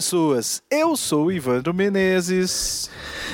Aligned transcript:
Pessoas! 0.00 0.62
Eu 0.70 0.96
sou 0.96 1.26
o 1.26 1.32
Ivandro 1.32 1.74
Menezes. 1.74 2.88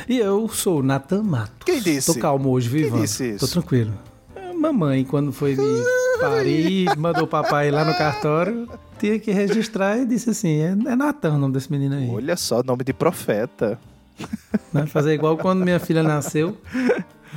E 0.09 0.19
eu 0.19 0.49
sou 0.49 0.81
o 0.81 0.83
Nathan 0.83 1.23
Matos. 1.23 1.65
Quem 1.65 1.81
disse? 1.81 2.13
Tô 2.13 2.19
calmo 2.19 2.51
hoje, 2.51 2.69
viu, 2.69 2.91
Quem 2.91 3.03
disse 3.03 3.35
isso? 3.35 3.47
Tô 3.47 3.53
tranquilo. 3.53 3.93
A 4.35 4.53
mamãe, 4.53 5.05
quando 5.05 5.31
foi 5.31 5.55
me 5.55 5.85
parir, 6.21 6.89
mandou 6.99 7.23
o 7.23 7.27
papai 7.29 7.71
lá 7.71 7.85
no 7.85 7.97
cartório, 7.97 8.69
tinha 8.99 9.17
que 9.17 9.31
registrar 9.31 9.97
e 9.97 10.05
disse 10.05 10.31
assim, 10.31 10.59
é, 10.59 10.71
é 10.71 10.97
Natan 10.97 11.35
o 11.35 11.39
nome 11.39 11.55
desse 11.55 11.71
menino 11.71 11.95
aí. 11.95 12.11
Olha 12.11 12.37
só, 12.37 12.65
nome 12.65 12.83
de 12.83 12.93
profeta. 12.93 13.79
Né? 14.73 14.87
Fazer 14.87 15.15
igual 15.15 15.37
quando 15.37 15.63
minha 15.63 15.79
filha 15.79 16.03
nasceu, 16.03 16.57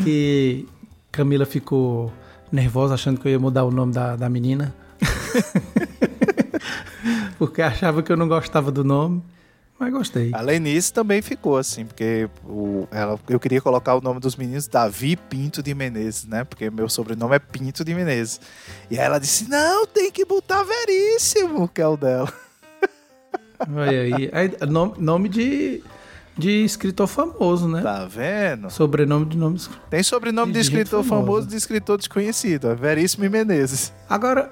que 0.04 0.66
Camila 1.12 1.46
ficou 1.46 2.12
nervosa 2.52 2.96
achando 2.96 3.20
que 3.20 3.28
eu 3.28 3.32
ia 3.32 3.40
mudar 3.40 3.64
o 3.64 3.72
nome 3.72 3.94
da, 3.94 4.16
da 4.16 4.28
menina. 4.28 4.74
Porque 7.40 7.62
achava 7.62 8.04
que 8.04 8.12
eu 8.12 8.18
não 8.18 8.28
gostava 8.28 8.70
do 8.72 8.84
nome, 8.84 9.24
mas 9.80 9.92
gostei. 9.92 10.30
Além 10.34 10.62
disso, 10.62 10.94
também 10.94 11.22
ficou 11.22 11.58
assim, 11.58 11.86
porque 11.86 12.30
o- 12.46 12.86
ela, 12.92 13.18
eu 13.30 13.40
queria 13.40 13.62
colocar 13.62 13.96
o 13.96 14.02
nome 14.02 14.20
dos 14.20 14.36
meninos 14.36 14.68
Davi 14.68 15.16
Pinto 15.16 15.64
de 15.64 15.74
Menezes, 15.74 16.26
né? 16.26 16.44
Porque 16.44 16.70
meu 16.70 16.90
sobrenome 16.90 17.36
é 17.36 17.40
Pinto 17.40 17.84
de 17.86 17.96
Menezes. 17.96 18.42
E 18.92 19.00
aí 19.00 19.06
ela 19.06 19.18
disse: 19.20 19.50
Não, 19.50 19.88
tem 19.88 20.12
que 20.12 20.26
botar 20.26 20.64
Veríssimo, 20.64 21.68
que 21.70 21.82
é 21.82 21.88
o 21.88 21.96
dela. 21.98 22.32
Olha 23.74 24.02
aí. 24.02 24.30
Aí, 24.32 24.52
nome, 24.68 24.94
nome 24.98 25.30
de, 25.30 25.84
de 26.38 26.64
escritor 26.64 27.08
famoso, 27.08 27.68
né? 27.68 27.82
Tá 27.82 28.06
vendo? 28.06 28.70
Sobrenome 28.70 29.26
de 29.26 29.38
nomes. 29.38 29.70
Tem 29.90 30.02
sobrenome 30.04 30.52
de 30.52 30.60
De 30.60 30.66
escritor 30.66 31.04
famoso 31.04 31.48
e 31.48 31.50
de 31.52 31.56
escritor 31.58 31.98
desconhecido. 31.98 32.70
É 32.70 32.76
Veríssimo 32.76 33.26
e 33.26 33.30
Menezes. 33.30 33.92
Agora, 34.10 34.52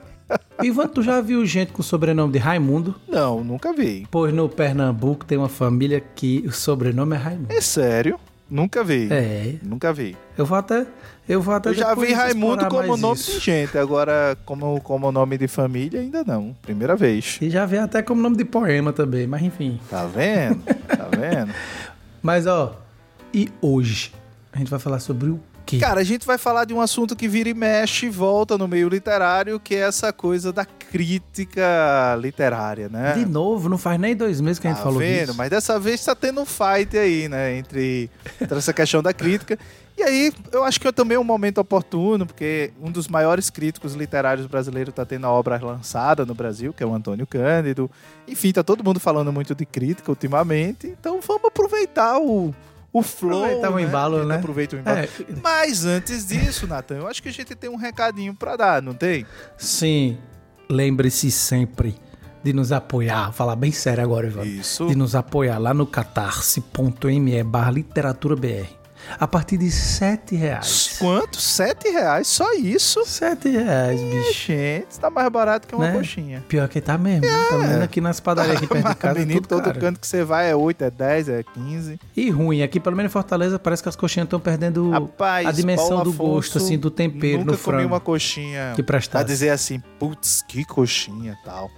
Ivan, 0.63 0.87
tu 0.87 1.01
já 1.03 1.21
viu 1.21 1.45
gente 1.45 1.71
com 1.71 1.83
sobrenome 1.83 2.33
de 2.33 2.39
Raimundo? 2.39 2.95
Não, 3.07 3.43
nunca 3.43 3.71
vi. 3.73 4.07
Pois 4.09 4.33
no 4.33 4.49
Pernambuco 4.49 5.25
tem 5.25 5.37
uma 5.37 5.49
família 5.49 6.01
que 6.15 6.43
o 6.47 6.51
sobrenome 6.51 7.15
é 7.15 7.19
Raimundo. 7.19 7.53
É 7.53 7.61
sério? 7.61 8.19
Nunca 8.49 8.83
vi. 8.83 9.09
É, 9.11 9.55
Nunca 9.61 9.91
vi. 9.91 10.15
eu 10.37 10.45
vou 10.45 10.57
até. 10.57 10.87
Eu 11.27 11.41
vou 11.41 11.53
até 11.53 11.69
Eu 11.69 11.73
já 11.73 11.93
vi 11.93 12.13
Raimundo 12.13 12.65
como 12.67 12.95
nome 12.95 13.15
isso. 13.19 13.33
de 13.39 13.45
gente, 13.45 13.77
agora 13.77 14.37
como, 14.45 14.79
como 14.79 15.11
nome 15.11 15.37
de 15.37 15.47
família 15.49 15.99
ainda 15.99 16.23
não. 16.23 16.55
Primeira 16.61 16.95
vez. 16.95 17.37
E 17.41 17.49
já 17.49 17.65
vi 17.65 17.77
até 17.77 18.01
como 18.01 18.21
nome 18.21 18.37
de 18.37 18.45
poema 18.45 18.93
também, 18.93 19.27
mas 19.27 19.41
enfim. 19.43 19.77
Tá 19.89 20.05
vendo? 20.05 20.63
Tá 20.63 21.09
vendo? 21.17 21.53
Mas 22.23 22.47
ó, 22.47 22.75
e 23.33 23.49
hoje? 23.61 24.11
A 24.51 24.57
gente 24.57 24.69
vai 24.71 24.79
falar 24.79 24.99
sobre 24.99 25.29
o 25.29 25.39
quê? 25.67 25.77
Cara, 25.77 25.99
a 25.99 26.03
gente 26.03 26.25
vai 26.25 26.37
falar 26.37 26.65
de 26.65 26.73
um 26.73 26.81
assunto 26.81 27.15
que 27.15 27.27
vira 27.27 27.49
e 27.49 27.53
mexe 27.53 28.07
e 28.07 28.09
volta 28.09 28.57
no 28.57 28.67
meio 28.67 28.87
literário, 28.87 29.59
que 29.59 29.75
é 29.75 29.79
essa 29.79 30.13
coisa 30.13 30.51
da 30.53 30.65
crítica 30.65 32.17
literária, 32.19 32.87
né? 32.89 33.13
De 33.13 33.25
novo, 33.25 33.67
não 33.67 33.77
faz 33.77 33.99
nem 33.99 34.15
dois 34.15 34.39
meses 34.39 34.57
que 34.57 34.67
a 34.67 34.71
gente 34.71 34.77
tá 34.77 34.83
falou 34.83 34.99
vendo? 34.99 35.27
disso. 35.27 35.37
Mas 35.37 35.49
dessa 35.49 35.79
vez 35.79 36.03
tá 36.03 36.15
tendo 36.15 36.41
um 36.41 36.45
fight 36.45 36.97
aí, 36.97 37.27
né? 37.27 37.57
Entre, 37.57 38.09
entre 38.41 38.57
essa 38.57 38.73
questão 38.73 39.03
da 39.03 39.13
crítica. 39.13 39.59
E 39.97 40.03
aí, 40.03 40.31
eu 40.51 40.63
acho 40.63 40.79
que 40.79 40.87
é 40.87 40.91
também 40.91 41.17
um 41.17 41.23
momento 41.23 41.57
oportuno, 41.57 42.25
porque 42.25 42.71
um 42.79 42.91
dos 42.91 43.07
maiores 43.07 43.49
críticos 43.49 43.95
literários 43.95 44.45
brasileiros 44.45 44.93
tá 44.93 45.03
tendo 45.03 45.25
a 45.25 45.31
obra 45.31 45.59
lançada 45.59 46.23
no 46.23 46.35
Brasil, 46.35 46.71
que 46.71 46.83
é 46.83 46.85
o 46.85 46.93
Antônio 46.93 47.25
Cândido. 47.25 47.89
Enfim, 48.27 48.51
tá 48.51 48.63
todo 48.63 48.83
mundo 48.83 48.99
falando 48.99 49.33
muito 49.33 49.55
de 49.55 49.65
crítica 49.65 50.11
ultimamente. 50.11 50.87
Então 50.87 51.19
vamos 51.19 51.45
aproveitar 51.45 52.19
o, 52.19 52.53
o 52.91 53.01
flow. 53.01 53.43
Aproveitar 53.43 53.71
o 53.71 53.75
né? 53.75 53.81
embalo, 53.83 54.17
gente 54.19 54.27
né? 54.27 54.35
Aproveita 54.35 54.75
o 54.75 54.79
embalo. 54.79 54.97
É, 54.97 55.09
Mas 55.43 55.85
antes 55.85 56.25
disso, 56.27 56.67
Natan, 56.67 56.97
eu 56.97 57.07
acho 57.07 57.21
que 57.21 57.29
a 57.29 57.33
gente 57.33 57.55
tem 57.55 57.69
um 57.69 57.75
recadinho 57.75 58.33
pra 58.33 58.55
dar, 58.55 58.81
não 58.81 58.93
tem? 58.93 59.25
sim, 59.57 60.17
lembre-se 60.69 61.29
sempre 61.31 61.95
de 62.43 62.53
nos 62.53 62.71
apoiar. 62.71 63.25
Vou 63.25 63.33
falar 63.33 63.55
bem 63.55 63.71
sério 63.71 64.03
agora, 64.03 64.27
Ivan. 64.27 64.45
Isso. 64.45 64.87
de 64.87 64.95
nos 64.95 65.15
apoiar 65.15 65.57
lá 65.57 65.73
no 65.73 65.85
catarse.me 65.85 67.43
barra 67.43 67.71
literatura 67.71 68.35
BR. 68.35 68.76
A 69.19 69.27
partir 69.27 69.57
de 69.57 69.69
sete 69.71 70.35
reais. 70.35 70.95
Quanto? 70.99 71.39
Sete 71.39 71.89
reais? 71.89 72.27
Só 72.27 72.53
isso? 72.53 73.03
Sete 73.05 73.49
reais, 73.49 74.01
bicho. 74.01 74.47
Gente, 74.47 74.99
tá 74.99 75.09
mais 75.09 75.29
barato 75.29 75.67
que 75.67 75.75
uma 75.75 75.87
Né? 75.87 75.93
coxinha. 75.93 76.43
Pior 76.47 76.67
que 76.67 76.81
tá 76.81 76.97
mesmo. 76.97 77.25
Tá 77.49 77.57
vendo 77.57 77.81
aqui 77.83 78.01
nas 78.01 78.19
padarias 78.19 78.57
aqui 78.57 78.67
perto 78.67 78.89
de 78.89 78.95
casa, 78.95 79.19
Menino, 79.19 79.41
tudo 79.41 79.47
todo 79.49 79.63
caro. 79.65 79.79
canto 79.79 79.99
que 79.99 80.07
você 80.07 80.23
vai 80.23 80.49
é 80.51 80.55
8, 80.55 80.83
é 80.83 80.91
10, 80.91 81.29
é 81.29 81.43
15. 81.43 81.99
E 82.15 82.29
ruim, 82.29 82.61
aqui 82.61 82.79
pelo 82.79 82.95
menos 82.95 83.09
em 83.09 83.13
Fortaleza 83.13 83.57
parece 83.57 83.81
que 83.83 83.89
as 83.89 83.95
coxinhas 83.95 84.25
estão 84.25 84.39
perdendo 84.39 84.89
Rapaz, 84.91 85.47
a 85.47 85.51
dimensão 85.51 85.87
Paulo 85.89 86.03
do 86.05 86.09
Afonso, 86.11 86.31
gosto, 86.31 86.57
assim, 86.57 86.77
do 86.77 86.91
tempero 86.91 87.39
Nunca 87.39 87.51
no 87.53 87.57
comi 87.57 87.77
frango. 87.77 87.87
uma 87.93 87.99
coxinha 87.99 88.73
Que 88.75 88.83
pra 88.83 88.99
dizer 89.23 89.49
assim, 89.49 89.79
putz, 89.99 90.41
que 90.47 90.63
coxinha 90.65 91.37
tal. 91.43 91.69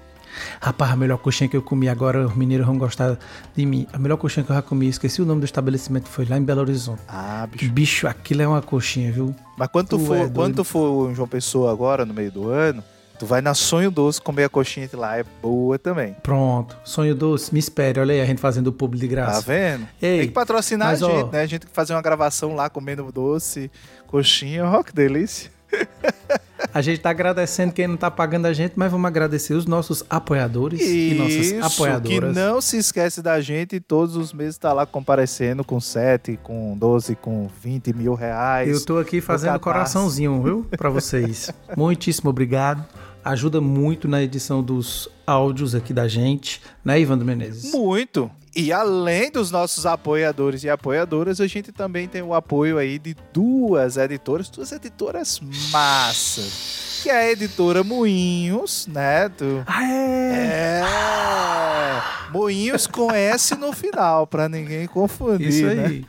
Rapaz, 0.62 0.92
a 0.92 0.96
melhor 0.96 1.18
coxinha 1.18 1.50
que 1.50 1.56
eu 1.58 1.62
comi 1.62 1.88
agora, 1.90 2.26
os 2.28 2.36
mineiros 2.36 2.66
vão 2.66 2.78
gostar 2.78 3.18
de 3.56 3.66
mim. 3.66 3.88
A 3.94 3.98
melhor 4.00 4.18
coxinha 4.18 4.44
que 4.46 4.52
eu 4.52 4.56
já 4.56 4.62
comi, 4.62 4.88
esqueci 4.88 5.22
o 5.22 5.26
nome 5.26 5.42
do 5.42 5.46
estabelecimento, 5.46 6.08
foi 6.10 6.26
lá 6.26 6.38
em 6.38 6.44
Belo 6.44 6.62
Horizonte. 6.62 7.02
Ah, 7.08 7.48
bicho. 7.52 7.72
Bicho, 7.72 8.08
aquilo 8.08 8.42
é 8.42 8.48
uma 8.48 8.62
coxinha, 8.62 9.12
viu? 9.12 9.36
Mas 9.58 9.68
quando 9.70 9.88
tu, 9.90 10.00
for, 10.00 10.18
é 10.18 10.30
quando 10.30 10.64
for 10.64 11.12
em 11.12 11.16
João 11.16 11.28
Pessoa 11.28 11.72
agora, 11.72 12.06
no 12.06 12.14
meio 12.14 12.32
do 12.32 12.50
ano, 12.50 12.84
tu 13.18 13.26
vai 13.26 13.42
na 13.42 13.54
Sonho 13.54 13.92
Doce 13.92 14.22
comer 14.22 14.46
a 14.46 14.50
coxinha 14.50 14.88
de 14.88 14.96
lá, 14.96 15.18
é 15.18 15.26
boa 15.42 15.78
também. 15.78 16.16
Pronto, 16.24 16.78
sonho 16.86 17.14
doce, 17.14 17.52
me 17.54 17.60
espere, 17.60 18.00
olha 18.00 18.14
aí 18.14 18.22
a 18.22 18.26
gente 18.26 18.40
fazendo 18.40 18.68
o 18.68 18.72
público 18.72 19.06
de 19.06 19.14
Tá 19.14 19.22
graça. 19.22 19.42
vendo? 19.42 19.86
Ei, 20.02 20.20
Tem 20.20 20.28
que 20.28 20.34
patrocinar 20.34 20.88
a 20.88 20.92
mas, 20.92 21.02
ó- 21.02 21.10
gente, 21.10 21.32
né? 21.34 21.42
A 21.42 21.46
gente 21.46 21.60
tem 21.62 21.70
que 21.70 21.76
fazer 21.76 21.94
uma 21.94 22.02
gravação 22.02 22.56
lá 22.56 22.70
comendo 22.70 23.12
doce, 23.12 23.70
coxinha, 24.08 24.66
ó, 24.66 24.82
que 24.84 24.94
delícia. 24.94 25.52
A 26.74 26.82
gente 26.82 27.00
tá 27.00 27.10
agradecendo 27.10 27.74
quem 27.74 27.88
não 27.88 27.98
tá 27.98 28.12
pagando 28.12 28.46
a 28.46 28.54
gente, 28.54 28.74
mas 28.76 28.92
vamos 28.92 29.08
agradecer 29.08 29.54
os 29.54 29.66
nossos 29.66 30.04
apoiadores 30.10 30.80
e 30.82 31.12
Isso, 31.12 31.56
nossas 31.56 31.74
apoiadoras. 31.74 32.34
que 32.34 32.40
não 32.40 32.62
se 32.62 32.78
esquece 32.78 33.22
da 33.22 33.42
gente 33.42 33.76
e 33.78 33.80
todos 33.80 34.16
os 34.16 34.32
meses 34.32 34.58
tá 34.58 34.72
lá 34.72 34.86
comparecendo 34.86 35.64
com 35.64 35.80
7, 35.80 36.40
com 36.44 36.78
12, 36.78 37.16
com 37.16 37.50
20 37.62 37.94
mil 37.94 38.14
reais. 38.14 38.70
Eu 38.70 38.86
tô 38.86 38.98
aqui 39.00 39.20
fazendo 39.20 39.60
coraçãozinho, 39.60 40.42
viu? 40.44 40.68
Pra 40.78 40.90
vocês. 40.90 41.50
Muitíssimo 41.76 42.30
obrigado. 42.30 42.86
Ajuda 43.30 43.62
muito 43.62 44.08
na 44.08 44.24
edição 44.24 44.64
dos 44.64 45.08
áudios 45.28 45.76
aqui 45.76 45.94
da 45.94 46.08
gente, 46.08 46.60
né, 46.84 47.00
Ivan 47.00 47.18
Menezes? 47.18 47.72
Muito. 47.72 48.32
E 48.56 48.74
além 48.74 49.30
dos 49.30 49.52
nossos 49.52 49.86
apoiadores 49.86 50.64
e 50.64 50.70
apoiadoras, 50.70 51.40
a 51.40 51.46
gente 51.46 51.72
também 51.72 52.08
tem 52.08 52.24
o 52.24 52.34
apoio 52.34 52.80
aí 52.80 52.98
de 52.98 53.16
duas 53.32 53.98
editoras, 53.98 54.50
duas 54.50 54.72
editoras 54.72 55.40
massas. 55.72 57.02
Que 57.04 57.12
é 57.12 57.18
a 57.18 57.32
editora 57.32 57.84
Moinhos, 57.84 58.88
né? 58.88 59.30
Do... 59.30 59.64
Ah, 59.68 59.84
é! 59.86 60.82
É! 60.82 62.32
Moinhos 62.32 62.88
com 62.88 63.12
S 63.12 63.54
no 63.54 63.72
final, 63.74 64.26
pra 64.26 64.50
ninguém 64.50 64.88
confundir, 64.88 65.50
Isso 65.50 65.66
né? 65.68 65.86
aí. 65.86 66.06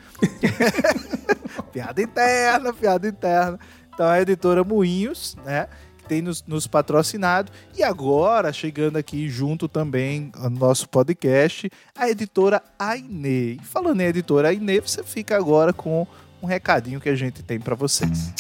Piada 1.71 2.01
interna, 2.01 2.73
piada 2.73 3.07
interna. 3.07 3.59
Então 3.93 4.09
a 4.09 4.23
editora 4.23 4.65
Moinhos, 4.65 5.37
né? 5.45 5.69
Tem 6.11 6.21
nos, 6.21 6.43
nos 6.45 6.67
patrocinado. 6.67 7.53
E 7.79 7.85
agora, 7.85 8.53
chegando 8.53 8.97
aqui 8.97 9.29
junto 9.29 9.69
também 9.69 10.33
ao 10.35 10.51
nosso 10.51 10.89
podcast, 10.89 11.71
a 11.97 12.11
editora 12.11 12.61
Aine. 12.77 13.53
E 13.53 13.61
falando 13.63 14.01
em 14.01 14.07
editora 14.07 14.49
Aine, 14.49 14.81
você 14.81 15.05
fica 15.05 15.37
agora 15.37 15.73
com 15.73 16.05
um 16.43 16.49
recadinho 16.49 17.01
que 17.01 17.09
a 17.09 17.15
gente 17.15 17.45
tem 17.45 17.61
para 17.61 17.77
vocês. 17.77 18.33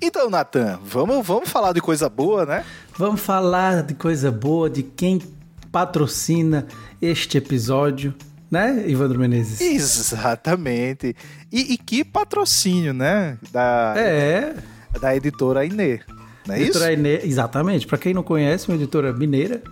Então, 0.00 0.30
Natan, 0.30 0.78
vamos, 0.84 1.26
vamos 1.26 1.48
falar 1.48 1.72
de 1.72 1.80
coisa 1.80 2.08
boa, 2.08 2.46
né? 2.46 2.64
Vamos 2.96 3.20
falar 3.20 3.82
de 3.82 3.94
coisa 3.94 4.30
boa, 4.30 4.70
de 4.70 4.84
quem 4.84 5.20
patrocina 5.78 6.66
este 7.00 7.38
episódio, 7.38 8.12
né, 8.50 8.82
Ivandro 8.88 9.16
Menezes? 9.18 9.60
Exatamente. 9.60 11.14
E, 11.52 11.74
e 11.74 11.78
que 11.78 12.02
patrocínio, 12.04 12.92
né? 12.92 13.38
Da, 13.52 13.94
É, 13.96 14.54
da 15.00 15.14
editora 15.14 15.64
Inê. 15.64 16.00
Não 16.46 16.54
é 16.56 16.60
editora 16.62 16.92
isso? 16.92 16.98
Aine- 17.06 17.20
exatamente. 17.22 17.86
Para 17.86 17.96
quem 17.98 18.12
não 18.12 18.24
conhece, 18.24 18.66
uma 18.68 18.74
editora 18.76 19.12
mineira, 19.12 19.62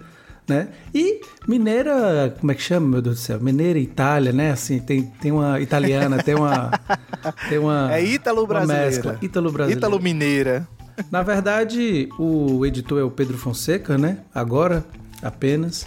né? 0.49 0.69
E 0.95 1.21
Mineira, 1.49 2.33
como 2.39 2.53
é 2.53 2.55
que 2.55 2.63
chama, 2.63 2.87
meu 2.87 3.03
Deus 3.03 3.17
do 3.17 3.21
céu? 3.21 3.41
Mineira 3.41 3.79
Itália, 3.81 4.31
né? 4.33 4.53
Assim, 4.53 4.79
tem, 4.79 5.03
tem 5.21 5.33
uma 5.33 5.59
italiana, 5.59 6.23
tem 6.23 6.37
uma 6.37 6.71
tem 7.49 7.59
uma 7.59 7.93
É 7.93 8.05
Ítalo 8.05 8.47
brasileira. 8.47 9.19
Ítalo 9.21 9.51
brasileira. 9.51 9.79
Ítalo 9.81 10.01
mineira. 10.01 10.69
Na 11.11 11.23
verdade, 11.25 12.09
o 12.17 12.65
editor 12.65 13.01
é 13.01 13.03
o 13.03 13.11
Pedro 13.11 13.37
Fonseca, 13.37 13.99
né? 13.99 14.19
Agora, 14.35 14.85
apenas. 15.23 15.85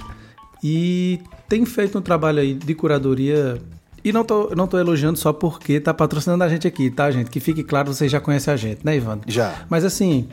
E 0.63 1.19
tem 1.47 1.65
feito 1.65 1.97
um 1.97 2.01
trabalho 2.01 2.39
aí 2.39 2.53
de 2.53 2.73
curadoria. 2.75 3.61
E 4.03 4.11
não 4.13 4.23
tô, 4.23 4.53
não 4.55 4.65
tô 4.67 4.77
elogiando 4.77 5.17
só 5.19 5.33
porque 5.33 5.79
tá 5.79 5.93
patrocinando 5.93 6.43
a 6.43 6.49
gente 6.49 6.67
aqui, 6.67 6.89
tá, 6.89 7.11
gente? 7.11 7.29
Que 7.29 7.39
fique 7.39 7.63
claro, 7.63 7.93
vocês 7.93 8.09
já 8.11 8.19
conhecem 8.19 8.53
a 8.53 8.57
gente, 8.57 8.79
né, 8.85 8.95
Ivan? 8.95 9.19
Já. 9.27 9.65
Mas 9.69 9.83
assim, 9.83 10.29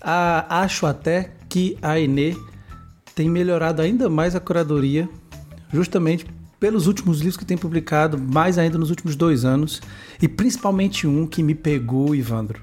a- 0.00 0.62
acho 0.62 0.86
até 0.86 1.32
que 1.48 1.76
a 1.82 1.98
Enê 2.00 2.34
tem 3.14 3.28
melhorado 3.28 3.82
ainda 3.82 4.08
mais 4.08 4.34
a 4.34 4.40
curadoria, 4.40 5.08
justamente 5.72 6.24
pelos 6.58 6.86
últimos 6.86 7.18
livros 7.18 7.36
que 7.36 7.44
tem 7.44 7.56
publicado, 7.58 8.18
mais 8.18 8.56
ainda 8.58 8.78
nos 8.78 8.88
últimos 8.90 9.16
dois 9.16 9.44
anos, 9.44 9.80
e 10.20 10.28
principalmente 10.28 11.06
um 11.06 11.26
que 11.26 11.42
me 11.42 11.54
pegou, 11.54 12.14
Ivandro, 12.14 12.62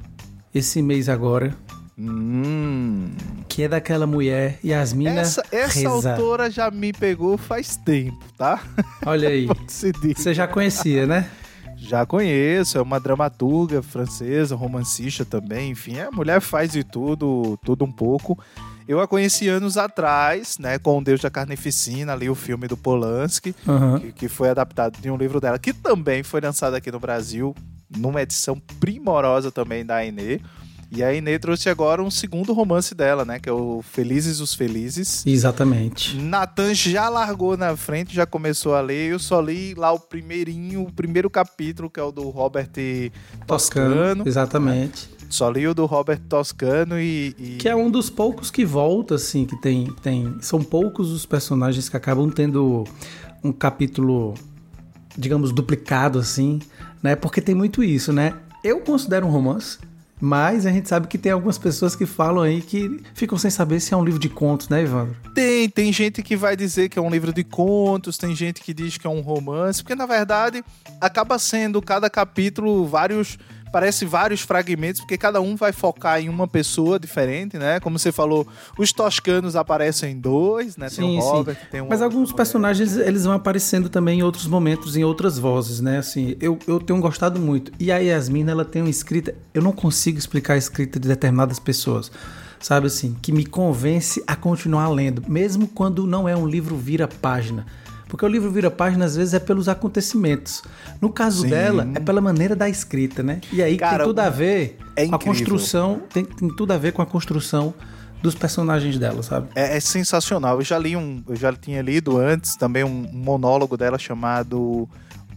esse 0.53 0.81
mês 0.81 1.07
agora, 1.09 1.55
Hum. 1.99 3.09
que 3.49 3.63
é 3.63 3.67
daquela 3.67 4.05
mulher 4.05 4.59
Yasmina 4.63 5.19
Essa, 5.19 5.43
essa 5.51 5.79
Reza. 5.89 6.11
autora 6.11 6.49
já 6.51 6.69
me 6.69 6.93
pegou 6.93 7.37
faz 7.37 7.75
tempo, 7.75 8.23
tá? 8.37 8.61
Olha 9.05 9.29
aí, 9.29 9.47
você 9.67 10.33
já 10.33 10.47
conhecia, 10.47 11.07
né? 11.07 11.27
Já 11.75 12.05
conheço, 12.05 12.77
é 12.77 12.81
uma 12.81 12.99
dramaturga 12.99 13.81
francesa, 13.81 14.55
romancista 14.55 15.23
também, 15.25 15.71
enfim, 15.71 15.99
a 15.99 16.11
mulher 16.11 16.39
faz 16.41 16.71
de 16.71 16.83
tudo, 16.83 17.57
tudo 17.63 17.85
um 17.85 17.91
pouco. 17.91 18.37
Eu 18.87 18.99
a 19.01 19.07
conheci 19.07 19.47
anos 19.49 19.75
atrás, 19.77 20.57
né, 20.59 20.79
com 20.79 20.97
o 20.97 21.03
Deus 21.03 21.19
da 21.19 21.29
Carnificina, 21.29 22.13
ali 22.13 22.29
o 22.29 22.35
filme 22.35 22.67
do 22.67 22.77
Polanski, 22.77 23.55
Aham. 23.67 23.99
que, 23.99 24.11
que 24.11 24.27
foi 24.27 24.49
adaptado 24.49 24.99
de 25.01 25.09
um 25.11 25.17
livro 25.17 25.41
dela, 25.41 25.59
que 25.59 25.73
também 25.73 26.23
foi 26.23 26.41
lançado 26.41 26.73
aqui 26.75 26.91
no 26.91 26.99
Brasil, 26.99 27.55
numa 27.95 28.21
edição 28.21 28.59
primorosa 28.79 29.51
também 29.51 29.85
da 29.85 30.03
Inê. 30.05 30.39
E 30.89 31.03
a 31.03 31.13
Inê 31.13 31.37
trouxe 31.37 31.69
agora 31.69 32.01
um 32.01 32.09
segundo 32.09 32.53
romance 32.53 32.95
dela, 32.95 33.25
né, 33.25 33.39
que 33.39 33.49
é 33.49 33.51
o 33.51 33.81
Felizes 33.81 34.39
os 34.39 34.53
Felizes. 34.53 35.25
Exatamente. 35.25 36.15
Natan 36.17 36.73
já 36.73 37.09
largou 37.09 37.57
na 37.57 37.75
frente, 37.75 38.15
já 38.15 38.25
começou 38.25 38.73
a 38.73 38.79
ler. 38.81 39.11
Eu 39.11 39.19
só 39.19 39.41
li 39.41 39.73
lá 39.75 39.91
o 39.91 39.99
primeirinho, 39.99 40.83
o 40.83 40.91
primeiro 40.91 41.29
capítulo, 41.29 41.89
que 41.89 41.99
é 41.99 42.03
o 42.03 42.11
do 42.11 42.29
Robert 42.29 42.69
Toscano, 43.45 43.95
Toscano. 43.95 44.23
exatamente. 44.27 45.09
Só 45.29 45.49
li 45.49 45.67
o 45.67 45.73
do 45.73 45.85
Robert 45.85 46.21
Toscano 46.29 46.97
e. 46.97 47.35
e- 47.37 47.57
Que 47.59 47.67
é 47.67 47.75
um 47.75 47.91
dos 47.91 48.09
poucos 48.09 48.49
que 48.49 48.63
volta, 48.63 49.15
assim, 49.15 49.45
que 49.45 49.59
tem, 49.59 49.91
tem. 50.01 50.37
São 50.39 50.63
poucos 50.63 51.11
os 51.11 51.25
personagens 51.25 51.89
que 51.89 51.97
acabam 51.97 52.29
tendo 52.29 52.85
um 53.43 53.51
capítulo, 53.51 54.35
digamos, 55.17 55.51
duplicado, 55.51 56.17
assim, 56.17 56.59
né? 57.03 57.13
Porque 57.15 57.41
tem 57.41 57.53
muito 57.53 57.83
isso, 57.83 58.13
né? 58.13 58.35
Eu 58.63 58.79
considero 58.79 59.27
um 59.27 59.29
romance, 59.29 59.77
mas 60.19 60.65
a 60.65 60.71
gente 60.71 60.89
sabe 60.89 61.07
que 61.07 61.17
tem 61.17 61.31
algumas 61.31 61.57
pessoas 61.57 61.95
que 61.95 62.05
falam 62.05 62.43
aí 62.43 62.61
que 62.61 63.01
ficam 63.13 63.37
sem 63.37 63.51
saber 63.51 63.79
se 63.79 63.93
é 63.93 63.97
um 63.97 64.03
livro 64.03 64.19
de 64.19 64.29
contos, 64.29 64.69
né, 64.69 64.81
Evandro? 64.81 65.15
Tem, 65.33 65.69
tem 65.69 65.93
gente 65.93 66.23
que 66.23 66.35
vai 66.35 66.55
dizer 66.55 66.89
que 66.89 66.97
é 66.97 67.01
um 67.01 67.09
livro 67.09 67.31
de 67.31 67.43
contos, 67.43 68.17
tem 68.17 68.35
gente 68.35 68.61
que 68.61 68.73
diz 68.73 68.97
que 68.97 69.05
é 69.05 69.09
um 69.09 69.21
romance, 69.21 69.83
porque 69.83 69.95
na 69.95 70.05
verdade 70.05 70.63
acaba 70.99 71.37
sendo 71.37 71.81
cada 71.81 72.09
capítulo 72.09 72.85
vários. 72.85 73.37
Parece 73.71 74.05
vários 74.05 74.41
fragmentos, 74.41 75.01
porque 75.01 75.17
cada 75.17 75.41
um 75.41 75.55
vai 75.55 75.71
focar 75.71 76.19
em 76.21 76.29
uma 76.29 76.47
pessoa 76.47 76.99
diferente, 76.99 77.57
né? 77.57 77.79
Como 77.79 77.99
você 77.99 78.11
falou, 78.11 78.47
os 78.77 78.91
toscanos 78.91 79.55
aparecem 79.55 80.13
em 80.13 80.19
dois, 80.19 80.77
né? 80.77 80.87
Tem 80.89 81.05
Sim, 81.05 81.17
o 81.17 81.21
sim. 81.21 81.27
Robert, 81.27 81.57
tem 81.69 81.81
um 81.81 81.87
Mas 81.89 82.01
alguns 82.01 82.29
mulher. 82.29 82.35
personagens, 82.35 82.97
eles 82.97 83.25
vão 83.25 83.33
aparecendo 83.33 83.89
também 83.89 84.19
em 84.19 84.23
outros 84.23 84.47
momentos, 84.47 84.95
em 84.95 85.03
outras 85.03 85.37
vozes, 85.37 85.81
né? 85.81 85.97
Assim, 85.97 86.35
eu, 86.39 86.57
eu 86.67 86.79
tenho 86.79 86.99
gostado 86.99 87.39
muito. 87.39 87.71
E 87.79 87.91
a 87.91 87.97
Yasmina, 87.97 88.51
ela 88.51 88.65
tem 88.65 88.81
uma 88.81 88.89
escrita... 88.89 89.35
Eu 89.53 89.61
não 89.61 89.71
consigo 89.71 90.17
explicar 90.17 90.53
a 90.53 90.57
escrita 90.57 90.99
de 90.99 91.07
determinadas 91.07 91.59
pessoas, 91.59 92.11
sabe 92.59 92.87
assim? 92.87 93.15
Que 93.21 93.31
me 93.31 93.45
convence 93.45 94.23
a 94.25 94.35
continuar 94.35 94.89
lendo, 94.89 95.23
mesmo 95.27 95.67
quando 95.67 96.05
não 96.07 96.27
é 96.27 96.35
um 96.35 96.47
livro 96.47 96.75
vira-página. 96.75 97.65
Porque 98.07 98.23
o 98.25 98.27
livro 98.27 98.49
vira-página, 98.51 99.05
às 99.05 99.15
vezes, 99.15 99.33
é 99.33 99.39
pelos 99.39 99.67
acontecimentos. 99.67 100.63
No 101.01 101.09
caso 101.09 101.41
Sim. 101.43 101.49
dela, 101.49 101.87
é 101.93 101.99
pela 101.99 102.21
maneira 102.21 102.55
da 102.55 102.69
escrita, 102.69 103.21
né? 103.21 103.41
E 103.51 103.61
aí 103.61 103.77
Cara, 103.77 103.97
tem 103.97 104.05
tudo 104.07 104.19
a 104.19 104.29
ver 104.29 104.77
é 104.95 105.05
com 105.07 105.15
a 105.15 105.19
construção... 105.19 106.01
Tem, 106.13 106.23
tem 106.23 106.47
tudo 106.55 106.71
a 106.71 106.77
ver 106.77 106.93
com 106.93 107.01
a 107.01 107.05
construção 107.05 107.73
dos 108.21 108.33
personagens 108.33 108.97
dela, 108.97 109.21
sabe? 109.21 109.49
É, 109.55 109.77
é 109.77 109.79
sensacional. 109.79 110.57
Eu 110.57 110.63
já 110.63 110.77
li 110.79 110.95
um, 110.95 111.23
eu 111.27 111.35
já 111.35 111.53
tinha 111.53 111.81
lido 111.81 112.17
antes 112.17 112.55
também 112.55 112.83
um, 112.83 113.07
um 113.13 113.17
monólogo 113.17 113.77
dela 113.77 113.99
chamado 113.99 114.87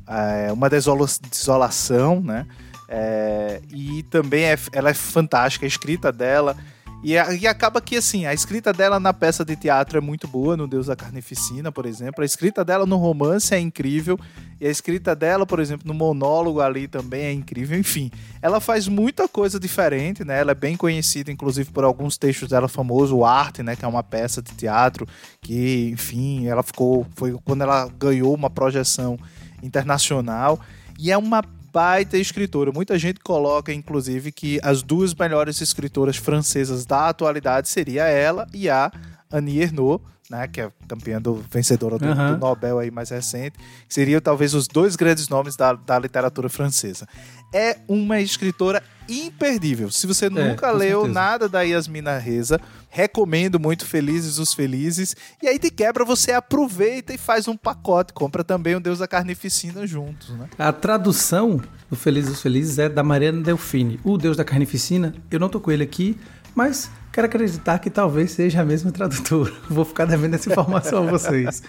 é, 0.07 0.53
Uma 0.53 0.71
Desola- 0.71 1.07
Desolação, 1.31 2.21
né? 2.21 2.47
É, 2.89 3.61
e 3.73 4.03
também 4.05 4.45
é, 4.45 4.59
ela 4.73 4.91
é 4.91 4.95
fantástica, 4.95 5.67
a 5.67 5.69
escrita 5.69 6.11
dela. 6.11 6.57
E, 7.03 7.13
e 7.13 7.47
acaba 7.47 7.81
que, 7.81 7.97
assim, 7.97 8.27
a 8.27 8.35
escrita 8.35 8.73
dela 8.73 9.01
na 9.01 9.13
peça 9.13 9.43
de 9.45 9.57
teatro 9.57 9.97
é 9.97 10.01
muito 10.01 10.29
boa, 10.29 10.57
no 10.57 10.69
Deus 10.69 10.87
da 10.87 10.97
Carnificina, 10.97 11.73
por 11.73 11.87
exemplo. 11.87 12.23
A 12.23 12.27
escrita 12.27 12.63
dela 12.63 12.85
no 12.85 12.97
romance 12.97 13.55
é 13.55 13.59
incrível. 13.59 14.19
E 14.61 14.67
a 14.67 14.71
escrita 14.71 15.17
dela, 15.17 15.47
por 15.47 15.61
exemplo, 15.61 15.89
no 15.89 15.95
monólogo 15.95 16.61
ali 16.61 16.87
também 16.87 17.23
é 17.23 17.33
incrível. 17.33 17.79
Enfim, 17.79 18.11
ela 18.43 18.61
faz 18.61 18.87
muita 18.87 19.27
coisa 19.27 19.59
diferente, 19.59 20.23
né? 20.25 20.41
Ela 20.41 20.53
é 20.53 20.55
bem 20.55 20.77
conhecida, 20.77 21.33
inclusive, 21.33 21.71
por 21.71 21.85
alguns 21.85 22.19
textos 22.19 22.51
dela 22.51 22.69
famosos, 22.69 23.13
o 23.13 23.25
Arte, 23.25 23.63
né? 23.63 23.75
Que 23.75 23.85
é 23.87 23.89
uma 23.89 24.03
peça 24.03 24.43
de 24.43 24.53
teatro 24.53 25.07
que, 25.41 25.89
enfim, 25.93 26.47
ela 26.47 26.63
ficou... 26.63 27.07
Foi 27.17 27.33
quando 27.45 27.63
ela 27.63 27.89
ganhou 27.99 28.35
uma 28.35 28.51
projeção 28.51 29.19
internacional. 29.63 30.61
E 30.99 31.11
é 31.11 31.17
uma 31.17 31.43
baita 31.73 32.19
escritora. 32.19 32.73
Muita 32.73 32.99
gente 32.99 33.21
coloca, 33.21 33.73
inclusive, 33.73 34.33
que 34.33 34.59
as 34.63 34.83
duas 34.83 35.15
melhores 35.15 35.61
escritoras 35.61 36.17
francesas 36.17 36.85
da 36.85 37.09
atualidade 37.09 37.69
seria 37.69 38.05
ela 38.05 38.47
e 38.53 38.69
a 38.69 38.91
Annie 39.31 39.63
Ernaux, 39.63 40.03
né, 40.31 40.47
que 40.47 40.61
é 40.61 40.71
campeã 40.87 41.21
do 41.21 41.45
vencedora 41.51 41.99
do, 41.99 42.05
Aham. 42.07 42.35
do 42.35 42.39
Nobel 42.39 42.79
aí 42.79 42.91
mais 42.91 43.11
recente, 43.11 43.59
que 43.89 43.93
seriam 43.93 44.21
talvez 44.21 44.55
os 44.55 44.69
dois 44.69 44.95
grandes 44.95 45.29
nomes 45.29 45.57
da, 45.57 45.73
da 45.73 45.99
literatura 45.99 46.49
francesa. 46.49 47.09
É 47.53 47.79
uma 47.89 48.21
escritora 48.21 48.81
imperdível. 49.09 49.91
Se 49.91 50.07
você 50.07 50.31
nunca 50.31 50.69
É, 50.69 50.71
com 50.71 50.77
leu 50.79 51.01
certeza. 51.01 51.21
nada 51.21 51.49
da 51.49 51.63
Yasmina 51.63 52.17
Reza, 52.17 52.61
recomendo 52.89 53.59
muito 53.59 53.85
Felizes 53.85 54.39
os 54.39 54.55
Felizes. 54.55 55.17
E 55.43 55.49
aí 55.49 55.59
de 55.59 55.69
quebra 55.69 56.05
você 56.05 56.31
aproveita 56.31 57.13
e 57.13 57.19
faz 57.19 57.49
um 57.49 57.57
pacote, 57.57 58.13
compra 58.13 58.45
também 58.45 58.77
o 58.77 58.81
Deus 58.81 59.01
da 59.01 59.09
Carnificina 59.09 59.85
juntos, 59.85 60.31
né? 60.31 60.49
A 60.57 60.73
tradução 60.73 61.61
do 61.91 61.97
Felizes 61.97 62.31
dos 62.31 62.41
Felizes 62.43 62.79
é 62.79 62.89
da 62.89 63.03
Mariana 63.03 63.43
Delfine. 63.43 63.99
O 64.05 64.17
Deus 64.17 64.37
da 64.37 64.45
Carnificina, 64.45 65.13
eu 65.29 65.41
não 65.41 65.49
tô 65.49 65.59
com 65.59 65.73
ele 65.73 65.83
aqui, 65.83 66.17
mas 66.55 66.89
quero 67.13 67.27
acreditar 67.27 67.79
que 67.79 67.91
talvez 67.91 68.33
seja 68.33 68.61
a 68.61 68.65
mesma 68.65 68.93
tradutora. 68.93 69.53
Vou 69.69 69.85
ficar 69.85 70.05
devendo 70.05 70.35
essa 70.35 70.51
informação 70.51 71.07
a 71.07 71.11
vocês. 71.11 71.63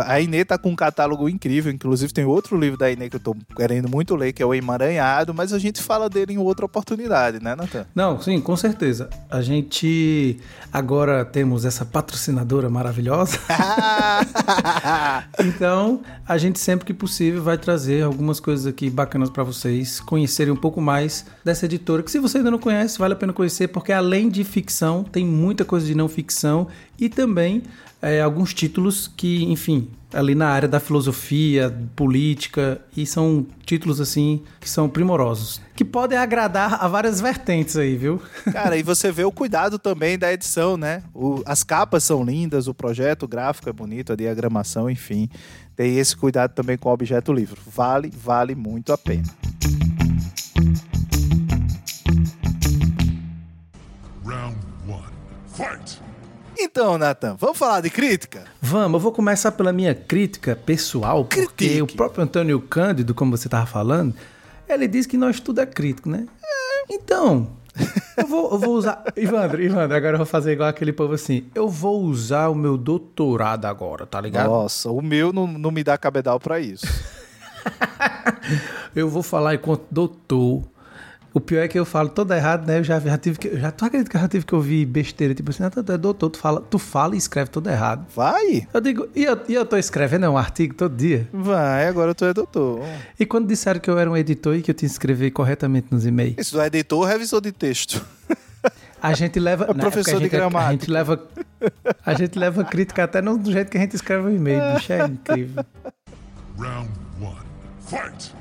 A 0.00 0.20
Inê 0.20 0.44
tá 0.44 0.58
com 0.58 0.70
um 0.70 0.76
catálogo 0.76 1.28
incrível, 1.28 1.72
inclusive 1.72 2.12
tem 2.12 2.24
outro 2.24 2.58
livro 2.58 2.76
da 2.78 2.90
Inê 2.90 3.08
que 3.08 3.16
eu 3.16 3.20
tô 3.20 3.36
querendo 3.56 3.88
muito 3.88 4.14
ler, 4.14 4.32
que 4.32 4.42
é 4.42 4.46
o 4.46 4.54
Emaranhado, 4.54 5.34
mas 5.34 5.52
a 5.52 5.58
gente 5.58 5.82
fala 5.82 6.08
dele 6.08 6.34
em 6.34 6.38
outra 6.38 6.66
oportunidade, 6.66 7.42
né, 7.42 7.54
Natan? 7.54 7.86
Não, 7.94 8.20
sim, 8.20 8.40
com 8.40 8.56
certeza. 8.56 9.08
A 9.30 9.42
gente 9.42 10.38
agora 10.72 11.24
temos 11.24 11.64
essa 11.64 11.84
patrocinadora 11.84 12.68
maravilhosa. 12.68 13.38
Então, 15.38 16.00
a 16.26 16.38
gente 16.38 16.58
sempre 16.58 16.84
que 16.86 16.94
possível 16.94 17.42
vai 17.42 17.58
trazer 17.58 18.02
algumas 18.02 18.40
coisas 18.40 18.66
aqui 18.66 18.88
bacanas 18.90 19.30
para 19.30 19.42
vocês 19.42 20.00
conhecerem 20.00 20.52
um 20.52 20.56
pouco 20.56 20.80
mais 20.80 21.26
dessa 21.44 21.66
editora, 21.66 22.02
que 22.02 22.10
se 22.10 22.18
você 22.18 22.38
ainda 22.38 22.50
não 22.50 22.58
conhece, 22.58 22.98
vale 22.98 23.14
a 23.14 23.16
pena 23.16 23.32
conhecer, 23.32 23.68
porque 23.68 23.92
além 23.92 24.28
de 24.28 24.44
ficção, 24.44 25.04
tem 25.04 25.26
muita 25.26 25.64
coisa 25.64 25.86
de 25.86 25.94
não 25.94 26.08
ficção 26.08 26.68
e 26.98 27.08
também 27.08 27.62
é, 28.02 28.20
alguns 28.20 28.52
títulos 28.52 29.08
que, 29.16 29.44
enfim, 29.44 29.88
ali 30.12 30.34
na 30.34 30.48
área 30.48 30.68
da 30.68 30.80
filosofia, 30.80 31.72
política, 31.96 32.80
e 32.96 33.06
são 33.06 33.46
títulos 33.64 34.00
assim 34.00 34.42
que 34.60 34.68
são 34.68 34.88
primorosos, 34.88 35.60
que 35.76 35.84
podem 35.84 36.18
agradar 36.18 36.84
a 36.84 36.88
várias 36.88 37.20
vertentes 37.20 37.76
aí, 37.76 37.96
viu? 37.96 38.20
Cara, 38.52 38.76
e 38.76 38.82
você 38.82 39.10
vê 39.12 39.24
o 39.24 39.30
cuidado 39.32 39.78
também 39.78 40.18
da 40.18 40.32
edição, 40.32 40.76
né? 40.76 41.02
O- 41.14 41.42
as 41.46 41.62
capas 41.62 42.02
são 42.04 42.24
lindas, 42.24 42.66
o 42.66 42.74
projeto 42.74 43.26
gráfico 43.28 43.68
é 43.70 43.72
bonito, 43.72 44.12
a 44.12 44.16
diagramação, 44.16 44.90
enfim. 44.90 45.28
Tem 45.76 45.96
esse 45.96 46.14
cuidado 46.16 46.52
também 46.52 46.76
com 46.76 46.88
o 46.90 46.92
objeto 46.92 47.32
livro. 47.32 47.58
Vale, 47.66 48.12
vale 48.14 48.54
muito 48.54 48.92
a 48.92 48.98
pena. 48.98 49.24
Round 54.24 54.56
one. 54.88 55.12
Fight! 55.46 56.01
Então, 56.64 56.96
Natan, 56.96 57.34
vamos 57.38 57.58
falar 57.58 57.80
de 57.80 57.90
crítica? 57.90 58.44
Vamos, 58.60 58.94
eu 58.94 59.00
vou 59.00 59.10
começar 59.10 59.50
pela 59.50 59.72
minha 59.72 59.96
crítica 59.96 60.54
pessoal, 60.54 61.24
porque 61.24 61.44
Critique. 61.46 61.82
o 61.82 61.86
próprio 61.88 62.22
Antônio 62.22 62.60
Cândido, 62.60 63.12
como 63.14 63.36
você 63.36 63.48
estava 63.48 63.66
falando, 63.66 64.14
ele 64.68 64.86
diz 64.86 65.04
que 65.04 65.16
nós 65.16 65.40
tudo 65.40 65.60
é 65.60 65.66
crítico, 65.66 66.08
né? 66.08 66.24
É, 66.40 66.94
Então, 66.94 67.48
Eu 68.16 68.26
vou, 68.28 68.52
eu 68.52 68.58
vou 68.58 68.74
usar. 68.76 69.02
Ivandro, 69.16 69.60
Ivandro, 69.60 69.96
agora 69.96 70.14
eu 70.14 70.18
vou 70.18 70.26
fazer 70.26 70.52
igual 70.52 70.68
aquele 70.68 70.92
povo 70.92 71.14
assim. 71.14 71.46
Eu 71.52 71.68
vou 71.68 72.00
usar 72.02 72.48
o 72.48 72.54
meu 72.54 72.76
doutorado 72.76 73.64
agora, 73.64 74.06
tá 74.06 74.20
ligado? 74.20 74.48
Nossa, 74.48 74.88
o 74.88 75.02
meu 75.02 75.32
não, 75.32 75.46
não 75.46 75.72
me 75.72 75.82
dá 75.82 75.98
cabedal 75.98 76.38
pra 76.38 76.60
isso. 76.60 76.86
Eu 78.94 79.08
vou 79.08 79.22
falar 79.22 79.54
enquanto 79.54 79.84
doutor. 79.90 80.62
O 81.34 81.40
pior 81.40 81.62
é 81.62 81.68
que 81.68 81.78
eu 81.78 81.84
falo 81.86 82.10
todo 82.10 82.32
errado, 82.34 82.66
né? 82.66 82.78
Eu 82.78 82.84
já, 82.84 83.00
já 83.00 83.16
tive 83.16 83.38
que. 83.38 83.48
eu 83.48 83.58
Já, 83.58 83.70
tu 83.70 83.84
acredita 83.84 84.10
que 84.10 84.16
eu 84.16 84.20
já 84.20 84.28
tive 84.28 84.44
que 84.44 84.54
ouvir 84.54 84.84
besteira? 84.84 85.34
Tipo 85.34 85.50
assim, 85.50 85.62
ah, 85.64 85.70
tu 85.70 85.80
é 85.92 85.96
doutor, 85.96 86.28
tu 86.28 86.38
fala, 86.38 86.60
tu 86.60 86.78
fala 86.78 87.14
e 87.14 87.18
escreve 87.18 87.48
todo 87.50 87.70
errado. 87.70 88.06
Vai, 88.14 88.66
Eu 88.72 88.80
digo, 88.80 89.08
e 89.14 89.24
eu, 89.24 89.38
e 89.48 89.54
eu 89.54 89.64
tô 89.64 89.76
escrevendo 89.76 90.26
é 90.26 90.28
um 90.28 90.36
artigo 90.36 90.74
todo 90.74 90.94
dia. 90.94 91.26
vai, 91.32 91.86
agora 91.88 92.14
tu 92.14 92.24
é 92.26 92.34
doutor. 92.34 92.80
E 93.18 93.24
quando 93.24 93.46
disseram 93.48 93.80
que 93.80 93.88
eu 93.88 93.98
era 93.98 94.10
um 94.10 94.16
editor 94.16 94.54
e 94.56 94.62
que 94.62 94.70
eu 94.70 94.74
tinha 94.74 94.88
que 94.88 94.92
escrever 94.92 95.30
corretamente 95.30 95.86
nos 95.90 96.04
e-mails, 96.04 96.34
Isso 96.38 96.60
é 96.60 96.66
editor 96.66 96.98
ou 97.00 97.04
revisor 97.06 97.40
de 97.40 97.50
texto? 97.52 98.04
a 99.02 99.14
gente 99.14 99.40
leva. 99.40 99.64
É 99.70 99.74
né, 99.74 99.80
professor 99.80 100.12
porque 100.20 100.28
de 100.28 100.36
a 100.36 100.40
gente, 100.40 100.42
A 100.44 100.50
gramática. 100.50 100.72
gente 100.72 100.90
leva. 100.90 101.22
A 102.04 102.14
gente 102.14 102.38
leva 102.38 102.64
crítica 102.64 103.04
até 103.04 103.22
no 103.22 103.42
jeito 103.50 103.70
que 103.70 103.78
a 103.78 103.80
gente 103.80 103.96
escreve 103.96 104.26
o 104.28 104.30
e-mail, 104.30 104.74
bicho. 104.74 104.92
É 104.92 105.06
incrível. 105.06 105.64
Round 106.58 106.90
one. 107.20 107.36
Fight! 107.88 108.34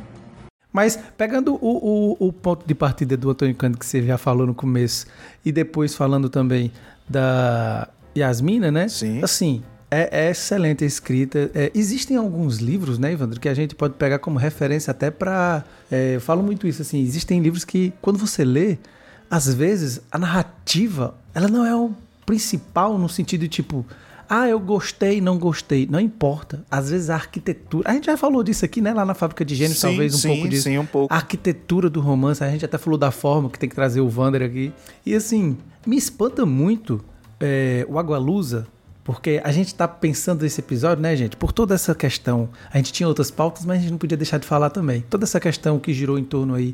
Mas 0.71 0.97
pegando 1.17 1.55
o, 1.55 2.17
o, 2.19 2.27
o 2.27 2.33
ponto 2.33 2.65
de 2.65 2.73
partida 2.73 3.17
do 3.17 3.29
Antônio 3.29 3.53
Cândido 3.55 3.79
que 3.79 3.85
você 3.85 4.01
já 4.01 4.17
falou 4.17 4.47
no 4.47 4.53
começo 4.53 5.05
e 5.43 5.51
depois 5.51 5.95
falando 5.95 6.29
também 6.29 6.71
da 7.09 7.89
Yasmina, 8.17 8.71
né? 8.71 8.87
Sim. 8.87 9.21
Assim, 9.21 9.63
é, 9.89 10.27
é 10.27 10.31
excelente 10.31 10.83
a 10.85 10.87
escrita. 10.87 11.51
É, 11.53 11.71
existem 11.75 12.15
alguns 12.15 12.59
livros, 12.59 12.97
né, 12.97 13.11
Evandro, 13.11 13.39
que 13.39 13.49
a 13.49 13.53
gente 13.53 13.75
pode 13.75 13.95
pegar 13.95 14.19
como 14.19 14.39
referência 14.39 14.91
até 14.91 15.11
pra... 15.11 15.65
é, 15.91 16.15
eu 16.15 16.21
falo 16.21 16.41
muito 16.41 16.65
isso, 16.65 16.81
assim, 16.81 17.01
existem 17.01 17.41
livros 17.41 17.65
que 17.65 17.91
quando 18.01 18.17
você 18.17 18.45
lê, 18.45 18.77
às 19.29 19.53
vezes 19.53 20.01
a 20.09 20.17
narrativa, 20.17 21.15
ela 21.33 21.49
não 21.49 21.65
é 21.65 21.75
o 21.75 21.91
principal 22.25 22.97
no 22.97 23.09
sentido 23.09 23.41
de 23.41 23.49
tipo... 23.49 23.85
Ah, 24.33 24.47
eu 24.47 24.61
gostei, 24.61 25.19
não 25.19 25.37
gostei. 25.37 25.85
Não 25.91 25.99
importa. 25.99 26.63
Às 26.71 26.89
vezes 26.89 27.09
a 27.09 27.15
arquitetura. 27.15 27.89
A 27.89 27.93
gente 27.93 28.05
já 28.05 28.15
falou 28.15 28.41
disso 28.41 28.63
aqui, 28.63 28.79
né? 28.79 28.93
Lá 28.93 29.03
na 29.03 29.13
Fábrica 29.13 29.43
de 29.43 29.53
Gênios, 29.55 29.81
talvez 29.81 30.15
um 30.15 30.17
sim, 30.19 30.27
pouco 30.29 30.47
disso. 30.47 30.63
sim, 30.63 30.77
um 30.77 30.85
pouco. 30.85 31.13
A 31.13 31.17
arquitetura 31.17 31.89
do 31.89 31.99
romance, 31.99 32.41
a 32.41 32.49
gente 32.49 32.63
até 32.63 32.77
falou 32.77 32.97
da 32.97 33.11
forma 33.11 33.49
que 33.49 33.59
tem 33.59 33.67
que 33.67 33.75
trazer 33.75 33.99
o 33.99 34.07
Vander 34.07 34.41
aqui. 34.41 34.71
E 35.05 35.13
assim, 35.13 35.57
me 35.85 35.97
espanta 35.97 36.45
muito 36.45 37.03
é, 37.41 37.85
o 37.89 37.99
Agualusa, 37.99 38.65
porque 39.03 39.41
a 39.43 39.51
gente 39.51 39.75
tá 39.75 39.85
pensando 39.85 40.43
nesse 40.43 40.61
episódio, 40.61 41.03
né, 41.03 41.13
gente? 41.13 41.35
Por 41.35 41.51
toda 41.51 41.75
essa 41.75 41.93
questão. 41.93 42.47
A 42.71 42.77
gente 42.77 42.93
tinha 42.93 43.09
outras 43.09 43.29
pautas, 43.29 43.65
mas 43.65 43.79
a 43.79 43.81
gente 43.81 43.91
não 43.91 43.97
podia 43.97 44.15
deixar 44.15 44.37
de 44.37 44.47
falar 44.47 44.69
também. 44.69 45.03
Toda 45.09 45.25
essa 45.25 45.41
questão 45.41 45.77
que 45.77 45.93
girou 45.93 46.17
em 46.17 46.23
torno 46.23 46.55
aí 46.55 46.73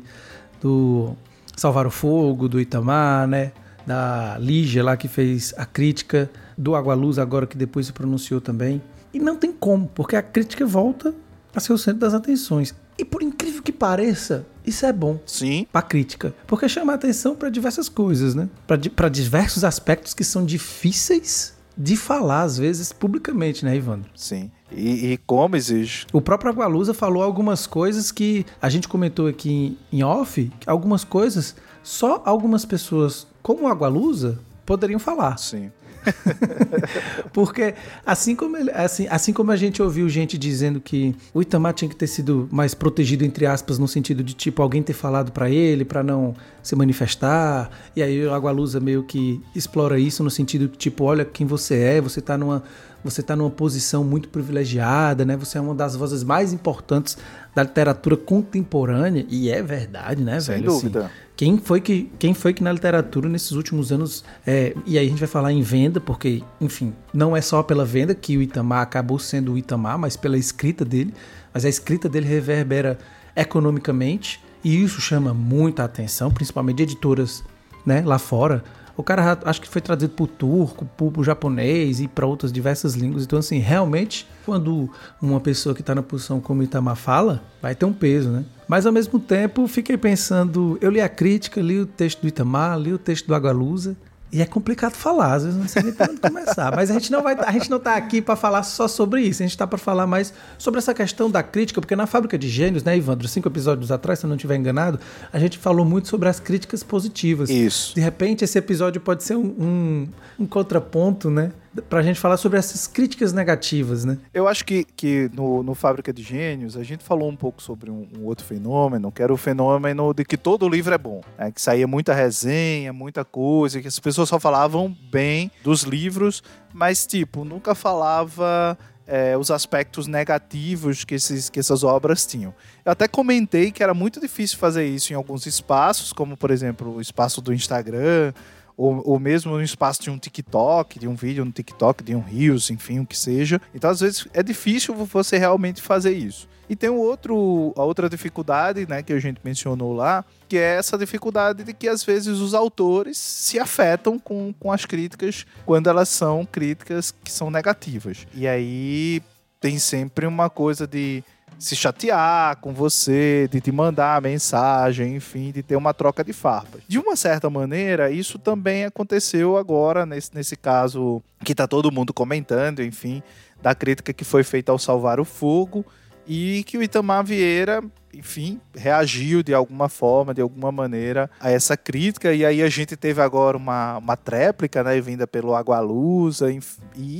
do 0.60 1.16
Salvar 1.56 1.88
o 1.88 1.90
Fogo, 1.90 2.48
do 2.48 2.60
Itamar, 2.60 3.26
né? 3.26 3.50
Da 3.88 4.36
Lígia 4.38 4.84
lá 4.84 4.98
que 4.98 5.08
fez 5.08 5.54
a 5.56 5.64
crítica, 5.64 6.30
do 6.58 6.74
Agualusa 6.74 7.22
agora 7.22 7.46
que 7.46 7.56
depois 7.56 7.86
se 7.86 7.92
pronunciou 7.94 8.38
também. 8.38 8.82
E 9.14 9.18
não 9.18 9.34
tem 9.34 9.50
como, 9.50 9.88
porque 9.94 10.14
a 10.14 10.22
crítica 10.22 10.66
volta 10.66 11.14
a 11.54 11.58
ser 11.58 11.72
o 11.72 11.78
centro 11.78 12.00
das 12.00 12.12
atenções. 12.12 12.74
E 12.98 13.04
por 13.04 13.22
incrível 13.22 13.62
que 13.62 13.72
pareça, 13.72 14.44
isso 14.66 14.84
é 14.84 14.92
bom 14.92 15.18
Sim, 15.24 15.66
para 15.72 15.80
crítica, 15.80 16.34
porque 16.46 16.68
chama 16.68 16.92
a 16.92 16.96
atenção 16.96 17.34
para 17.34 17.48
diversas 17.48 17.88
coisas, 17.88 18.34
né? 18.34 18.50
Para 18.66 19.08
diversos 19.08 19.64
aspectos 19.64 20.12
que 20.12 20.22
são 20.22 20.44
difíceis 20.44 21.54
de 21.74 21.96
falar 21.96 22.42
às 22.42 22.58
vezes 22.58 22.92
publicamente, 22.92 23.64
né, 23.64 23.74
Ivandro? 23.74 24.10
sim. 24.14 24.50
E, 24.70 25.12
e 25.12 25.16
como 25.16 25.56
exige. 25.56 26.04
O 26.12 26.20
próprio 26.20 26.52
Agualusa 26.52 26.92
falou 26.92 27.22
algumas 27.22 27.66
coisas 27.66 28.12
que 28.12 28.44
a 28.60 28.68
gente 28.68 28.86
comentou 28.86 29.26
aqui 29.26 29.78
em 29.90 30.02
off, 30.02 30.52
que 30.60 30.68
algumas 30.68 31.04
coisas 31.04 31.56
só 31.82 32.22
algumas 32.26 32.66
pessoas 32.66 33.26
como 33.48 33.64
o 33.64 33.66
Agualusa 33.66 34.38
poderiam 34.66 35.00
falar. 35.00 35.38
Sim. 35.38 35.70
Porque 37.32 37.74
assim 38.04 38.36
como, 38.36 38.58
assim, 38.74 39.06
assim 39.08 39.32
como 39.32 39.50
a 39.50 39.56
gente 39.56 39.82
ouviu 39.82 40.06
gente 40.06 40.36
dizendo 40.36 40.82
que 40.82 41.16
o 41.32 41.40
Itamar 41.40 41.72
tinha 41.72 41.88
que 41.88 41.96
ter 41.96 42.08
sido 42.08 42.46
mais 42.52 42.74
protegido, 42.74 43.24
entre 43.24 43.46
aspas, 43.46 43.78
no 43.78 43.88
sentido 43.88 44.22
de 44.22 44.34
tipo 44.34 44.60
alguém 44.60 44.82
ter 44.82 44.92
falado 44.92 45.32
pra 45.32 45.48
ele 45.48 45.82
pra 45.82 46.02
não 46.02 46.34
se 46.62 46.76
manifestar, 46.76 47.70
e 47.96 48.02
aí 48.02 48.26
o 48.26 48.34
Agualusa 48.34 48.80
meio 48.80 49.02
que 49.02 49.42
explora 49.54 49.98
isso 49.98 50.22
no 50.22 50.30
sentido 50.30 50.68
que 50.68 50.76
tipo, 50.76 51.04
olha 51.04 51.24
quem 51.24 51.46
você 51.46 51.74
é, 51.76 52.00
você 52.02 52.20
tá 52.20 52.36
numa 52.36 52.62
você 53.02 53.22
tá 53.22 53.34
numa 53.34 53.50
posição 53.50 54.04
muito 54.04 54.28
privilegiada, 54.28 55.24
né? 55.24 55.36
Você 55.38 55.56
é 55.56 55.60
uma 55.60 55.74
das 55.74 55.96
vozes 55.96 56.22
mais 56.22 56.52
importantes 56.52 57.16
da 57.54 57.62
literatura 57.62 58.16
contemporânea, 58.16 59.24
e 59.30 59.48
é 59.48 59.62
verdade, 59.62 60.22
né, 60.22 60.38
Sem 60.38 60.56
velho? 60.56 60.70
Assim, 60.70 60.88
dúvida. 60.88 61.10
Quem 61.38 61.56
foi 61.56 61.80
que, 61.80 62.10
quem 62.18 62.34
foi 62.34 62.52
que 62.52 62.64
na 62.64 62.72
literatura 62.72 63.28
nesses 63.28 63.52
últimos 63.52 63.92
anos. 63.92 64.24
é, 64.44 64.74
e 64.84 64.98
aí 64.98 65.06
a 65.06 65.08
gente 65.08 65.20
vai 65.20 65.28
falar 65.28 65.52
em 65.52 65.62
venda, 65.62 66.00
porque, 66.00 66.42
enfim, 66.60 66.92
não 67.14 67.36
é 67.36 67.40
só 67.40 67.62
pela 67.62 67.84
venda 67.84 68.12
que 68.12 68.36
o 68.36 68.42
Itamar 68.42 68.82
acabou 68.82 69.20
sendo 69.20 69.52
o 69.52 69.56
Itamar, 69.56 69.96
mas 69.96 70.16
pela 70.16 70.36
escrita 70.36 70.84
dele. 70.84 71.14
Mas 71.54 71.64
a 71.64 71.68
escrita 71.68 72.08
dele 72.08 72.26
reverbera 72.26 72.98
economicamente, 73.36 74.42
e 74.64 74.82
isso 74.82 75.00
chama 75.00 75.32
muita 75.32 75.84
atenção, 75.84 76.28
principalmente 76.28 76.78
de 76.78 76.82
editoras 76.82 77.44
né, 77.86 78.02
lá 78.04 78.18
fora. 78.18 78.64
O 78.98 79.02
cara 79.04 79.38
acho 79.44 79.60
que 79.60 79.68
foi 79.68 79.80
traduzido 79.80 80.12
para 80.12 80.24
o 80.24 80.26
turco, 80.26 80.84
para 80.84 81.20
o 81.20 81.22
japonês 81.22 82.00
e 82.00 82.08
para 82.08 82.26
outras 82.26 82.52
diversas 82.52 82.94
línguas. 82.94 83.22
Então, 83.22 83.38
assim, 83.38 83.58
realmente, 83.58 84.26
quando 84.44 84.90
uma 85.22 85.38
pessoa 85.38 85.72
que 85.72 85.80
está 85.80 85.94
na 85.94 86.02
posição 86.02 86.40
como 86.40 86.64
Itamar 86.64 86.96
fala, 86.96 87.40
vai 87.62 87.76
ter 87.76 87.84
um 87.84 87.92
peso, 87.92 88.28
né? 88.28 88.44
Mas 88.66 88.86
ao 88.86 88.92
mesmo 88.92 89.20
tempo, 89.20 89.68
fiquei 89.68 89.96
pensando, 89.96 90.76
eu 90.80 90.90
li 90.90 91.00
a 91.00 91.08
crítica, 91.08 91.60
li 91.60 91.78
o 91.78 91.86
texto 91.86 92.22
do 92.22 92.26
Itamar, 92.26 92.76
li 92.76 92.92
o 92.92 92.98
texto 92.98 93.28
do 93.28 93.36
Agalusa, 93.36 93.96
e 94.30 94.42
é 94.42 94.46
complicado 94.46 94.92
falar, 94.92 95.34
às 95.34 95.44
vezes 95.44 95.58
não 95.58 95.66
sei 95.66 95.82
nem 95.82 95.92
por 95.92 96.08
onde 96.08 96.20
começar. 96.20 96.74
Mas 96.76 96.90
a 96.90 96.94
gente 96.94 97.10
não 97.10 97.22
vai, 97.22 97.34
a 97.38 97.52
gente 97.52 97.70
não 97.70 97.78
tá 97.78 97.96
aqui 97.96 98.20
para 98.20 98.36
falar 98.36 98.62
só 98.62 98.86
sobre 98.86 99.22
isso, 99.22 99.42
a 99.42 99.46
gente 99.46 99.56
tá 99.56 99.66
para 99.66 99.78
falar 99.78 100.06
mais 100.06 100.34
sobre 100.58 100.78
essa 100.78 100.92
questão 100.92 101.30
da 101.30 101.42
crítica, 101.42 101.80
porque 101.80 101.96
na 101.96 102.06
Fábrica 102.06 102.36
de 102.36 102.48
Gênios, 102.48 102.84
né, 102.84 102.96
Ivandro, 102.96 103.26
cinco 103.26 103.48
episódios 103.48 103.90
atrás, 103.90 104.18
se 104.18 104.26
eu 104.26 104.28
não 104.28 104.36
estiver 104.36 104.56
enganado, 104.56 105.00
a 105.32 105.38
gente 105.38 105.56
falou 105.56 105.84
muito 105.84 106.08
sobre 106.08 106.28
as 106.28 106.38
críticas 106.38 106.82
positivas. 106.82 107.48
Isso. 107.48 107.94
De 107.94 108.00
repente, 108.00 108.44
esse 108.44 108.58
episódio 108.58 109.00
pode 109.00 109.24
ser 109.24 109.36
um, 109.36 109.46
um, 109.46 110.08
um 110.40 110.46
contraponto, 110.46 111.30
né? 111.30 111.52
Pra 111.88 112.02
gente 112.02 112.18
falar 112.18 112.36
sobre 112.36 112.58
essas 112.58 112.86
críticas 112.86 113.32
negativas, 113.32 114.04
né? 114.04 114.18
Eu 114.32 114.48
acho 114.48 114.64
que, 114.64 114.84
que 114.84 115.30
no, 115.32 115.62
no 115.62 115.74
Fábrica 115.74 116.12
de 116.12 116.22
Gênios 116.22 116.76
a 116.76 116.82
gente 116.82 117.04
falou 117.04 117.28
um 117.28 117.36
pouco 117.36 117.62
sobre 117.62 117.90
um, 117.90 118.08
um 118.18 118.24
outro 118.24 118.44
fenômeno, 118.44 119.12
que 119.12 119.22
era 119.22 119.32
o 119.32 119.36
fenômeno 119.36 120.14
de 120.14 120.24
que 120.24 120.36
todo 120.36 120.68
livro 120.68 120.94
é 120.94 120.98
bom. 120.98 121.20
né? 121.36 121.50
Que 121.50 121.60
saía 121.60 121.86
muita 121.86 122.14
resenha, 122.14 122.92
muita 122.92 123.24
coisa, 123.24 123.80
que 123.80 123.88
as 123.88 123.98
pessoas 123.98 124.28
só 124.28 124.38
falavam 124.38 124.96
bem 125.10 125.50
dos 125.62 125.82
livros, 125.82 126.42
mas, 126.72 127.06
tipo, 127.06 127.44
nunca 127.44 127.74
falava 127.74 128.76
é, 129.08 129.36
os 129.38 129.50
aspectos 129.50 130.06
negativos 130.06 131.02
que, 131.02 131.14
esses, 131.14 131.48
que 131.48 131.58
essas 131.58 131.82
obras 131.82 132.26
tinham. 132.26 132.54
Eu 132.84 132.92
até 132.92 133.08
comentei 133.08 133.72
que 133.72 133.82
era 133.82 133.94
muito 133.94 134.20
difícil 134.20 134.58
fazer 134.58 134.86
isso 134.86 135.12
em 135.12 135.16
alguns 135.16 135.46
espaços, 135.46 136.12
como, 136.12 136.36
por 136.36 136.50
exemplo, 136.50 136.96
o 136.96 137.00
espaço 137.00 137.40
do 137.40 137.52
Instagram, 137.52 138.34
ou, 138.78 139.02
ou 139.04 139.18
mesmo 139.18 139.50
no 139.50 139.62
espaço 139.62 140.00
de 140.00 140.08
um 140.08 140.16
TikTok, 140.16 141.00
de 141.00 141.08
um 141.08 141.16
vídeo 141.16 141.44
no 141.44 141.50
TikTok, 141.50 142.04
de 142.04 142.14
um 142.14 142.20
Reels, 142.20 142.70
enfim, 142.70 143.00
o 143.00 143.06
que 143.06 143.18
seja. 143.18 143.60
Então, 143.74 143.90
às 143.90 143.98
vezes, 143.98 144.28
é 144.32 144.40
difícil 144.40 144.94
você 144.94 145.36
realmente 145.36 145.82
fazer 145.82 146.12
isso. 146.12 146.48
E 146.70 146.76
tem 146.76 146.88
o 146.88 146.94
outro, 146.94 147.72
a 147.76 147.82
outra 147.82 148.08
dificuldade, 148.08 148.86
né, 148.88 149.02
que 149.02 149.12
a 149.12 149.18
gente 149.18 149.40
mencionou 149.42 149.92
lá, 149.92 150.24
que 150.48 150.56
é 150.56 150.76
essa 150.76 150.96
dificuldade 150.96 151.64
de 151.64 151.72
que, 151.72 151.88
às 151.88 152.04
vezes, 152.04 152.38
os 152.38 152.54
autores 152.54 153.18
se 153.18 153.58
afetam 153.58 154.16
com, 154.16 154.54
com 154.60 154.70
as 154.70 154.84
críticas 154.84 155.44
quando 155.66 155.90
elas 155.90 156.08
são 156.08 156.46
críticas 156.46 157.12
que 157.24 157.32
são 157.32 157.50
negativas. 157.50 158.28
E 158.32 158.46
aí 158.46 159.20
tem 159.60 159.76
sempre 159.80 160.24
uma 160.24 160.48
coisa 160.48 160.86
de 160.86 161.24
se 161.58 161.74
chatear 161.74 162.56
com 162.58 162.72
você, 162.72 163.48
de 163.50 163.60
te 163.60 163.72
mandar 163.72 164.22
mensagem, 164.22 165.16
enfim, 165.16 165.50
de 165.50 165.62
ter 165.62 165.76
uma 165.76 165.92
troca 165.92 166.22
de 166.22 166.32
farpas. 166.32 166.80
De 166.86 166.98
uma 166.98 167.16
certa 167.16 167.50
maneira, 167.50 168.10
isso 168.10 168.38
também 168.38 168.84
aconteceu 168.84 169.56
agora, 169.56 170.06
nesse, 170.06 170.30
nesse 170.34 170.56
caso 170.56 171.22
que 171.44 171.54
tá 171.54 171.66
todo 171.66 171.90
mundo 171.90 172.14
comentando, 172.14 172.82
enfim, 172.82 173.22
da 173.60 173.74
crítica 173.74 174.12
que 174.12 174.24
foi 174.24 174.44
feita 174.44 174.70
ao 174.70 174.78
Salvar 174.78 175.18
o 175.18 175.24
Fogo 175.24 175.84
e 176.26 176.62
que 176.64 176.78
o 176.78 176.82
Itamar 176.82 177.24
Vieira, 177.24 177.82
enfim, 178.14 178.60
reagiu 178.76 179.42
de 179.42 179.52
alguma 179.52 179.88
forma, 179.88 180.34
de 180.34 180.40
alguma 180.40 180.70
maneira 180.70 181.28
a 181.40 181.50
essa 181.50 181.76
crítica 181.76 182.32
e 182.32 182.44
aí 182.44 182.62
a 182.62 182.68
gente 182.68 182.96
teve 182.96 183.20
agora 183.20 183.56
uma, 183.56 183.98
uma 183.98 184.16
tréplica, 184.16 184.84
né, 184.84 185.00
vinda 185.00 185.26
pelo 185.26 185.54
Agualusa, 185.54 186.52
e 186.52 186.58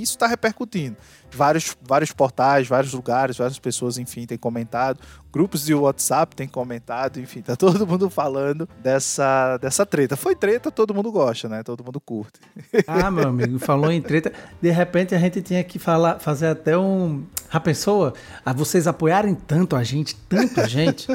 isso 0.02 0.12
está 0.12 0.26
repercutindo 0.26 0.96
vários, 1.32 1.76
vários 1.86 2.12
portais, 2.12 2.68
vários 2.68 2.92
lugares, 2.92 3.36
várias 3.36 3.58
pessoas, 3.58 3.98
enfim, 3.98 4.26
têm 4.26 4.38
comentado. 4.38 5.00
Grupos 5.32 5.64
de 5.64 5.74
WhatsApp 5.74 6.34
têm 6.34 6.48
comentado, 6.48 7.20
enfim, 7.20 7.42
tá 7.42 7.54
todo 7.54 7.86
mundo 7.86 8.08
falando 8.08 8.68
dessa, 8.82 9.58
dessa 9.58 9.84
treta. 9.84 10.16
Foi 10.16 10.34
treta, 10.34 10.70
todo 10.70 10.94
mundo 10.94 11.12
gosta, 11.12 11.48
né? 11.48 11.62
Todo 11.62 11.84
mundo 11.84 12.00
curte. 12.00 12.40
Ah, 12.86 13.10
meu 13.10 13.28
amigo, 13.28 13.58
falou 13.58 13.92
em 13.92 14.00
treta. 14.00 14.32
De 14.60 14.70
repente 14.70 15.14
a 15.14 15.18
gente 15.18 15.42
tinha 15.42 15.62
que 15.62 15.78
falar, 15.78 16.18
fazer 16.18 16.46
até 16.46 16.76
um. 16.78 17.22
Já 17.52 17.60
pensou? 17.60 18.12
A 18.44 18.52
vocês 18.52 18.86
apoiarem 18.86 19.34
tanto 19.34 19.76
a 19.76 19.82
gente, 19.84 20.14
tanto 20.28 20.60
a 20.60 20.66
gente, 20.66 21.06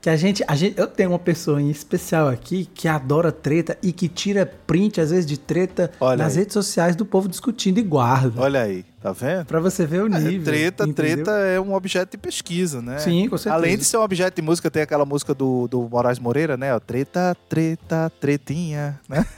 que 0.00 0.08
a 0.10 0.16
gente, 0.16 0.44
a 0.46 0.54
gente. 0.54 0.78
Eu 0.78 0.86
tenho 0.86 1.10
uma 1.10 1.18
pessoa 1.18 1.60
em 1.60 1.70
especial 1.70 2.28
aqui 2.28 2.64
que 2.72 2.86
adora 2.88 3.30
treta 3.32 3.76
e 3.82 3.92
que 3.92 4.08
tira 4.08 4.46
print, 4.66 5.00
às 5.00 5.10
vezes, 5.10 5.26
de 5.26 5.38
treta 5.38 5.90
Olha 6.00 6.16
nas 6.24 6.32
aí. 6.34 6.40
redes 6.40 6.54
sociais 6.54 6.94
do 6.96 7.04
povo 7.04 7.28
discutindo 7.28 7.78
e 7.78 7.82
guarda. 7.82 8.40
Olha 8.40 8.62
aí, 8.62 8.84
tá 9.00 9.12
vendo? 9.12 9.46
Pra 9.46 9.60
você 9.60 9.86
ver 9.86 10.02
o 10.02 10.06
É, 10.06 10.18
nível. 10.18 10.44
treta, 10.44 10.84
entendeu? 10.84 11.24
treta 11.24 11.30
é 11.38 11.60
um 11.60 11.72
objeto 11.74 12.10
de 12.12 12.18
pesquisa, 12.18 12.82
né? 12.82 12.98
Sim, 12.98 13.28
com 13.28 13.36
certeza. 13.38 13.47
Além 13.50 13.76
de 13.78 13.84
ser 13.84 13.96
um 13.98 14.02
objeto 14.02 14.36
de 14.36 14.42
música, 14.42 14.70
tem 14.70 14.82
aquela 14.82 15.04
música 15.04 15.34
do, 15.34 15.66
do 15.68 15.82
Moraes 15.88 16.18
Moreira, 16.18 16.56
né? 16.56 16.74
Ó, 16.74 16.78
treta, 16.80 17.36
treta, 17.48 18.10
tretinha, 18.20 18.98
né? 19.08 19.24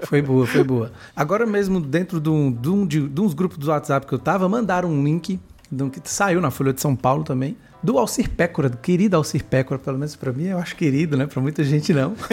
Foi 0.00 0.22
boa, 0.22 0.46
foi 0.46 0.62
boa. 0.62 0.92
Agora 1.16 1.44
mesmo, 1.46 1.80
dentro 1.80 2.20
de, 2.20 2.28
um, 2.28 2.52
de, 2.52 2.68
um- 2.68 2.86
de- 2.86 3.08
de 3.08 3.20
uns 3.20 3.34
grupos 3.34 3.58
do 3.58 3.68
WhatsApp 3.70 4.06
que 4.06 4.12
eu 4.14 4.18
tava, 4.18 4.48
mandaram 4.48 4.88
um 4.88 5.02
link 5.02 5.40
um 5.72 5.88
que 5.90 6.00
saiu 6.04 6.40
na 6.40 6.50
Folha 6.50 6.72
de 6.72 6.80
São 6.80 6.94
Paulo 6.96 7.24
também. 7.24 7.56
Do 7.82 7.98
Alcir 7.98 8.28
Pécora, 8.30 8.68
do 8.68 8.78
querido 8.78 9.16
Alcir 9.16 9.44
Pécora, 9.44 9.78
pelo 9.78 9.98
menos 9.98 10.16
pra 10.16 10.32
mim, 10.32 10.44
eu 10.46 10.58
acho 10.58 10.74
querido, 10.74 11.16
né? 11.16 11.26
Pra 11.26 11.40
muita 11.40 11.62
gente 11.62 11.92
não. 11.92 12.14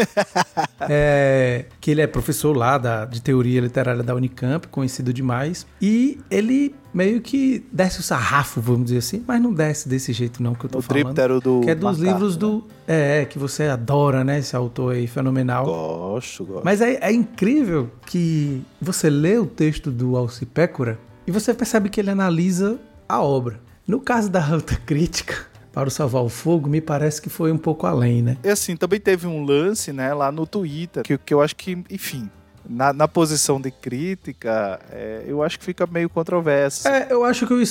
É, 0.89 1.65
que 1.79 1.91
ele 1.91 2.01
é 2.01 2.07
professor 2.07 2.55
lá 2.55 2.77
da, 2.77 3.05
de 3.05 3.21
teoria 3.21 3.61
literária 3.61 4.03
da 4.03 4.13
Unicamp, 4.13 4.67
conhecido 4.67 5.13
demais. 5.13 5.65
E 5.81 6.19
ele 6.29 6.75
meio 6.93 7.21
que 7.21 7.65
desce 7.71 8.01
o 8.01 8.03
sarrafo, 8.03 8.59
vamos 8.59 8.85
dizer 8.85 8.97
assim, 8.97 9.23
mas 9.25 9.41
não 9.41 9.53
desce 9.53 9.87
desse 9.87 10.11
jeito 10.11 10.43
não 10.43 10.53
que 10.53 10.65
eu 10.65 10.69
tô 10.69 10.77
No 10.79 10.81
falando. 10.81 11.03
tríptero 11.05 11.39
do 11.39 11.61
Que 11.61 11.69
é 11.71 11.75
dos 11.75 11.97
livros 11.99 12.33
né? 12.35 12.39
do... 12.41 12.63
É, 12.85 13.25
que 13.25 13.39
você 13.39 13.63
adora, 13.63 14.23
né? 14.25 14.39
Esse 14.39 14.55
autor 14.57 14.95
aí 14.95 15.07
fenomenal. 15.07 15.65
Gosto, 15.65 16.43
gosto. 16.45 16.65
Mas 16.65 16.81
é, 16.81 16.95
é 17.01 17.11
incrível 17.13 17.89
que 18.05 18.61
você 18.81 19.09
lê 19.09 19.37
o 19.37 19.45
texto 19.45 19.89
do 19.89 20.17
Alci 20.17 20.45
Pécora 20.45 20.99
e 21.25 21.31
você 21.31 21.53
percebe 21.53 21.87
que 21.89 21.99
ele 22.01 22.09
analisa 22.09 22.77
a 23.13 23.22
obra. 23.22 23.60
No 23.88 24.00
caso 24.00 24.29
da 24.29 24.46
alta 24.46 24.75
crítica, 24.75 25.36
para 25.74 25.88
o 25.88 25.91
Salvar 25.91 26.24
o 26.24 26.29
Fogo, 26.29 26.70
me 26.70 26.79
parece 26.79 27.22
que 27.22 27.29
foi 27.29 27.51
um 27.51 27.58
pouco 27.58 27.88
além, 27.88 28.22
né? 28.22 28.38
E 28.43 28.50
assim, 28.50 28.77
também 28.77 29.00
teve 29.00 29.25
um 29.25 29.43
lance, 29.43 29.91
né, 29.91 30.13
lá 30.13 30.32
no 30.32 30.46
Twitter, 30.46 31.03
que, 31.03 31.17
que 31.17 31.34
eu 31.34 31.41
acho 31.41 31.55
que, 31.55 31.84
enfim, 31.89 32.29
na, 32.67 32.93
na 32.93 33.08
posição 33.08 33.60
de 33.60 33.72
crítica, 33.72 34.79
é, 34.91 35.24
eu 35.27 35.41
acho 35.41 35.58
que 35.58 35.65
fica 35.65 35.88
meio 35.88 36.10
controverso. 36.10 36.88
É, 36.88 37.08
eu 37.10 37.25
acho 37.25 37.48
que 37.48 37.53
o, 37.53 37.63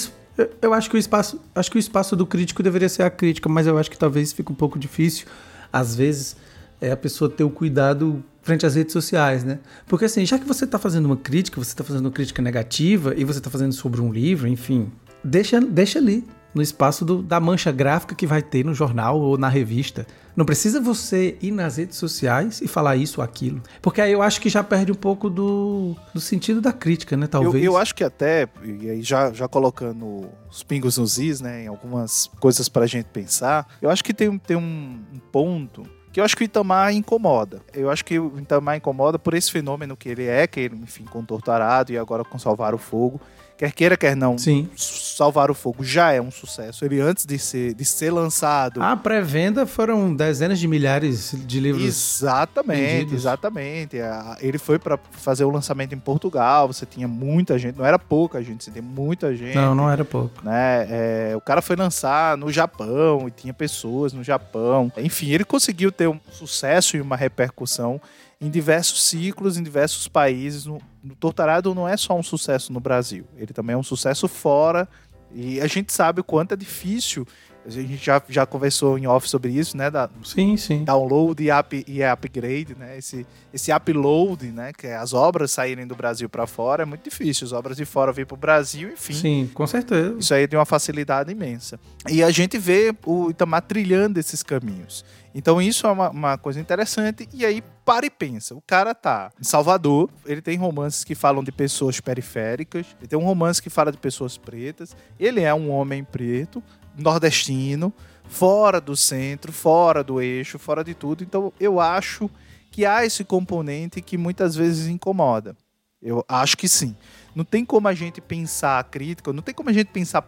eu 0.61 0.75
acho 0.75 0.91
que 0.91 0.97
o 0.97 0.99
espaço, 0.99 1.41
acho 1.55 1.71
que 1.71 1.77
o 1.77 1.79
espaço 1.79 2.17
do 2.17 2.27
crítico 2.27 2.63
deveria 2.63 2.89
ser 2.89 3.05
a 3.05 3.11
crítica, 3.11 3.49
mas 3.49 3.67
eu 3.67 3.79
acho 3.79 3.91
que 3.91 3.99
talvez 3.99 4.33
fique 4.33 4.51
um 4.51 4.57
pouco 4.57 4.79
difícil, 4.79 5.27
às 5.73 5.95
vezes, 5.95 6.37
é 6.81 6.91
a 6.91 6.97
pessoa 6.97 7.31
ter 7.31 7.45
o 7.45 7.51
cuidado 7.51 8.23
frente 8.43 8.67
às 8.67 8.75
redes 8.75 8.93
sociais, 8.93 9.45
né? 9.45 9.61
Porque 9.87 10.05
assim, 10.05 10.27
já 10.27 10.39
que 10.39 10.45
você 10.45 10.65
está 10.65 10.79
fazendo 10.79 11.07
uma 11.07 11.17
crítica, 11.17 11.63
você 11.63 11.71
está 11.71 11.85
fazendo 11.85 12.07
uma 12.07 12.11
crítica 12.11 12.43
negativa 12.43 13.15
e 13.17 13.25
você 13.25 13.39
está 13.39 13.49
fazendo 13.49 13.73
sobre 13.73 14.01
um 14.01 14.13
livro, 14.13 14.49
enfim, 14.49 14.91
deixa, 15.25 15.61
deixa 15.61 15.99
ali 15.99 16.27
no 16.55 16.61
espaço 16.61 17.05
do- 17.05 17.23
da 17.23 17.41
mancha 17.41 17.73
gráfica 17.73 18.15
que 18.15 18.27
vai 18.27 18.43
ter 18.43 18.63
no 18.65 18.75
jornal 18.75 19.19
ou 19.19 19.39
na 19.39 19.49
revista. 19.49 20.07
Não 20.37 20.45
precisa 20.45 20.81
você 20.81 21.37
ir 21.41 21.51
nas 21.51 21.77
redes 21.79 21.97
sociais 21.97 22.61
e 22.61 22.69
falar 22.69 22.97
isso 22.97 23.21
ou 23.21 23.25
aquilo. 23.25 23.63
Porque 23.81 24.01
aí 24.01 24.13
eu 24.13 24.21
acho 24.23 24.41
que 24.41 24.49
já 24.51 24.63
perde 24.63 24.93
um 24.93 24.95
pouco 24.95 25.31
do, 25.31 25.95
do 26.13 26.21
sentido 26.21 26.61
da 26.61 26.73
crítica, 26.73 27.17
né? 27.17 27.25
Eu, 27.25 27.29
Talvez. 27.29 27.65
eu 27.65 27.77
acho 27.77 27.95
que 27.95 28.05
até, 28.05 28.47
e 28.63 28.89
aí 28.91 29.03
já, 29.03 29.33
já 29.33 29.49
colocando 29.49 30.29
os 30.51 30.63
pingos 30.63 30.99
nos 30.99 31.19
is, 31.19 31.41
né, 31.41 31.65
em 31.65 31.69
algumas 31.69 32.31
coisas 32.41 32.69
pra 32.69 32.87
gente 32.87 33.07
pensar, 33.07 33.67
eu 33.81 33.89
acho 33.91 34.05
que 34.05 34.13
tem, 34.15 34.29
um- 34.29 34.39
tem 34.39 34.57
um, 34.57 35.01
um 35.15 35.19
ponto 35.31 35.83
que 36.13 36.21
eu 36.21 36.25
acho 36.25 36.37
que 36.37 36.43
o 36.43 36.47
Itamar 36.47 36.93
incomoda. 36.93 37.63
Eu 37.73 37.91
acho 37.91 38.05
que 38.05 38.19
o 38.19 38.39
Itamar 38.39 38.77
incomoda 38.77 39.19
por 39.19 39.33
esse 39.33 39.51
fenômeno 39.51 39.97
que 39.97 40.11
ele 40.11 40.25
é, 40.27 40.47
que 40.47 40.61
ele, 40.61 40.77
enfim, 40.77 41.05
com 41.05 41.25
Torturado 41.25 41.91
e 41.93 41.97
agora 41.97 42.23
com 42.25 42.39
Salvar 42.39 42.75
o 42.75 42.79
Fogo. 42.79 43.19
Quer 43.63 43.71
queira, 43.71 43.97
quer 43.97 44.17
não, 44.17 44.37
Sim. 44.37 44.69
Salvar 44.75 45.49
o 45.49 45.55
Fogo 45.55 45.85
já 45.85 46.11
é 46.11 46.21
um 46.21 46.33
sucesso. 46.33 46.85
Ele 46.85 47.01
antes 47.01 47.25
de 47.25 47.39
ser, 47.39 47.75
de 47.75 47.85
ser 47.85 48.11
lançado... 48.11 48.83
A 48.83 48.97
pré-venda 48.97 49.65
foram 49.67 50.13
dezenas 50.13 50.59
de 50.59 50.67
milhares 50.67 51.33
de 51.47 51.61
livros. 51.61 51.85
Exatamente, 51.85 52.81
vendidos. 52.81 53.13
exatamente. 53.13 53.99
Ele 54.41 54.59
foi 54.59 54.81
pra 54.81 54.99
fazer 55.13 55.45
o 55.45 55.51
lançamento 55.51 55.95
em 55.95 55.99
Portugal. 56.01 56.67
Você 56.67 56.85
tinha 56.85 57.07
muita 57.07 57.57
gente, 57.57 57.79
não 57.79 57.87
era 57.87 58.01
pouca 58.01 58.43
gente, 58.43 58.65
você 58.65 58.73
tinha 58.73 58.83
muita 58.83 59.33
gente. 59.37 59.55
Não, 59.55 59.77
não 59.77 59.89
era 59.89 60.05
pouco. 60.05 60.45
Né? 60.45 60.89
É, 60.91 61.33
o 61.37 61.41
cara 61.41 61.63
foi 61.63 61.77
lançar 61.77 62.37
no 62.37 62.51
Japão 62.51 63.29
e 63.29 63.31
tinha 63.31 63.55
pessoas 63.55 64.13
no 64.13 64.25
Japão. 64.25 64.91
Enfim, 64.97 65.31
ele 65.31 65.45
conseguiu 65.45 65.93
ter 65.93 66.09
um 66.09 66.19
sucesso 66.33 66.97
e 66.97 67.01
uma 67.01 67.15
repercussão 67.15 68.01
em 68.43 68.51
diversos 68.51 69.05
ciclos, 69.05 69.57
em 69.57 69.63
diversos 69.63 70.09
países. 70.09 70.67
No 70.67 70.81
Torturado 71.21 71.73
não 71.75 71.89
é 71.89 71.97
só 71.97 72.19
um 72.19 72.23
sucesso 72.23 72.73
no 72.73 72.81
Brasil, 72.81 73.25
ele 73.37 73.53
também 73.53 73.75
é 73.75 73.79
um 73.79 73.83
sucesso 73.85 74.27
fora. 74.27 74.89
E 75.35 75.61
a 75.61 75.67
gente 75.67 75.93
sabe 75.93 76.21
o 76.21 76.25
quanto 76.25 76.53
é 76.53 76.57
difícil. 76.57 77.27
A 77.65 77.71
gente 77.71 77.97
já, 77.97 78.21
já 78.29 78.45
conversou 78.45 78.99
em 78.99 79.07
off 79.07 79.29
sobre 79.29 79.53
isso, 79.53 79.77
né? 79.77 79.89
Da, 79.89 80.11
Sim, 80.25 80.57
sim. 80.57 80.85
download 80.85 81.41
e, 81.43 81.51
up, 81.51 81.85
e 81.87 82.03
upgrade, 82.03 82.75
né? 82.77 82.99
Esse, 82.99 83.25
esse 83.55 83.73
upload, 83.73 84.51
né? 84.51 84.73
Que 84.77 84.89
é 84.89 84.97
as 84.97 85.15
obras 85.15 85.53
saírem 85.53 85.87
do 85.87 85.95
Brasil 85.95 86.29
para 86.29 86.45
fora 86.47 86.83
é 86.83 86.85
muito 86.85 87.05
difícil. 87.09 87.47
As 87.47 87.53
obras 87.53 87.77
de 87.77 87.85
fora 87.85 88.11
virem 88.13 88.27
para 88.27 88.35
o 88.35 88.37
Brasil, 88.37 88.91
enfim. 88.93 89.15
Sim, 89.15 89.51
com 89.55 89.65
certeza. 89.67 90.17
Isso 90.19 90.35
aí 90.35 90.49
tem 90.49 90.59
uma 90.59 90.67
facilidade 90.67 91.31
imensa. 91.31 91.79
E 92.11 92.21
a 92.23 92.31
gente 92.33 92.59
vê 92.59 92.93
o 93.07 93.31
Itamar 93.31 93.63
trilhando 93.63 94.19
esses 94.19 94.43
caminhos. 94.43 95.05
Então 95.33 95.63
isso 95.63 95.87
é 95.87 95.91
uma, 95.91 96.11
uma 96.11 96.37
coisa 96.37 96.61
interessante. 96.61 97.29
E 97.33 97.47
aí, 97.47 97.63
para 97.85 98.07
e 98.07 98.11
pensa. 98.11 98.55
O 98.55 98.63
cara 98.63 98.95
tá 98.95 99.31
em 99.41 99.45
Salvador, 99.45 100.11
ele 100.25 100.41
tem 100.41 100.57
romances 100.57 101.05
que 101.05 101.15
falam 101.15 101.43
de 101.43 101.53
pessoas 101.53 102.01
periféricas, 102.01 102.87
ele 102.99 103.09
tem 103.09 103.19
um 103.19 103.25
romance 103.25 103.61
que 103.61 103.71
fala 103.71 103.91
de 103.91 103.99
pessoas 103.99 104.37
pretas, 104.37 104.97
ele 105.19 105.41
é 105.41 105.53
um 105.53 105.71
homem 105.71 106.05
preto, 106.05 106.63
nordestino, 106.97 107.93
fora 108.29 108.81
do 108.81 108.97
centro, 108.97 109.53
fora 109.53 110.03
do 110.03 110.21
eixo, 110.21 110.59
fora 110.59 110.83
de 110.85 110.95
tudo. 110.95 111.23
Então 111.23 111.53
eu 111.59 111.81
acho 111.81 112.31
que 112.71 112.87
há 112.87 113.05
esse 113.05 113.25
componente 113.25 114.01
que 114.01 114.17
muitas 114.17 114.55
vezes 114.55 114.87
incomoda. 114.87 115.57
Eu 116.01 116.25
acho 116.29 116.57
que 116.57 116.69
sim. 116.69 116.97
Não 117.35 117.45
tem 117.45 117.65
como 117.65 117.87
a 117.87 117.95
gente 117.95 118.21
pensar 118.21 118.79
a 118.79 118.85
crítica, 118.85 119.33
não 119.33 119.43
tem 119.43 119.55
como 119.55 119.71
a 119.71 119.73
gente 119.73 119.89
pensar 119.89 120.23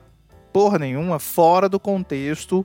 porra 0.52 0.78
nenhuma 0.78 1.18
fora 1.18 1.68
do 1.68 1.80
contexto 1.80 2.64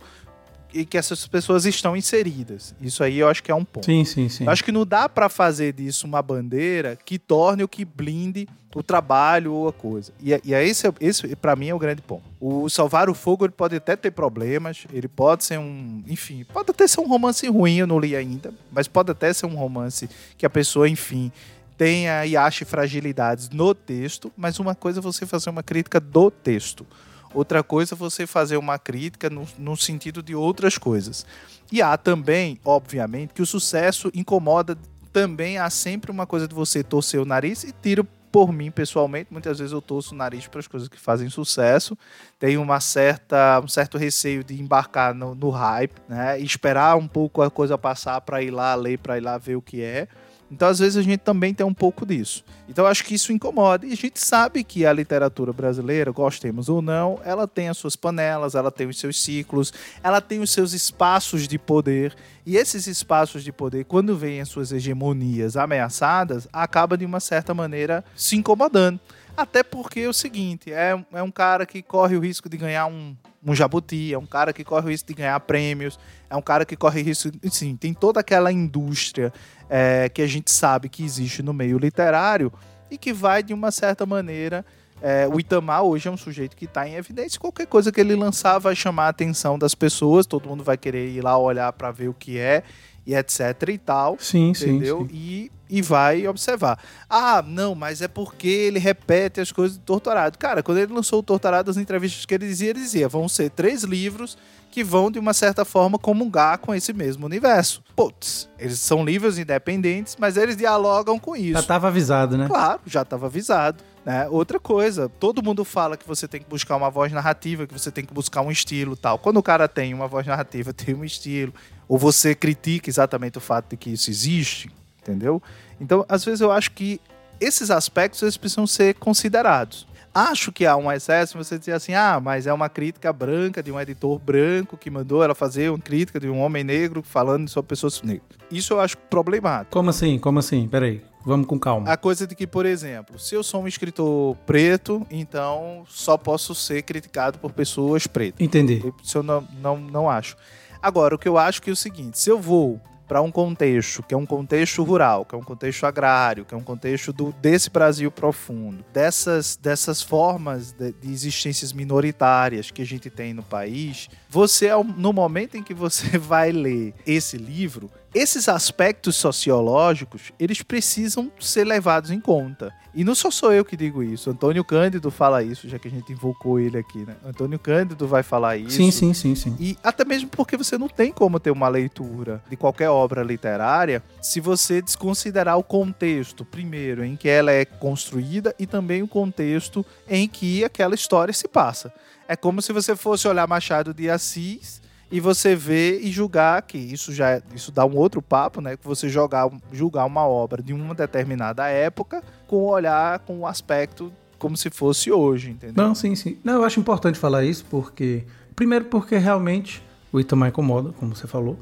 em 0.74 0.86
que 0.86 0.98
essas 0.98 1.26
pessoas 1.28 1.66
estão 1.66 1.96
inseridas. 1.96 2.76
Isso 2.82 3.04
aí 3.04 3.20
eu 3.20 3.28
acho 3.28 3.42
que 3.44 3.52
é 3.52 3.56
um 3.56 3.66
ponto. 3.66 3.86
Sim, 3.86 4.04
sim, 4.06 4.30
sim. 4.30 4.44
Eu 4.46 4.52
acho 4.52 4.64
que 4.64 4.72
não 4.72 4.86
dá 4.86 5.08
pra 5.10 5.30
fazer 5.30 5.74
disso 5.74 6.06
uma 6.06 6.22
bandeira 6.22 6.98
que 7.04 7.18
torne 7.18 7.64
o 7.64 7.68
que 7.68 7.84
blinde 7.84 8.48
o 8.76 8.84
trabalho 8.84 9.52
ou 9.52 9.68
a 9.68 9.74
coisa. 9.74 10.12
E, 10.22 10.32
é- 10.34 10.42
e 10.44 10.54
é 10.54 10.64
esse, 10.64 10.92
esse 11.02 11.36
para 11.36 11.56
mim 11.56 11.70
é 11.70 11.74
o 11.74 11.80
grande 11.80 12.02
ponto. 12.04 12.22
O 12.40 12.70
Salvar 12.70 13.10
o 13.10 13.16
Fogo 13.16 13.46
ele 13.46 13.52
pode 13.54 13.76
até 13.76 13.96
ter 13.96 14.12
problemas, 14.12 14.86
ele 14.94 15.08
pode 15.08 15.44
ser 15.44 15.58
um, 15.58 16.04
enfim, 16.08 16.46
pode 16.54 16.70
até 16.70 16.88
ser 16.88 17.02
um 17.02 17.08
romance 17.08 17.48
ruim, 17.48 17.78
eu 17.78 17.88
não 17.88 18.00
li 18.00 18.16
ainda, 18.16 18.54
mas 18.72 18.88
pode 18.88 19.10
até 19.12 19.34
ser 19.34 19.48
um 19.48 19.56
romance 19.56 20.08
que 20.38 20.46
a 20.46 20.50
pessoa, 20.52 20.88
enfim, 20.88 21.32
tenha 21.80 22.26
e 22.28 22.38
ache 22.38 22.64
fragilidades 22.64 23.50
no 23.50 23.74
texto, 23.74 24.32
mas 24.38 24.60
uma 24.60 24.76
coisa 24.76 25.00
é 25.00 25.02
você 25.02 25.26
fazer 25.26 25.50
uma 25.50 25.64
crítica 25.64 26.00
do 26.00 26.30
texto. 26.30 26.86
Outra 27.34 27.64
coisa 27.64 27.96
é 27.96 27.98
você 27.98 28.26
fazer 28.26 28.58
uma 28.58 28.80
crítica 28.80 29.30
no, 29.30 29.48
no 29.58 29.78
sentido 29.78 30.24
de 30.24 30.36
outras 30.36 30.78
coisas. 30.78 31.26
E 31.72 31.82
há 31.82 31.96
também, 31.98 32.60
obviamente, 32.66 33.34
que 33.34 33.42
o 33.42 33.46
sucesso 33.46 34.12
incomoda 34.14 34.78
também. 35.14 35.58
Há 35.58 35.70
sempre 35.70 36.12
uma 36.12 36.26
coisa 36.26 36.48
de 36.48 36.56
você 36.56 36.84
torcer 36.84 37.20
o 37.20 37.26
nariz 37.26 37.64
e 37.64 37.72
tiro 37.72 38.08
por 38.32 38.52
mim, 38.52 38.72
pessoalmente. 38.72 39.32
Muitas 39.32 39.60
vezes 39.60 39.74
eu 39.74 39.82
torço 39.82 40.14
o 40.14 40.18
nariz 40.18 40.48
para 40.48 40.60
as 40.60 40.68
coisas 40.68 40.88
que 40.88 41.00
fazem 41.00 41.30
sucesso. 41.30 41.98
Tenho 42.40 42.62
uma 42.62 42.80
certa, 42.80 43.60
um 43.64 43.68
certo 43.68 43.98
receio 43.98 44.44
de 44.44 44.60
embarcar 44.60 45.14
no, 45.14 45.36
no 45.36 45.50
hype, 45.50 45.96
né? 46.08 46.40
E 46.40 46.44
esperar 46.44 46.96
um 46.98 47.08
pouco 47.08 47.42
a 47.42 47.50
coisa 47.50 47.78
passar 47.78 48.22
para 48.22 48.42
ir 48.42 48.52
lá 48.52 48.74
ler, 48.76 49.00
para 49.00 49.18
ir 49.18 49.22
lá 49.22 49.38
ver 49.38 49.56
o 49.56 49.62
que 49.62 49.82
é. 49.82 50.08
Então, 50.52 50.68
às 50.68 50.80
vezes, 50.80 50.98
a 50.98 51.02
gente 51.02 51.20
também 51.20 51.54
tem 51.54 51.66
um 51.66 51.74
pouco 51.74 52.06
disso. 52.06 52.44
Então, 52.68 52.86
acho 52.86 53.04
que 53.04 53.14
isso 53.14 53.32
incomoda. 53.32 53.86
E 53.86 53.94
a 53.94 53.96
gente 53.96 54.20
sabe 54.20 54.64
que 54.64 54.86
a 54.86 54.92
literatura 54.92 55.54
brasileira, 55.54 56.12
gostemos 56.12 56.70
ou 56.70 56.82
não, 56.82 57.20
ela 57.24 57.48
tem 57.48 57.70
as 57.70 57.78
suas 57.78 57.96
panelas, 57.96 58.56
ela 58.56 58.72
tem 58.72 58.88
os 58.88 58.98
seus 58.98 59.22
ciclos, 59.22 59.72
ela 60.04 60.20
tem 60.20 60.40
os 60.40 60.52
seus 60.52 60.74
espaços 60.74 61.48
de 61.48 61.60
poder. 61.60 62.16
E 62.46 62.58
esses 62.58 62.88
espaços 62.88 63.44
de 63.44 63.52
poder, 63.52 63.86
quando 63.86 64.18
vêm 64.18 64.42
as 64.42 64.50
suas 64.50 64.72
hegemonias 64.72 65.56
ameaçadas, 65.56 66.48
acaba 66.52 66.98
de 66.98 67.06
uma 67.06 67.20
certa 67.20 67.54
maneira 67.54 68.04
se 68.16 68.36
incomodando. 68.36 69.00
Até 69.38 69.64
porque 69.64 70.02
é 70.02 70.10
o 70.10 70.14
seguinte: 70.14 70.74
é, 70.74 71.00
é 71.14 71.24
um 71.24 71.32
cara 71.32 71.66
que 71.66 71.82
corre 71.82 72.18
o 72.18 72.20
risco 72.20 72.50
de 72.50 72.58
ganhar 72.58 72.88
um, 72.88 73.16
um 73.46 73.56
jabuti, 73.56 74.14
é 74.14 74.18
um 74.18 74.26
cara 74.26 74.52
que 74.52 74.64
corre 74.64 74.88
o 74.88 74.90
risco 74.90 75.08
de 75.08 75.14
ganhar 75.14 75.40
prêmios, 75.42 76.00
é 76.30 76.36
um 76.36 76.42
cara 76.42 76.66
que 76.66 76.76
corre 76.76 77.02
risco. 77.02 77.30
Sim, 77.50 77.76
tem 77.76 77.94
toda 77.94 78.20
aquela 78.20 78.52
indústria 78.52 79.34
é, 79.70 80.10
que 80.10 80.22
a 80.22 80.28
gente 80.28 80.52
sabe 80.52 80.90
que 80.90 81.04
existe 81.04 81.42
no 81.42 81.54
meio 81.54 81.78
literário 81.78 82.52
e 82.92 82.98
que 82.98 83.14
vai, 83.14 83.42
de 83.44 83.54
uma 83.54 83.72
certa 83.72 84.06
maneira, 84.06 84.66
é, 85.02 85.28
o 85.28 85.40
Itamar 85.40 85.84
hoje 85.84 86.08
é 86.10 86.12
um 86.12 86.18
sujeito 86.18 86.56
que 86.58 86.66
está 86.66 86.88
em 86.88 86.96
evidência. 86.96 87.40
Qualquer 87.40 87.68
coisa 87.68 87.92
que 87.92 88.02
ele 88.02 88.16
lançar 88.16 88.60
vai 88.60 88.76
chamar 88.76 89.06
a 89.06 89.10
atenção 89.10 89.58
das 89.58 89.74
pessoas, 89.74 90.26
todo 90.26 90.50
mundo 90.50 90.64
vai 90.64 90.78
querer 90.78 91.10
ir 91.10 91.22
lá 91.22 91.38
olhar 91.38 91.72
para 91.74 91.92
ver 91.92 92.10
o 92.10 92.14
que 92.14 92.38
é 92.38 92.64
e 93.10 93.16
etc 93.16 93.70
e 93.70 93.78
tal. 93.80 94.18
Sim, 94.20 94.50
entendeu? 94.50 95.00
sim, 95.00 95.08
sim. 95.08 95.16
E, 95.16 95.52
e 95.68 95.82
vai 95.82 96.28
observar. 96.28 96.80
Ah, 97.10 97.44
não, 97.46 97.74
mas 97.74 98.04
é 98.04 98.08
porque 98.08 98.48
ele 98.48 98.78
repete 98.78 99.42
as 99.42 99.52
coisas 99.52 99.80
do 99.80 99.84
Torturado. 99.84 100.38
Cara, 100.38 100.62
quando 100.62 100.78
ele 100.78 100.94
lançou 100.94 101.20
o 101.20 101.24
Torturado, 101.24 101.72
as 101.72 101.78
entrevistas 101.78 102.24
que 102.24 102.36
ele 102.36 102.48
dizia, 102.48 102.70
ele 102.70 102.80
dizia: 102.80 103.08
vão 103.08 103.28
ser 103.28 103.50
três 103.50 103.84
livros 103.84 104.38
que 104.70 104.84
vão, 104.84 105.10
de 105.10 105.18
uma 105.18 105.34
certa 105.34 105.66
forma, 105.66 105.98
comungar 105.98 106.60
com 106.60 106.76
esse 106.76 106.94
mesmo 106.94 107.26
universo. 107.26 107.82
Putz, 107.96 108.48
eles 108.60 108.80
são 108.80 109.04
livros 109.04 109.40
independentes, 109.40 110.16
mas 110.20 110.38
eles 110.38 110.56
dialogam 110.56 111.18
com 111.18 111.36
isso. 111.36 111.54
Já 111.54 111.64
tava 111.64 111.88
avisado, 111.88 112.38
né? 112.38 112.46
Claro, 112.48 112.82
já 112.86 113.02
estava 113.02 113.26
avisado. 113.26 113.84
Né? 114.06 114.28
Outra 114.30 114.60
coisa, 114.60 115.10
todo 115.10 115.44
mundo 115.44 115.66
fala 115.66 115.98
que 115.98 116.08
você 116.08 116.28
tem 116.28 116.42
que 116.42 116.50
buscar 116.50 116.76
uma 116.76 116.90
voz 116.90 117.12
narrativa, 117.12 117.68
que 117.68 117.74
você 117.74 117.92
tem 117.92 118.06
que 118.06 118.14
buscar 118.14 118.42
um 118.42 118.52
estilo 118.52 118.96
tal. 118.96 119.20
Quando 119.20 119.38
o 119.38 119.44
cara 119.44 119.68
tem 119.68 119.94
uma 119.94 120.08
voz 120.08 120.26
narrativa, 120.26 120.72
tem 120.74 120.96
um 120.96 121.04
estilo, 121.04 121.54
ou 121.88 121.98
você 121.98 122.34
critica 122.34 122.90
exatamente 122.90 123.38
o 123.38 123.42
fato 123.42 123.72
de 123.72 123.78
que 123.78 123.90
isso 123.90 124.10
existe, 124.10 124.72
entendeu? 125.02 125.42
Então, 125.80 126.06
às 126.08 126.24
vezes 126.24 126.42
eu 126.42 126.52
acho 126.52 126.72
que 126.72 127.00
esses 127.40 127.72
aspectos 127.72 128.22
eles 128.22 128.38
precisam 128.38 128.68
ser 128.68 128.96
considerados. 128.96 129.88
Acho 130.14 130.52
que 130.52 130.66
há 130.66 130.76
um 130.76 130.92
excesso 130.92 131.38
você 131.38 131.58
dizer 131.58 131.74
assim, 131.74 131.94
ah, 131.94 132.20
mas 132.22 132.48
é 132.48 132.52
uma 132.52 132.68
crítica 132.68 133.14
branca 133.14 133.62
de 133.62 133.72
um 133.72 133.80
editor 133.80 134.18
branco 134.18 134.76
que 134.76 134.90
mandou 134.90 135.24
ela 135.24 135.36
fazer 135.36 135.70
uma 135.70 135.80
crítica 135.80 136.20
de 136.20 136.28
um 136.28 136.40
homem 136.40 136.64
negro 136.64 137.04
falando 137.04 137.48
sobre 137.48 137.70
pessoas 137.70 138.02
negras. 138.02 138.24
Isso 138.52 138.74
eu 138.74 138.82
acho 138.82 138.98
problemático. 138.98 139.72
Como 139.72 139.90
assim? 139.92 140.18
Como 140.18 140.40
assim? 140.40 140.68
Peraí, 140.68 141.02
vamos 141.26 141.48
com 141.48 141.60
calma. 141.60 141.92
A 141.92 141.98
coisa 141.98 142.26
de 142.26 142.36
que, 142.36 142.48
por 142.48 142.66
exemplo, 142.66 143.20
se 143.20 143.36
eu 143.36 143.44
sou 143.44 143.64
um 143.64 143.68
escritor 143.68 144.36
preto, 144.46 145.06
então 145.10 145.84
só 145.88 146.18
posso 146.18 146.54
ser 146.56 146.84
criticado 146.84 147.40
por 147.40 147.52
pessoas 147.52 148.08
pretas. 148.08 148.40
Entendi. 148.40 148.94
Isso 149.04 149.18
eu 149.18 149.24
não, 149.24 149.48
não, 149.62 149.78
não 149.78 150.10
acho. 150.10 150.36
Agora, 150.82 151.16
o 151.16 151.18
que 151.18 151.28
eu 151.28 151.38
acho 151.38 151.62
que 151.62 151.70
é 151.70 151.74
o 151.74 151.76
seguinte: 151.76 152.18
se 152.18 152.30
eu 152.30 152.40
vou 152.40 152.80
para 153.10 153.22
um 153.24 153.32
contexto 153.32 154.04
que 154.04 154.14
é 154.14 154.18
um 154.18 154.26
contexto 154.26 154.84
rural, 154.84 155.26
que 155.26 155.34
é 155.34 155.38
um 155.38 155.44
contexto 155.44 155.84
agrário, 155.84 156.46
que 156.46 156.54
é 156.54 156.58
um 156.58 156.62
contexto 156.62 157.12
do, 157.12 157.34
desse 157.42 157.68
Brasil 157.72 158.12
profundo, 158.12 158.86
dessas, 158.94 159.56
dessas 159.56 160.00
formas 160.00 160.72
de, 160.74 160.92
de 160.92 161.12
existências 161.12 161.74
minoritárias 161.74 162.70
que 162.70 162.84
a 162.84 162.86
gente 162.86 163.10
tem 163.10 163.34
no 163.34 163.42
país, 163.42 164.08
você, 164.30 164.70
no 164.96 165.12
momento 165.12 165.58
em 165.58 165.64
que 165.64 165.74
você 165.74 166.18
vai 166.20 166.52
ler 166.52 166.94
esse 167.06 167.36
livro, 167.36 167.90
esses 168.14 168.50
aspectos 168.50 169.16
sociológicos, 169.16 170.34
eles 170.40 170.62
precisam 170.62 171.32
ser 171.40 171.64
levados 171.64 172.12
em 172.12 172.20
conta. 172.20 172.74
E 172.94 173.04
não 173.04 173.14
só 173.14 173.30
sou 173.30 173.54
eu 173.54 173.64
que 173.64 173.78
digo 173.78 174.02
isso, 174.02 174.32
Antônio 174.32 174.64
Cândido 174.64 175.12
fala 175.12 175.44
isso, 175.44 175.70
já 175.70 175.78
que 175.78 175.88
a 175.88 175.92
gente 175.92 176.12
invocou 176.12 176.60
ele 176.60 176.78
aqui, 176.78 177.06
né? 177.06 177.16
Antônio 177.24 177.60
Cândido 177.60 178.08
vai 178.08 178.24
falar 178.24 178.58
isso. 178.58 178.78
Sim, 178.78 178.90
sim, 178.90 179.14
sim, 179.14 179.36
sim. 179.36 179.56
E 179.60 179.78
até 179.84 180.04
mesmo 180.04 180.30
porque 180.30 180.58
você 180.58 180.78
não 180.78 180.88
tem 180.88 181.12
como 181.12 181.40
ter 181.40 181.52
uma 181.52 181.68
leitura 181.68 182.44
de 182.50 182.58
qualquer 182.58 182.90
obra 182.90 183.22
literária 183.22 184.04
se 184.22 184.40
você 184.40 184.82
desconsiderar 184.82 185.58
o 185.58 185.64
contexto, 185.64 186.44
primeiro, 186.44 187.06
em 187.06 187.16
que 187.16 187.30
ela 187.30 187.52
é 187.52 187.64
construída 187.64 188.56
e 188.58 188.66
também 188.66 189.04
o 189.04 189.08
contexto 189.08 189.86
em 190.08 190.28
que 190.28 190.64
aquela 190.64 190.96
história 190.96 191.34
se 191.34 191.48
passa. 191.48 191.94
É 192.28 192.36
como 192.36 192.62
se 192.62 192.74
você 192.74 192.96
fosse 192.96 193.28
olhar 193.28 193.48
Machado 193.48 193.94
de 193.94 194.10
Assis 194.10 194.82
e 195.12 195.20
você 195.20 195.56
ver 195.56 196.02
e 196.02 196.12
julgar 196.12 196.62
que 196.62 196.78
isso 196.78 197.14
já 197.14 197.42
isso 197.54 197.72
dá 197.72 197.86
um 197.86 197.96
outro 197.96 198.22
papo, 198.22 198.62
né? 198.62 198.78
Que 198.78 198.86
você 198.86 199.10
jogar, 199.10 199.50
julgar 199.72 200.06
uma 200.06 200.28
obra 200.28 200.62
de 200.62 200.74
uma 200.74 200.94
determinada 200.94 201.68
época 201.68 202.24
com 202.48 202.58
o 202.58 202.70
olhar, 202.70 203.20
com 203.20 203.40
o 203.40 203.48
aspecto 203.48 204.12
como 204.38 204.56
se 204.56 204.70
fosse 204.70 205.12
hoje, 205.12 205.52
entendeu? 205.52 205.84
Não, 205.84 205.94
sim, 205.94 206.16
sim. 206.16 206.38
Não, 206.44 206.54
eu 206.54 206.64
acho 206.64 206.80
importante 206.80 207.20
falar 207.20 207.44
isso 207.44 207.66
porque 207.70 208.24
primeiro 208.56 208.86
porque 208.86 209.18
realmente 209.18 209.84
o 210.12 210.20
Itamar 210.20 210.50
incomoda, 210.50 210.92
como 211.00 211.16
você 211.16 211.28
falou, 211.28 211.58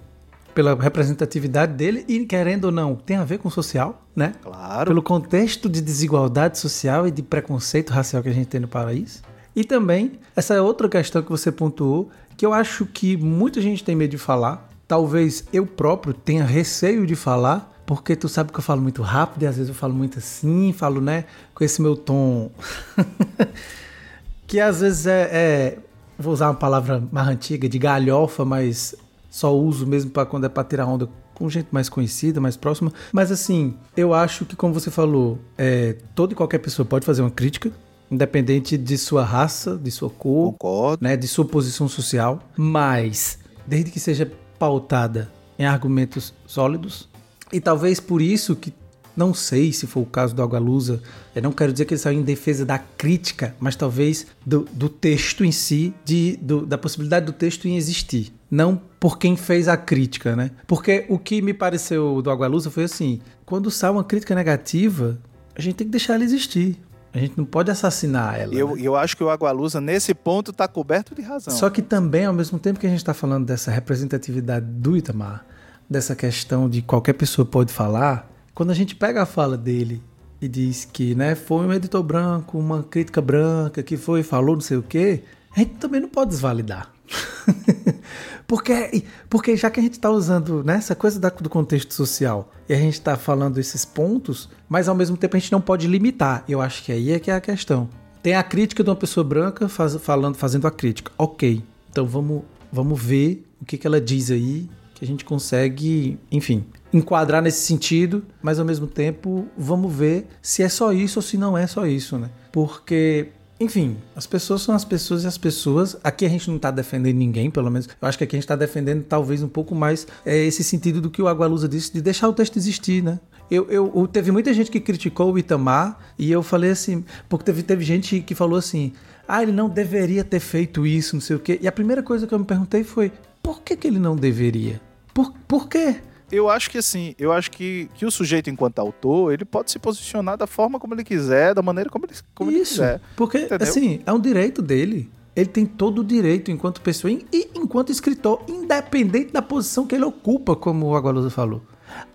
pela 0.53 0.73
representatividade 0.73 1.73
dele 1.73 2.03
e 2.07 2.25
querendo 2.25 2.65
ou 2.65 2.71
não, 2.71 2.95
tem 2.95 3.17
a 3.17 3.23
ver 3.23 3.37
com 3.37 3.47
o 3.47 3.51
social, 3.51 4.01
né? 4.15 4.33
Claro. 4.41 4.89
Pelo 4.89 5.03
contexto 5.03 5.69
de 5.69 5.81
desigualdade 5.81 6.57
social 6.57 7.07
e 7.07 7.11
de 7.11 7.21
preconceito 7.21 7.91
racial 7.91 8.23
que 8.23 8.29
a 8.29 8.33
gente 8.33 8.47
tem 8.47 8.59
no 8.59 8.67
país. 8.67 9.21
E 9.55 9.63
também, 9.63 10.13
essa 10.35 10.53
é 10.53 10.61
outra 10.61 10.87
questão 10.87 11.21
que 11.21 11.29
você 11.29 11.51
pontuou, 11.51 12.09
que 12.37 12.45
eu 12.45 12.53
acho 12.53 12.85
que 12.85 13.17
muita 13.17 13.59
gente 13.59 13.83
tem 13.83 13.95
medo 13.95 14.11
de 14.11 14.17
falar. 14.17 14.69
Talvez 14.87 15.43
eu 15.51 15.65
próprio 15.65 16.13
tenha 16.13 16.45
receio 16.45 17.05
de 17.05 17.15
falar, 17.15 17.73
porque 17.85 18.15
tu 18.15 18.29
sabe 18.29 18.53
que 18.53 18.59
eu 18.59 18.63
falo 18.63 18.81
muito 18.81 19.01
rápido 19.01 19.43
e 19.43 19.47
às 19.47 19.57
vezes 19.57 19.67
eu 19.67 19.75
falo 19.75 19.93
muito 19.93 20.19
assim, 20.19 20.71
falo, 20.71 21.01
né, 21.01 21.25
com 21.53 21.63
esse 21.63 21.81
meu 21.81 21.97
tom. 21.97 22.51
que 24.47 24.59
às 24.61 24.79
vezes 24.79 25.07
é, 25.07 25.29
é, 25.31 25.77
Vou 26.19 26.33
usar 26.33 26.47
uma 26.47 26.55
palavra 26.55 27.03
mais 27.11 27.27
antiga, 27.27 27.69
de 27.69 27.77
galhofa, 27.77 28.43
mas 28.43 28.95
só 29.29 29.55
uso 29.55 29.85
mesmo 29.85 30.09
para 30.09 30.25
quando 30.25 30.45
é 30.45 30.49
para 30.49 30.63
tirar 30.63 30.87
onda 30.87 31.07
com 31.35 31.47
gente 31.47 31.67
mais 31.69 31.89
conhecida, 31.89 32.41
mais 32.41 32.57
próxima. 32.57 32.91
Mas 33.11 33.31
assim, 33.31 33.75
eu 33.95 34.15
acho 34.15 34.43
que, 34.43 34.55
como 34.55 34.73
você 34.73 34.89
falou, 34.89 35.37
é, 35.55 35.95
toda 36.15 36.33
e 36.33 36.35
qualquer 36.35 36.57
pessoa 36.57 36.85
pode 36.85 37.05
fazer 37.05 37.21
uma 37.21 37.29
crítica, 37.29 37.71
independente 38.09 38.77
de 38.77 38.97
sua 38.97 39.23
raça, 39.23 39.77
de 39.77 39.91
sua 39.91 40.09
cor, 40.09 40.53
Concordo. 40.53 41.03
né, 41.03 41.15
de 41.17 41.27
sua 41.27 41.45
posição 41.45 41.87
social, 41.87 42.41
mas 42.55 43.39
desde 43.65 43.91
que 43.91 43.99
seja 43.99 44.31
pautada 44.57 45.31
em 45.57 45.65
argumentos 45.65 46.33
sólidos. 46.45 47.09
E 47.51 47.59
talvez 47.59 47.99
por 47.99 48.21
isso 48.21 48.55
que 48.55 48.73
não 49.17 49.33
sei 49.33 49.73
se 49.73 49.87
foi 49.87 50.03
o 50.03 50.05
caso 50.05 50.35
do 50.35 50.43
Agualusa, 50.43 51.01
eu 51.35 51.41
não 51.41 51.51
quero 51.51 51.71
dizer 51.71 51.85
que 51.85 51.95
ele 51.95 51.99
saiu 51.99 52.19
em 52.19 52.23
defesa 52.23 52.63
da 52.63 52.77
crítica, 52.77 53.55
mas 53.59 53.75
talvez 53.75 54.27
do, 54.45 54.67
do 54.71 54.87
texto 54.87 55.43
em 55.43 55.51
si, 55.51 55.91
de, 56.05 56.37
do, 56.39 56.63
da 56.65 56.77
possibilidade 56.77 57.25
do 57.25 57.33
texto 57.33 57.67
em 57.67 57.75
existir. 57.75 58.31
Não 58.49 58.79
por 58.99 59.17
quem 59.17 59.35
fez 59.35 59.67
a 59.67 59.75
crítica, 59.75 60.35
né? 60.35 60.51
Porque 60.67 61.05
o 61.09 61.17
que 61.17 61.41
me 61.41 61.53
pareceu 61.53 62.21
do 62.21 62.29
Agualusa 62.29 62.69
foi 62.69 62.83
assim: 62.83 63.19
quando 63.43 63.71
sai 63.71 63.89
uma 63.89 64.03
crítica 64.03 64.35
negativa, 64.35 65.19
a 65.55 65.61
gente 65.61 65.75
tem 65.75 65.87
que 65.87 65.91
deixar 65.91 66.13
ela 66.13 66.23
existir. 66.23 66.79
A 67.17 67.19
gente 67.19 67.35
não 67.35 67.45
pode 67.45 67.71
assassinar 67.71 68.39
ela. 68.39 68.53
Eu, 68.53 68.75
né? 68.75 68.81
eu 68.83 68.95
acho 68.95 69.17
que 69.17 69.23
o 69.23 69.29
Agualusa, 69.29 69.81
nesse 69.81 70.13
ponto, 70.13 70.53
tá 70.53 70.67
coberto 70.67 71.15
de 71.15 71.21
razão. 71.23 71.51
Só 71.51 71.67
que 71.67 71.81
também, 71.81 72.25
ao 72.25 72.33
mesmo 72.33 72.59
tempo 72.59 72.79
que 72.79 72.85
a 72.85 72.89
gente 72.89 72.99
está 72.99 73.13
falando 73.13 73.45
dessa 73.45 73.71
representatividade 73.71 74.65
do 74.67 74.95
Itamar, 74.95 75.43
dessa 75.89 76.15
questão 76.15 76.69
de 76.69 76.83
qualquer 76.83 77.13
pessoa 77.13 77.43
pode 77.43 77.73
falar, 77.73 78.31
quando 78.53 78.69
a 78.69 78.75
gente 78.75 78.95
pega 78.95 79.23
a 79.23 79.25
fala 79.25 79.57
dele 79.57 80.01
e 80.39 80.47
diz 80.47 80.85
que 80.85 81.15
né, 81.15 81.33
foi 81.33 81.65
um 81.65 81.73
editor 81.73 82.03
branco, 82.03 82.59
uma 82.59 82.83
crítica 82.83 83.19
branca, 83.19 83.81
que 83.81 83.97
foi 83.97 84.21
falou 84.21 84.53
não 84.53 84.61
sei 84.61 84.77
o 84.77 84.83
quê, 84.83 85.23
a 85.55 85.59
gente 85.59 85.73
também 85.75 85.99
não 85.99 86.09
pode 86.09 86.29
desvalidar. 86.29 86.91
porque, 88.47 89.03
porque 89.29 89.55
já 89.55 89.69
que 89.69 89.79
a 89.79 89.83
gente 89.83 89.93
está 89.93 90.09
usando 90.09 90.63
né, 90.63 90.75
essa 90.75 90.95
coisa 90.95 91.19
da, 91.19 91.29
do 91.29 91.49
contexto 91.49 91.93
social 91.93 92.51
e 92.67 92.73
a 92.73 92.77
gente 92.77 92.93
está 92.93 93.15
falando 93.15 93.57
esses 93.57 93.85
pontos, 93.85 94.49
mas 94.67 94.87
ao 94.87 94.95
mesmo 94.95 95.17
tempo 95.17 95.35
a 95.35 95.39
gente 95.39 95.51
não 95.51 95.61
pode 95.61 95.87
limitar. 95.87 96.43
Eu 96.47 96.61
acho 96.61 96.83
que 96.83 96.91
aí 96.91 97.11
é 97.11 97.19
que 97.19 97.31
é 97.31 97.35
a 97.35 97.41
questão. 97.41 97.89
Tem 98.21 98.35
a 98.35 98.43
crítica 98.43 98.83
de 98.83 98.89
uma 98.89 98.95
pessoa 98.95 99.23
branca 99.23 99.69
faz, 99.69 99.95
falando, 99.95 100.35
fazendo 100.35 100.67
a 100.67 100.71
crítica. 100.71 101.11
Ok, 101.17 101.63
então 101.89 102.05
vamos, 102.05 102.43
vamos 102.71 103.01
ver 103.01 103.45
o 103.61 103.65
que, 103.65 103.77
que 103.77 103.87
ela 103.87 104.01
diz 104.01 104.29
aí, 104.31 104.69
que 104.93 105.05
a 105.05 105.07
gente 105.07 105.23
consegue, 105.23 106.19
enfim, 106.31 106.65
enquadrar 106.91 107.41
nesse 107.41 107.65
sentido, 107.65 108.25
mas 108.41 108.59
ao 108.59 108.65
mesmo 108.65 108.87
tempo 108.87 109.47
vamos 109.57 109.93
ver 109.93 110.27
se 110.41 110.63
é 110.63 110.69
só 110.69 110.91
isso 110.91 111.19
ou 111.19 111.23
se 111.23 111.37
não 111.37 111.57
é 111.57 111.67
só 111.67 111.85
isso, 111.85 112.17
né? 112.17 112.29
Porque 112.51 113.29
enfim, 113.59 113.97
as 114.15 114.27
pessoas 114.27 114.61
são 114.61 114.75
as 114.75 114.85
pessoas 114.85 115.23
e 115.23 115.27
as 115.27 115.37
pessoas. 115.37 115.97
Aqui 116.03 116.25
a 116.25 116.29
gente 116.29 116.47
não 116.47 116.57
está 116.57 116.69
defendendo 116.69 117.15
ninguém, 117.17 117.49
pelo 117.49 117.71
menos. 117.71 117.87
Eu 118.01 118.07
acho 118.07 118.17
que 118.17 118.23
aqui 118.23 118.35
a 118.35 118.37
gente 118.37 118.43
está 118.43 118.55
defendendo 118.55 119.03
talvez 119.03 119.41
um 119.41 119.47
pouco 119.47 119.73
mais 119.73 120.05
é, 120.25 120.37
esse 120.45 120.63
sentido 120.63 121.01
do 121.01 121.09
que 121.09 121.21
o 121.21 121.27
Agualusa 121.27 121.67
disse, 121.67 121.91
de 121.91 122.01
deixar 122.01 122.29
o 122.29 122.33
texto 122.33 122.57
existir, 122.57 123.01
né? 123.03 123.19
Eu, 123.49 123.65
eu, 123.69 123.91
eu- 123.95 124.07
teve 124.07 124.31
muita 124.31 124.53
gente 124.53 124.69
que 124.69 124.79
criticou 124.79 125.33
o 125.33 125.39
Itamar 125.39 125.97
e 126.19 126.31
eu 126.31 126.43
falei 126.43 126.69
assim, 126.71 127.03
porque 127.27 127.45
teve, 127.45 127.63
teve 127.63 127.83
gente 127.83 128.19
que 128.21 128.35
falou 128.35 128.59
assim, 128.59 128.91
ah, 129.27 129.41
ele 129.41 129.51
não 129.53 129.67
deveria 129.69 130.23
ter 130.23 130.39
feito 130.39 130.85
isso, 130.85 131.15
não 131.15 131.21
sei 131.21 131.35
o 131.35 131.39
quê. 131.39 131.57
E 131.61 131.67
a 131.67 131.71
primeira 131.71 132.03
coisa 132.03 132.27
que 132.27 132.33
eu 132.33 132.39
me 132.39 132.45
perguntei 132.45 132.83
foi, 132.83 133.11
por 133.41 133.61
que, 133.61 133.75
que 133.75 133.87
ele 133.87 133.99
não 133.99 134.15
deveria? 134.15 134.79
Por, 135.13 135.33
por 135.47 135.67
quê? 135.67 135.95
Eu 136.31 136.49
acho 136.49 136.69
que 136.69 136.77
assim, 136.77 137.15
eu 137.17 137.31
acho 137.31 137.49
que, 137.51 137.89
que 137.95 138.05
o 138.05 138.11
sujeito, 138.11 138.49
enquanto 138.49 138.79
autor, 138.79 139.33
ele 139.33 139.45
pode 139.45 139.71
se 139.71 139.79
posicionar 139.79 140.37
da 140.37 140.45
forma 140.47 140.79
como 140.79 140.93
ele 140.93 141.03
quiser, 141.03 141.53
da 141.53 141.61
maneira 141.61 141.89
como 141.89 142.05
ele, 142.05 142.13
como 142.35 142.51
ele 142.51 142.59
Isso, 142.59 142.73
quiser. 142.75 143.01
porque 143.15 143.39
Entendeu? 143.39 143.67
assim, 143.67 144.01
é 144.05 144.11
um 144.11 144.19
direito 144.19 144.61
dele. 144.61 145.09
Ele 145.35 145.49
tem 145.49 145.65
todo 145.65 145.99
o 146.01 146.03
direito 146.03 146.49
enquanto 146.49 146.81
pessoa 146.81 147.11
e 147.11 147.25
e 147.31 147.49
enquanto 147.55 147.91
escritor, 147.91 148.41
independente 148.47 149.31
da 149.31 149.41
posição 149.41 149.85
que 149.85 149.93
ele 149.95 150.03
ocupa, 150.05 150.55
como 150.55 150.87
o 150.87 150.95
Agualusa 150.95 151.29
falou. 151.29 151.61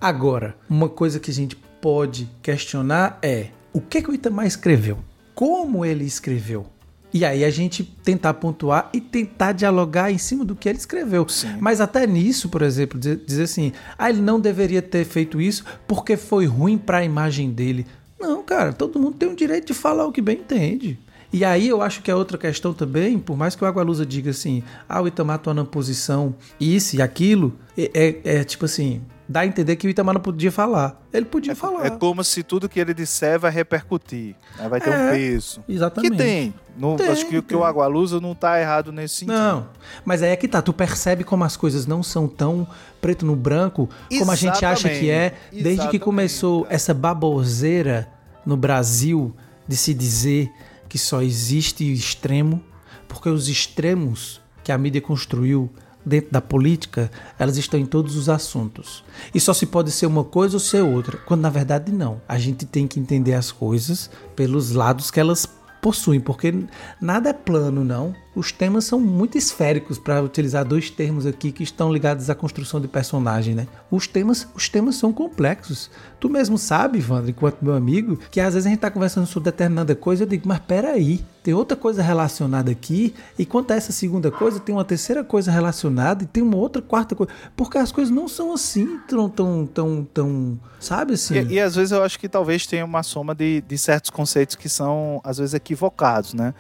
Agora, 0.01 0.57
uma 0.69 0.89
coisa 0.89 1.21
que 1.21 1.31
a 1.31 1.35
gente 1.35 1.57
pode 1.81 2.29
questionar 2.43 3.19
é 3.23 3.49
o 3.73 3.81
que, 3.81 4.03
que 4.03 4.11
o 4.11 4.15
Itamar 4.15 4.47
escreveu? 4.47 4.99
Como 5.35 5.85
ele 5.85 6.05
escreveu? 6.05 6.67
E 7.13 7.25
aí 7.25 7.45
a 7.45 7.51
gente 7.51 7.85
tentar 7.85 8.35
pontuar 8.35 8.89
e 8.93 9.01
tentar 9.01 9.53
dialogar 9.53 10.11
em 10.11 10.19
cima 10.19 10.45
do 10.45 10.57
que 10.57 10.69
ele 10.69 10.79
escreveu. 10.79 11.29
Sim. 11.29 11.57
Mas 11.61 11.81
até 11.81 12.07
nisso, 12.07 12.49
por 12.49 12.63
exemplo, 12.63 12.99
dizer, 12.99 13.43
assim, 13.43 13.73
ah, 13.99 14.09
ele 14.09 14.23
não 14.23 14.41
deveria 14.41 14.81
ter 14.81 15.05
feito 15.05 15.41
isso 15.41 15.65
porque 15.87 16.17
foi 16.17 16.47
ruim 16.47 16.79
para 16.79 16.99
a 16.99 17.05
imagem 17.05 17.51
dele. 17.51 17.87
Não, 18.19 18.43
cara, 18.43 18.73
todo 18.73 18.99
mundo 18.99 19.17
tem 19.17 19.29
o 19.29 19.37
direito 19.37 19.67
de 19.67 19.75
falar 19.75 20.07
o 20.07 20.13
que 20.13 20.23
bem 20.23 20.39
entende. 20.39 20.99
E 21.33 21.45
aí 21.45 21.67
eu 21.67 21.81
acho 21.81 22.03
que 22.03 22.11
é 22.11 22.15
outra 22.15 22.37
questão 22.37 22.75
também, 22.75 23.19
por 23.19 23.37
mais 23.37 23.57
que 23.57 23.65
o 23.65 23.67
Agualusa 23.67 24.05
diga 24.05 24.31
assim, 24.31 24.63
ah, 24.87 25.01
o 25.01 25.09
Itamar 25.09 25.39
tá 25.39 25.55
na 25.55 25.65
posição 25.65 26.35
isso 26.61 26.97
e 26.97 27.01
aquilo, 27.01 27.55
é, 27.77 27.91
é, 27.95 28.37
é 28.41 28.45
tipo 28.45 28.67
assim, 28.67 29.01
dá 29.33 29.41
a 29.41 29.47
entender 29.47 29.77
que 29.77 29.87
o 29.87 29.91
Itamar 29.91 30.15
não 30.15 30.21
podia 30.21 30.53
falar. 30.53 31.01
Ele 31.13 31.25
podia 31.25 31.57
falar. 31.57 31.87
É 31.87 31.91
como 31.91 32.23
se 32.23 32.43
tudo 32.43 32.69
que 32.69 32.79
ele 32.79 32.93
disser 32.95 33.39
vai 33.41 33.51
repercutir, 33.51 34.37
né? 34.59 34.69
vai 34.69 34.81
ter 34.81 34.91
É, 34.91 34.97
um 34.97 35.11
peso. 35.11 35.65
Exatamente. 35.69 36.11
Que 36.13 36.17
tem. 36.19 36.55
No- 36.77 36.97
Tem, 36.97 37.09
acho 37.09 37.27
que, 37.27 37.37
o 37.39 37.43
que 37.43 37.49
tem. 37.49 37.59
o 37.59 37.65
Agualusa 37.65 38.21
não 38.21 38.35
tá 38.35 38.61
errado 38.61 38.93
nesse 38.93 39.17
sentido. 39.17 39.35
Não, 39.37 39.67
mas 40.05 40.23
aí 40.23 40.31
é 40.31 40.37
que 40.37 40.47
tá, 40.49 40.63
tu 40.63 40.73
percebe 40.73 41.23
como 41.25 41.45
as 41.45 41.57
coisas 41.57 41.87
não 41.87 42.03
são 42.03 42.27
tão 42.29 42.67
preto 43.01 43.27
no 43.27 43.35
branco 43.37 43.89
como 44.19 44.31
a 44.31 44.37
gente 44.37 44.65
acha 44.65 44.89
que 44.89 45.11
é, 45.11 45.35
desde 45.53 45.89
que 45.89 45.99
começou 45.99 46.63
cara. 46.63 46.75
essa 46.75 46.95
baboseira 46.95 48.09
no 48.47 48.57
Brasil 48.57 49.35
de 49.67 49.77
se 49.77 49.93
dizer 49.95 50.51
que 50.89 50.99
só 50.99 51.23
existe 51.23 51.85
o 51.85 51.93
extremo, 51.93 52.63
porque 53.09 53.29
os 53.29 53.49
extremos 53.49 54.41
que 54.65 54.71
a 54.73 54.79
mídia 54.79 55.01
construiu 55.01 55.71
dentro 56.05 56.31
da 56.31 56.41
política, 56.41 57.11
elas 57.39 57.57
estão 57.57 57.79
em 57.79 57.87
todos 57.87 58.17
os 58.17 58.29
assuntos. 58.29 59.05
E 59.35 59.41
só 59.41 59.53
se 59.53 59.67
pode 59.67 59.91
ser 59.91 60.07
uma 60.07 60.25
coisa 60.25 60.57
ou 60.57 60.61
ser 60.61 60.83
outra, 60.83 61.19
quando 61.19 61.43
na 61.43 61.51
verdade 61.51 61.93
não. 61.93 62.21
A 62.29 62.39
gente 62.39 62.67
tem 62.67 62.87
que 62.87 62.99
entender 62.99 63.35
as 63.35 63.53
coisas 63.53 64.11
pelos 64.35 64.73
lados 64.73 65.11
que 65.11 65.21
elas 65.21 65.47
possuem, 65.81 66.21
porque 66.21 66.55
nada 67.01 67.31
é 67.31 67.33
plano, 67.33 67.85
não. 67.85 68.15
Os 68.35 68.51
temas 68.51 68.85
são 68.85 68.99
muito 68.99 69.37
esféricos, 69.37 69.99
para 69.99 70.23
utilizar 70.23 70.65
dois 70.65 70.89
termos 70.89 71.27
aqui 71.27 71.53
que 71.53 71.63
estão 71.63 71.93
ligados 71.93 72.31
à 72.31 72.35
construção 72.35 72.81
de 72.81 72.89
personagem, 72.89 73.55
né? 73.55 73.67
Os 73.91 74.07
temas, 74.07 74.49
os 74.55 74.69
temas 74.71 74.97
são 74.97 75.13
complexos. 75.13 75.91
Tu 76.19 76.31
mesmo 76.31 76.57
sabe, 76.57 77.05
Wander, 77.07 77.31
enquanto 77.31 77.63
meu 77.63 77.75
amigo, 77.75 78.19
que 78.31 78.41
às 78.41 78.55
vezes 78.55 78.67
a 78.67 78.71
gente 78.71 78.79
tá 78.79 78.91
conversando 78.91 79.27
sobre 79.27 79.51
determinada 79.51 79.95
coisa, 79.95 80.23
eu 80.23 80.27
digo, 80.27 80.49
mas 80.49 80.61
peraí, 80.61 81.23
tem 81.43 81.53
outra 81.53 81.77
coisa 81.77 82.03
relacionada 82.03 82.71
aqui, 82.71 83.15
e 83.39 83.45
quanto 83.45 83.73
a 83.73 83.75
essa 83.75 83.93
segunda 83.93 84.31
coisa, 84.31 84.59
tem 84.61 84.75
uma 84.75 84.85
terceira 84.85 85.23
coisa 85.23 85.51
relacionada, 85.51 86.25
e 86.25 86.27
tem 86.27 86.43
uma 86.43 86.57
outra 86.57 86.81
quarta 86.81 87.15
coisa. 87.15 87.33
Porque 87.55 87.77
as 87.77 87.93
coisas 87.93 88.15
não 88.15 88.29
são 88.29 88.55
assim, 88.55 88.99
tão, 89.07 89.29
tão, 89.29 89.67
tão, 89.67 90.09
tão 90.15 90.61
sabe 90.81 91.15
assim? 91.15 91.35
E, 91.35 91.55
e 91.55 91.61
às 91.61 91.75
vezes 91.75 91.93
eu 91.93 92.03
acho 92.03 92.19
que 92.19 92.29
talvez 92.29 92.67
tenha 92.67 92.85
uma 92.85 93.03
soma 93.03 93.35
de, 93.35 93.61
de 93.61 93.77
certos 93.77 94.09
conceitos 94.11 94.57
que 94.57 94.69
são, 94.69 95.21
às 95.23 95.37
vezes, 95.37 95.53
equivocados, 95.53 96.33
né? 96.33 96.55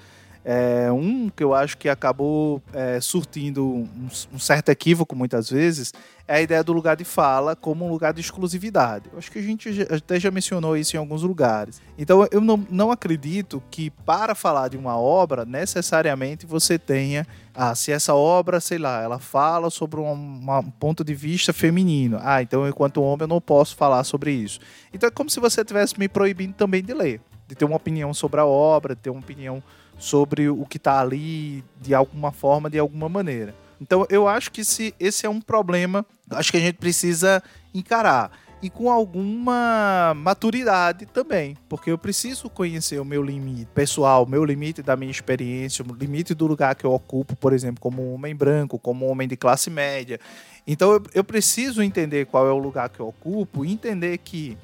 É, 0.44 0.90
um 0.90 1.30
que 1.30 1.44
eu 1.44 1.54
acho 1.54 1.78
que 1.78 1.88
acabou 1.88 2.60
é, 2.72 3.00
surtindo 3.00 3.64
um, 3.64 4.08
um 4.32 4.38
certo 4.38 4.70
equívoco 4.70 5.14
muitas 5.14 5.48
vezes 5.48 5.92
é 6.26 6.36
a 6.36 6.42
ideia 6.42 6.64
do 6.64 6.72
lugar 6.72 6.96
de 6.96 7.04
fala 7.04 7.54
como 7.54 7.84
um 7.84 7.90
lugar 7.90 8.12
de 8.12 8.20
exclusividade. 8.20 9.08
Eu 9.12 9.18
acho 9.18 9.30
que 9.30 9.38
a 9.38 9.42
gente 9.42 9.68
até 9.90 10.18
já 10.18 10.30
mencionou 10.30 10.76
isso 10.76 10.96
em 10.96 10.98
alguns 10.98 11.22
lugares. 11.22 11.80
Então 11.98 12.26
eu 12.30 12.40
não, 12.40 12.66
não 12.70 12.90
acredito 12.90 13.62
que 13.70 13.90
para 13.90 14.34
falar 14.34 14.68
de 14.68 14.76
uma 14.76 14.96
obra 14.96 15.44
necessariamente 15.44 16.46
você 16.46 16.78
tenha 16.78 17.26
ah, 17.54 17.74
se 17.74 17.92
essa 17.92 18.14
obra, 18.14 18.60
sei 18.60 18.78
lá, 18.78 19.02
ela 19.02 19.18
fala 19.18 19.68
sobre 19.68 20.00
um, 20.00 20.12
um 20.12 20.70
ponto 20.70 21.04
de 21.04 21.14
vista 21.14 21.52
feminino. 21.52 22.18
Ah, 22.22 22.42
então 22.42 22.66
enquanto 22.66 23.02
homem 23.02 23.24
eu 23.24 23.28
não 23.28 23.40
posso 23.40 23.76
falar 23.76 24.02
sobre 24.04 24.32
isso. 24.32 24.58
Então 24.92 25.08
é 25.08 25.10
como 25.10 25.28
se 25.28 25.38
você 25.38 25.60
estivesse 25.60 25.98
me 25.98 26.08
proibindo 26.08 26.54
também 26.54 26.82
de 26.82 26.94
ler, 26.94 27.20
de 27.46 27.54
ter 27.54 27.64
uma 27.64 27.76
opinião 27.76 28.14
sobre 28.14 28.40
a 28.40 28.46
obra, 28.46 28.94
de 28.94 29.02
ter 29.02 29.10
uma 29.10 29.20
opinião 29.20 29.62
sobre 30.02 30.48
o 30.48 30.66
que 30.66 30.78
está 30.78 31.00
ali 31.00 31.62
de 31.80 31.94
alguma 31.94 32.32
forma, 32.32 32.68
de 32.68 32.76
alguma 32.76 33.08
maneira. 33.08 33.54
Então 33.80 34.04
eu 34.10 34.26
acho 34.26 34.50
que 34.50 34.64
se 34.64 34.92
esse 34.98 35.24
é 35.24 35.30
um 35.30 35.40
problema, 35.40 36.04
acho 36.28 36.50
que 36.50 36.56
a 36.56 36.60
gente 36.60 36.76
precisa 36.76 37.40
encarar 37.72 38.32
e 38.60 38.68
com 38.68 38.90
alguma 38.90 40.12
maturidade 40.16 41.06
também, 41.06 41.56
porque 41.68 41.90
eu 41.90 41.98
preciso 41.98 42.50
conhecer 42.50 43.00
o 43.00 43.04
meu 43.04 43.22
limite 43.22 43.68
pessoal, 43.72 44.24
o 44.24 44.28
meu 44.28 44.44
limite 44.44 44.82
da 44.82 44.96
minha 44.96 45.10
experiência, 45.10 45.84
o 45.88 45.94
limite 45.94 46.34
do 46.34 46.48
lugar 46.48 46.74
que 46.74 46.84
eu 46.84 46.92
ocupo, 46.92 47.36
por 47.36 47.52
exemplo, 47.52 47.80
como 47.80 48.12
homem 48.12 48.34
branco, 48.34 48.80
como 48.80 49.06
homem 49.06 49.28
de 49.28 49.36
classe 49.36 49.70
média. 49.70 50.18
Então 50.66 50.92
eu, 50.92 51.02
eu 51.14 51.24
preciso 51.24 51.80
entender 51.80 52.26
qual 52.26 52.46
é 52.48 52.52
o 52.52 52.58
lugar 52.58 52.88
que 52.88 52.98
eu 52.98 53.06
ocupo 53.06 53.64
e 53.64 53.72
entender 53.72 54.18
que 54.18 54.58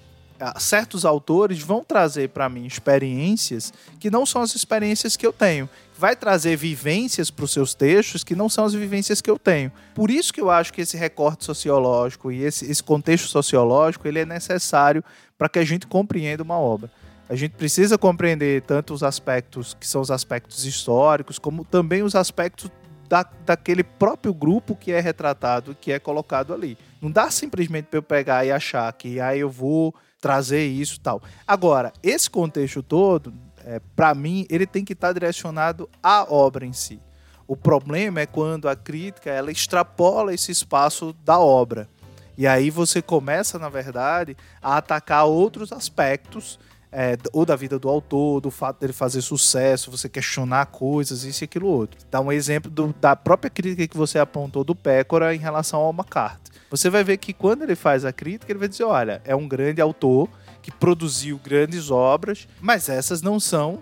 certos 0.58 1.04
autores 1.04 1.60
vão 1.60 1.82
trazer 1.82 2.28
para 2.28 2.48
mim 2.48 2.66
experiências 2.66 3.72
que 3.98 4.10
não 4.10 4.24
são 4.24 4.42
as 4.42 4.54
experiências 4.54 5.16
que 5.16 5.26
eu 5.26 5.32
tenho. 5.32 5.68
Vai 5.96 6.14
trazer 6.14 6.56
vivências 6.56 7.30
para 7.30 7.44
os 7.44 7.52
seus 7.52 7.74
textos 7.74 8.22
que 8.22 8.36
não 8.36 8.48
são 8.48 8.64
as 8.64 8.72
vivências 8.72 9.20
que 9.20 9.30
eu 9.30 9.38
tenho. 9.38 9.72
Por 9.94 10.10
isso 10.10 10.32
que 10.32 10.40
eu 10.40 10.50
acho 10.50 10.72
que 10.72 10.80
esse 10.80 10.96
recorte 10.96 11.44
sociológico 11.44 12.30
e 12.30 12.44
esse, 12.44 12.70
esse 12.70 12.82
contexto 12.82 13.26
sociológico 13.28 14.06
ele 14.06 14.20
é 14.20 14.24
necessário 14.24 15.02
para 15.36 15.48
que 15.48 15.58
a 15.58 15.64
gente 15.64 15.86
compreenda 15.86 16.42
uma 16.42 16.58
obra. 16.58 16.90
A 17.28 17.34
gente 17.34 17.52
precisa 17.52 17.98
compreender 17.98 18.62
tanto 18.62 18.94
os 18.94 19.02
aspectos 19.02 19.76
que 19.78 19.86
são 19.86 20.00
os 20.00 20.10
aspectos 20.10 20.64
históricos, 20.64 21.38
como 21.38 21.64
também 21.64 22.02
os 22.02 22.14
aspectos 22.14 22.70
da, 23.08 23.26
daquele 23.44 23.82
próprio 23.82 24.32
grupo 24.32 24.76
que 24.76 24.92
é 24.92 25.00
retratado, 25.00 25.76
que 25.78 25.92
é 25.92 25.98
colocado 25.98 26.54
ali. 26.54 26.78
Não 27.02 27.10
dá 27.10 27.30
simplesmente 27.30 27.86
para 27.86 27.98
eu 27.98 28.02
pegar 28.02 28.44
e 28.44 28.52
achar 28.52 28.92
que 28.92 29.20
aí 29.20 29.40
eu 29.40 29.50
vou 29.50 29.94
trazer 30.20 30.66
isso 30.66 31.00
tal. 31.00 31.22
Agora, 31.46 31.92
esse 32.02 32.28
contexto 32.28 32.82
todo, 32.82 33.32
é, 33.64 33.80
para 33.94 34.14
mim, 34.14 34.46
ele 34.50 34.66
tem 34.66 34.84
que 34.84 34.92
estar 34.92 35.12
direcionado 35.12 35.88
à 36.02 36.24
obra 36.32 36.64
em 36.64 36.72
si. 36.72 37.00
O 37.46 37.56
problema 37.56 38.20
é 38.20 38.26
quando 38.26 38.68
a 38.68 38.76
crítica 38.76 39.30
ela 39.30 39.50
extrapola 39.50 40.34
esse 40.34 40.52
espaço 40.52 41.14
da 41.24 41.38
obra. 41.38 41.88
E 42.36 42.46
aí 42.46 42.70
você 42.70 43.02
começa, 43.02 43.58
na 43.58 43.68
verdade, 43.68 44.36
a 44.62 44.76
atacar 44.76 45.24
outros 45.24 45.72
aspectos 45.72 46.58
é, 46.90 47.16
ou 47.32 47.44
da 47.44 47.54
vida 47.56 47.78
do 47.78 47.88
autor, 47.88 48.40
do 48.40 48.50
fato 48.50 48.80
dele 48.80 48.92
fazer 48.92 49.20
sucesso, 49.22 49.90
você 49.90 50.08
questionar 50.08 50.66
coisas, 50.66 51.24
isso 51.24 51.44
e 51.44 51.46
aquilo 51.46 51.66
outro. 51.68 52.00
Dá 52.10 52.20
um 52.20 52.32
exemplo 52.32 52.70
do- 52.70 52.94
da 53.00 53.14
própria 53.14 53.50
crítica 53.50 53.86
que 53.86 53.96
você 53.96 54.18
apontou 54.18 54.64
do 54.64 54.74
Pécora 54.74 55.34
em 55.34 55.38
relação 55.38 55.80
ao 55.80 55.92
McCarthy. 55.92 56.50
Você 56.70 56.90
vai 56.90 57.02
ver 57.04 57.16
que 57.18 57.32
quando 57.32 57.62
ele 57.62 57.74
faz 57.74 58.04
a 58.04 58.12
crítica, 58.12 58.50
ele 58.52 58.58
vai 58.58 58.68
dizer: 58.68 58.84
olha, 58.84 59.22
é 59.24 59.34
um 59.34 59.46
grande 59.48 59.80
autor 59.80 60.28
que 60.62 60.70
produziu 60.70 61.38
grandes 61.42 61.90
obras, 61.90 62.46
mas 62.60 62.88
essas 62.88 63.22
não 63.22 63.38
são 63.40 63.78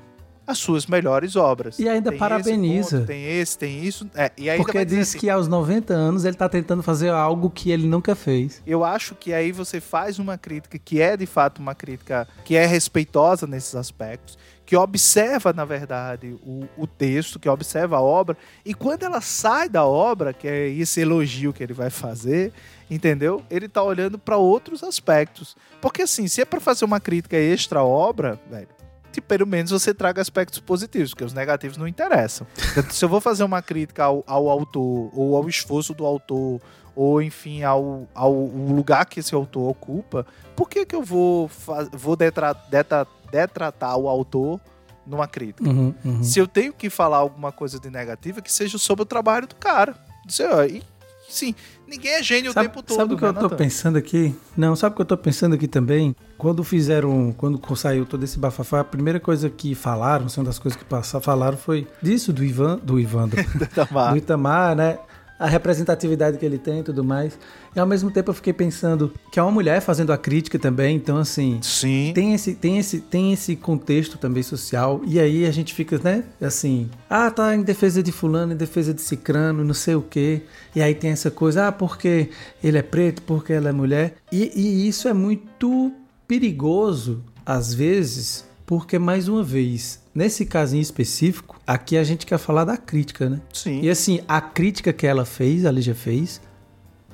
as 0.47 0.59
suas 0.59 0.87
melhores 0.87 1.35
obras. 1.35 1.79
E 1.79 1.89
ainda 1.89 2.11
Tem 2.11 2.17
esse 2.17 2.19
parabeniza. 2.19 2.97
ponto, 2.99 3.07
tem 3.07 3.25
esse, 3.39 3.59
tem 3.59 3.85
isso. 3.85 4.09
É, 4.15 4.31
e 4.37 4.49
ainda 4.49 4.63
Porque 4.63 4.85
diz 4.85 5.11
assim, 5.11 5.19
que 5.19 5.29
aos 5.31 5.49
90 5.49 5.93
anos 5.93 6.25
ele 6.25 6.37
tá 6.37 6.49
tentando 6.49 6.83
fazer 6.83 7.11
algo 7.11 7.51
que 7.51 7.71
ele 7.71 7.87
nunca 7.87 8.15
fez. 8.15 8.63
Eu 8.67 8.85
acho 8.85 9.15
que 9.15 9.33
aí 9.33 9.51
você 9.51 9.81
faz 9.81 10.19
uma 10.19 10.39
crítica 10.39 10.79
que 10.79 11.01
é 11.01 11.17
de 11.17 11.27
fato 11.27 11.59
uma 11.59 11.75
crítica 11.75 12.29
que 12.45 12.55
é 12.55 12.65
respeitosa 12.65 13.47
nesses 13.47 13.75
aspectos, 13.75 14.39
que 14.65 14.77
observa, 14.77 15.53
na 15.53 15.65
verdade, 15.65 16.37
o, 16.45 16.67
o 16.77 16.87
texto, 16.87 17.39
que 17.39 17.49
observa 17.49 17.97
a 17.97 18.01
obra, 18.01 18.37
e 18.65 18.75
quando 18.75 19.05
ela 19.05 19.21
sai 19.21 19.69
da 19.69 19.85
obra, 19.87 20.33
que 20.33 20.49
é 20.49 20.69
esse 20.69 21.01
elogio 21.01 21.53
que 21.53 21.63
ele 21.63 21.73
vai 21.73 21.89
fazer, 21.89 22.53
entendeu? 22.91 23.43
Ele 23.49 23.69
tá 23.69 23.83
olhando 23.83 24.19
para 24.19 24.37
outros 24.37 24.83
aspectos. 24.83 25.57
Porque 25.81 26.03
assim, 26.03 26.27
se 26.27 26.41
é 26.41 26.45
para 26.45 26.61
fazer 26.61 26.85
uma 26.85 26.99
crítica 26.99 27.37
extra 27.37 27.83
obra, 27.85 28.41
velho, 28.51 28.69
que 29.17 29.21
pelo 29.23 29.47
menos 29.47 29.71
você 29.71 29.95
traga 29.95 30.21
aspectos 30.21 30.61
positivos, 30.61 31.11
porque 31.13 31.25
os 31.25 31.33
negativos 31.33 31.79
não 31.79 31.89
interessam. 31.89 32.47
Se 32.91 33.03
eu 33.03 33.09
vou 33.09 33.19
fazer 33.19 33.45
uma 33.45 33.63
crítica 33.63 34.05
ao, 34.05 34.23
ao 34.27 34.51
autor, 34.51 35.11
ou 35.15 35.35
ao 35.35 35.49
esforço 35.49 35.95
do 35.95 36.05
autor, 36.05 36.61
ou 36.95 37.23
enfim, 37.23 37.63
ao, 37.63 38.07
ao 38.15 38.31
lugar 38.35 39.07
que 39.07 39.21
esse 39.21 39.35
autor 39.35 39.71
ocupa, 39.71 40.27
por 40.55 40.69
que, 40.69 40.85
que 40.85 40.95
eu 40.95 41.03
vou, 41.03 41.51
vou 41.93 42.15
detra- 42.15 42.53
deta- 42.71 43.07
detratar 43.33 43.97
o 43.97 44.07
autor 44.07 44.61
numa 45.07 45.27
crítica? 45.27 45.67
Uhum, 45.67 45.95
uhum. 46.05 46.23
Se 46.23 46.39
eu 46.39 46.47
tenho 46.47 46.75
que 46.75 46.91
falar 46.91 47.17
alguma 47.17 47.51
coisa 47.51 47.81
de 47.81 47.89
negativa, 47.89 48.43
que 48.43 48.53
seja 48.53 48.77
sobre 48.77 49.03
o 49.03 49.07
trabalho 49.07 49.47
do 49.47 49.55
cara. 49.57 49.95
Dizer, 50.27 50.51
ó, 50.53 50.63
e, 50.63 50.83
sim, 51.29 51.55
ninguém 51.87 52.13
é 52.15 52.23
gênio 52.23 52.53
Sabe, 52.53 52.67
o 52.67 52.71
tempo 52.71 52.83
todo. 52.83 52.97
sabe 52.97 53.15
o 53.15 53.17
que 53.17 53.23
né, 53.23 53.29
eu 53.29 53.35
tô 53.35 53.43
Nathan? 53.43 53.57
pensando 53.57 53.99
aqui? 53.99 54.35
Não, 54.57 54.75
sabe 54.77 54.93
o 54.93 54.97
que 54.97 55.03
eu 55.03 55.07
tô 55.07 55.17
pensando 55.17 55.55
aqui 55.55 55.67
também? 55.69 56.15
Quando 56.39 56.63
fizeram, 56.65 57.35
quando 57.37 57.61
saiu 57.77 58.05
todo 58.07 58.23
esse 58.25 58.39
bafafá, 58.39 58.81
a 58.81 58.85
primeira 58.85 59.19
coisa 59.21 59.49
que 59.51 59.75
falaram, 59.75 60.27
assim, 60.27 60.41
uma 60.41 60.47
das 60.47 60.59
coisas 60.59 60.79
que 60.79 60.85
passaram, 60.85 61.23
falaram 61.23 61.57
foi 61.57 61.87
disso 62.03 62.33
do 62.33 62.45
Ivan, 62.45 62.79
do 62.83 62.99
Ivandro, 63.01 63.41
Itamar. 63.61 64.13
do 64.13 64.17
Itamar, 64.19 64.77
né? 64.77 64.99
A 65.39 65.47
representatividade 65.47 66.39
que 66.39 66.47
ele 66.47 66.59
tem 66.59 66.81
e 66.81 66.83
tudo 66.83 67.05
mais. 67.05 67.39
E 67.75 67.81
ao 67.81 67.87
mesmo 67.87 68.11
tempo 68.11 68.31
eu 68.31 68.35
fiquei 68.35 68.53
pensando 68.53 69.13
que 69.31 69.39
é 69.39 69.43
uma 69.43 69.53
mulher 69.53 69.81
fazendo 69.81 70.13
a 70.13 70.17
crítica 70.17 70.59
também, 70.59 70.97
então 70.97 71.19
assim, 71.19 71.59
Sim. 71.61 72.13
tem 72.15 72.33
esse, 72.33 72.55
tem, 72.55 72.79
esse, 72.79 73.01
tem 73.01 73.35
esse 73.35 73.55
contexto 73.55 74.17
também 74.17 74.43
social, 74.43 75.03
e 75.07 75.21
aí 75.21 75.45
a 75.45 75.51
gente 75.51 75.75
fica, 75.75 76.01
né, 76.03 76.25
assim, 76.41 76.89
ah, 77.11 77.31
tá 77.31 77.55
em 77.55 77.63
defesa 77.63 78.03
de 78.03 78.11
fulano, 78.13 78.55
em 78.55 78.57
defesa 78.57 78.95
de 78.95 79.03
cicrano, 79.03 79.63
não 79.63 79.75
sei 79.75 79.95
o 79.95 80.01
quê, 80.01 80.43
e 80.75 80.81
aí 80.81 80.95
tem 80.95 81.11
essa 81.11 81.31
coisa, 81.31 81.69
ah, 81.69 81.73
porque 81.73 82.31
ele 82.65 82.79
é 82.79 82.83
preto, 82.83 83.21
porque 83.23 83.53
ela 83.53 83.69
é 83.69 83.73
mulher, 83.73 84.15
e, 84.33 84.51
e 84.55 84.89
isso 84.89 85.07
é 85.07 85.13
muito 85.13 85.93
perigoso, 86.27 87.23
às 87.45 87.75
vezes, 87.75 88.45
porque, 88.65 88.99
mais 88.99 89.29
uma 89.29 89.45
vez, 89.45 90.01
nesse 90.17 90.45
caso 90.47 90.75
em 90.77 90.81
específico, 90.81 91.61
aqui 91.67 91.97
a 91.97 92.03
gente 92.03 92.27
quer 92.27 92.39
falar 92.39 92.65
da 92.65 92.77
crítica, 92.77 93.29
né? 93.31 93.41
Sim. 93.53 93.81
E 93.83 93.91
assim, 93.91 94.21
a 94.27 94.41
crítica 94.41 94.93
que 94.93 95.07
ela 95.07 95.25
fez, 95.25 95.65
a 95.65 95.71
Lígia 95.71 95.95
fez, 95.95 96.41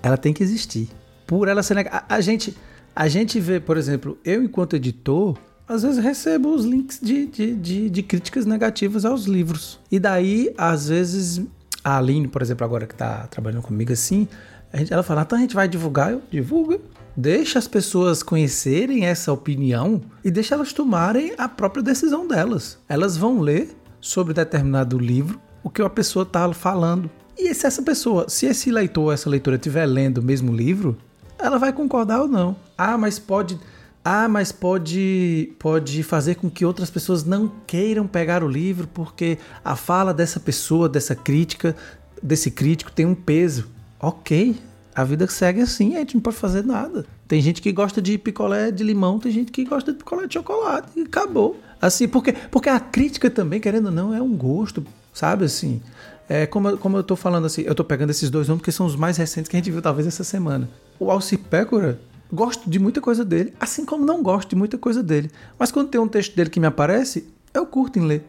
ela 0.03 0.17
tem 0.17 0.33
que 0.33 0.43
existir. 0.43 0.89
Por 1.27 1.49
ela 1.49 1.63
ser 1.63 1.75
nega- 1.75 1.91
a, 2.09 2.15
a 2.15 2.21
gente 2.21 2.55
A 2.95 3.09
gente 3.09 3.41
vê, 3.41 3.59
por 3.59 3.79
exemplo, 3.79 4.19
eu 4.23 4.43
enquanto 4.45 4.77
editor, 4.77 5.39
às 5.67 5.83
vezes 5.83 6.03
recebo 6.05 6.55
os 6.55 6.65
links 6.67 7.01
de, 7.03 7.25
de, 7.27 7.55
de, 7.55 7.89
de 7.91 8.03
críticas 8.03 8.45
negativas 8.45 9.07
aos 9.07 9.25
livros. 9.25 9.81
E 9.91 9.99
daí, 9.99 10.53
às 10.59 10.89
vezes, 10.89 11.41
a 11.83 11.97
Aline, 11.97 12.29
por 12.29 12.43
exemplo, 12.43 12.65
agora 12.67 12.87
que 12.87 12.95
tá 12.95 13.27
trabalhando 13.29 13.63
comigo 13.63 13.91
assim, 13.93 14.29
a 14.71 14.77
gente, 14.77 14.93
ela 14.93 15.03
fala, 15.03 15.23
então 15.23 15.39
a 15.39 15.41
gente 15.41 15.55
vai 15.55 15.67
divulgar, 15.67 16.13
eu 16.13 16.21
divulgo. 16.31 16.79
Deixa 17.17 17.59
as 17.59 17.69
pessoas 17.69 18.23
conhecerem 18.23 19.05
essa 19.05 19.33
opinião 19.33 20.01
e 20.25 20.31
deixa 20.31 20.55
elas 20.55 20.73
tomarem 20.73 21.35
a 21.37 21.47
própria 21.47 21.83
decisão 21.83 22.27
delas. 22.27 22.79
Elas 22.89 23.17
vão 23.17 23.41
ler 23.41 23.77
sobre 24.01 24.33
determinado 24.33 24.99
livro 24.99 25.39
o 25.63 25.69
que 25.69 25.83
a 25.83 25.91
pessoa 25.91 26.23
está 26.23 26.51
falando. 26.55 27.11
E 27.37 27.53
se 27.55 27.67
essa 27.67 27.83
pessoa, 27.83 28.29
se 28.29 28.47
esse 28.47 28.71
leitor, 28.71 29.13
essa 29.13 29.29
leitora 29.29 29.57
estiver 29.57 29.85
lendo 29.85 30.19
o 30.19 30.23
mesmo 30.23 30.55
livro, 30.55 30.97
ela 31.39 31.59
vai 31.59 31.73
concordar 31.73 32.21
ou 32.21 32.29
não. 32.29 32.57
Ah, 32.77 32.97
mas 32.97 33.19
pode. 33.19 33.59
Ah, 34.05 34.27
mas 34.27 34.51
pode 34.51 35.53
pode 35.59 36.03
fazer 36.03 36.35
com 36.37 36.51
que 36.51 36.65
outras 36.65 36.91
pessoas 36.91 37.25
não 37.25 37.53
queiram 37.67 38.07
pegar 38.07 38.43
o 38.43 38.49
livro 38.49 38.89
porque 38.93 39.39
a 39.65 39.77
fala 39.77 40.13
dessa 40.13 40.41
pessoa, 40.41 40.89
dessa 40.89 41.15
crítica, 41.15 41.77
desse 42.23 42.51
crítico 42.51 42.91
tem 42.91 43.07
um 43.07 43.15
peso. 43.15 43.69
OK, 44.01 44.57
a 44.95 45.05
vida 45.05 45.27
segue 45.27 45.61
assim, 45.61 45.97
a 45.97 46.01
gente 46.01 46.15
não 46.15 46.21
pode 46.21 46.37
fazer 46.37 46.65
nada. 46.65 47.07
Tem 47.27 47.41
gente 47.41 47.63
que 47.63 47.73
gosta 47.73 48.01
de 48.01 48.19
picolé 48.19 48.71
de 48.71 48.85
limão, 48.85 49.19
tem 49.19 49.33
gente 49.33 49.51
que 49.51 49.65
gosta 49.65 49.93
de 49.93 49.99
picolé 49.99 50.27
de 50.27 50.35
chocolate 50.35 50.89
e 50.97 51.03
acabou. 51.03 51.59
Assim, 51.81 52.07
porque, 52.07 52.33
porque 52.51 52.69
a 52.69 52.79
crítica 52.79 53.31
também, 53.31 53.59
querendo 53.59 53.87
ou 53.87 53.93
não, 53.93 54.15
é 54.15 54.21
um 54.21 54.37
gosto, 54.37 54.85
sabe 55.13 55.45
assim? 55.45 55.81
É, 56.29 56.47
como, 56.47 56.77
como 56.79 56.97
eu 56.97 57.03
tô 57.03 57.17
falando 57.17 57.47
assim, 57.47 57.63
eu 57.63 57.75
tô 57.75 57.85
pegando 57.85 58.11
esses 58.11 58.31
dois 58.31 58.49
nomes 58.49 58.61
porque 58.61 58.73
são 58.73 58.87
os 58.87 58.95
mais 58.95 59.17
recentes 59.17 59.49
que 59.49 59.57
a 59.57 59.59
gente 59.59 59.71
viu 59.71 59.83
talvez 59.83 60.07
essa 60.07 60.25
semana. 60.25 60.69
O 60.99 61.11
Alci 61.11 61.37
Pécora, 61.37 61.99
gosto 62.33 62.69
de 62.69 62.79
muita 62.79 63.01
coisa 63.01 63.25
dele, 63.25 63.53
assim 63.59 63.85
como 63.85 64.05
não 64.05 64.23
gosto 64.23 64.51
de 64.51 64.57
muita 64.57 64.79
coisa 64.79 65.03
dele. 65.03 65.31
Mas 65.59 65.73
quando 65.73 65.89
tem 65.89 66.01
um 66.01 66.09
texto 66.09 66.37
dele 66.37 66.51
que 66.51 66.61
me 66.61 66.67
aparece, 66.67 67.29
eu 67.53 67.67
curto 67.67 67.99
em 67.99 68.03
ler, 68.03 68.25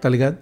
tá 0.00 0.08
ligado? 0.08 0.38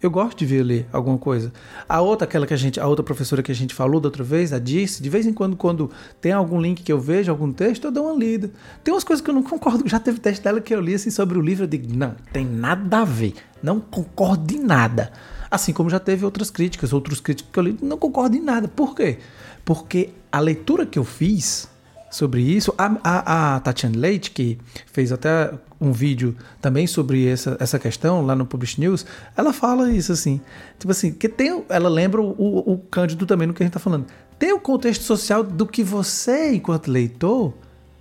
Eu 0.00 0.10
gosto 0.12 0.38
de 0.38 0.46
ver 0.46 0.62
ler 0.62 0.86
alguma 0.92 1.18
coisa. 1.18 1.52
A 1.88 2.00
outra, 2.00 2.24
aquela 2.24 2.46
que 2.46 2.54
a 2.54 2.56
gente, 2.56 2.78
a 2.78 2.86
outra 2.86 3.04
professora 3.04 3.42
que 3.42 3.50
a 3.50 3.54
gente 3.54 3.74
falou 3.74 4.00
da 4.00 4.06
outra 4.06 4.22
vez, 4.22 4.52
a 4.52 4.58
disse, 4.60 5.02
de 5.02 5.10
vez 5.10 5.26
em 5.26 5.32
quando, 5.32 5.56
quando 5.56 5.90
tem 6.20 6.30
algum 6.30 6.60
link 6.60 6.84
que 6.84 6.92
eu 6.92 7.00
vejo, 7.00 7.32
algum 7.32 7.52
texto, 7.52 7.86
eu 7.86 7.90
dou 7.90 8.06
uma 8.06 8.14
lida. 8.14 8.50
Tem 8.84 8.94
umas 8.94 9.02
coisas 9.02 9.24
que 9.24 9.28
eu 9.28 9.34
não 9.34 9.42
concordo. 9.42 9.88
Já 9.88 9.98
teve 9.98 10.20
texto 10.20 10.44
dela 10.44 10.60
que 10.60 10.72
eu 10.72 10.80
li 10.80 10.94
assim 10.94 11.10
sobre 11.10 11.36
o 11.36 11.40
livro, 11.40 11.64
eu 11.64 11.68
digo, 11.68 11.92
não, 11.92 12.14
tem 12.32 12.46
nada 12.46 13.00
a 13.00 13.04
ver. 13.04 13.34
Não 13.60 13.80
concordo 13.80 14.54
em 14.54 14.62
nada. 14.62 15.10
Assim 15.50 15.72
como 15.72 15.90
já 15.90 15.98
teve 15.98 16.24
outras 16.24 16.48
críticas, 16.48 16.92
outros 16.92 17.20
críticos 17.20 17.52
que 17.52 17.58
eu 17.58 17.64
li, 17.64 17.76
não 17.82 17.98
concordo 17.98 18.36
em 18.36 18.40
nada. 18.40 18.68
Por 18.68 18.94
quê? 18.94 19.18
Porque 19.64 20.10
a 20.30 20.38
leitura 20.38 20.86
que 20.86 20.98
eu 20.98 21.04
fiz 21.04 21.68
sobre 22.10 22.40
isso. 22.40 22.74
A, 22.76 22.96
a, 23.02 23.56
a 23.56 23.60
Tatiana 23.60 23.98
Leite, 23.98 24.30
que 24.30 24.58
fez 24.86 25.12
até 25.12 25.52
um 25.80 25.92
vídeo 25.92 26.36
também 26.60 26.86
sobre 26.86 27.26
essa, 27.26 27.56
essa 27.60 27.78
questão 27.78 28.24
lá 28.24 28.34
no 28.34 28.46
Publish 28.46 28.80
News, 28.80 29.06
ela 29.36 29.52
fala 29.52 29.90
isso 29.92 30.12
assim. 30.12 30.40
Tipo 30.78 30.90
assim, 30.90 31.12
que 31.12 31.28
tem. 31.28 31.64
Ela 31.68 31.88
lembra 31.88 32.20
o, 32.20 32.72
o 32.72 32.78
Cândido 32.90 33.26
também 33.26 33.46
no 33.46 33.54
que 33.54 33.62
a 33.62 33.66
gente 33.66 33.72
tá 33.72 33.80
falando. 33.80 34.06
Tem 34.38 34.52
o 34.52 34.60
contexto 34.60 35.02
social 35.02 35.42
do 35.42 35.66
que 35.66 35.82
você, 35.82 36.54
enquanto 36.54 36.90
leitor, 36.90 37.52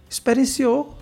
experienciou. 0.09 0.95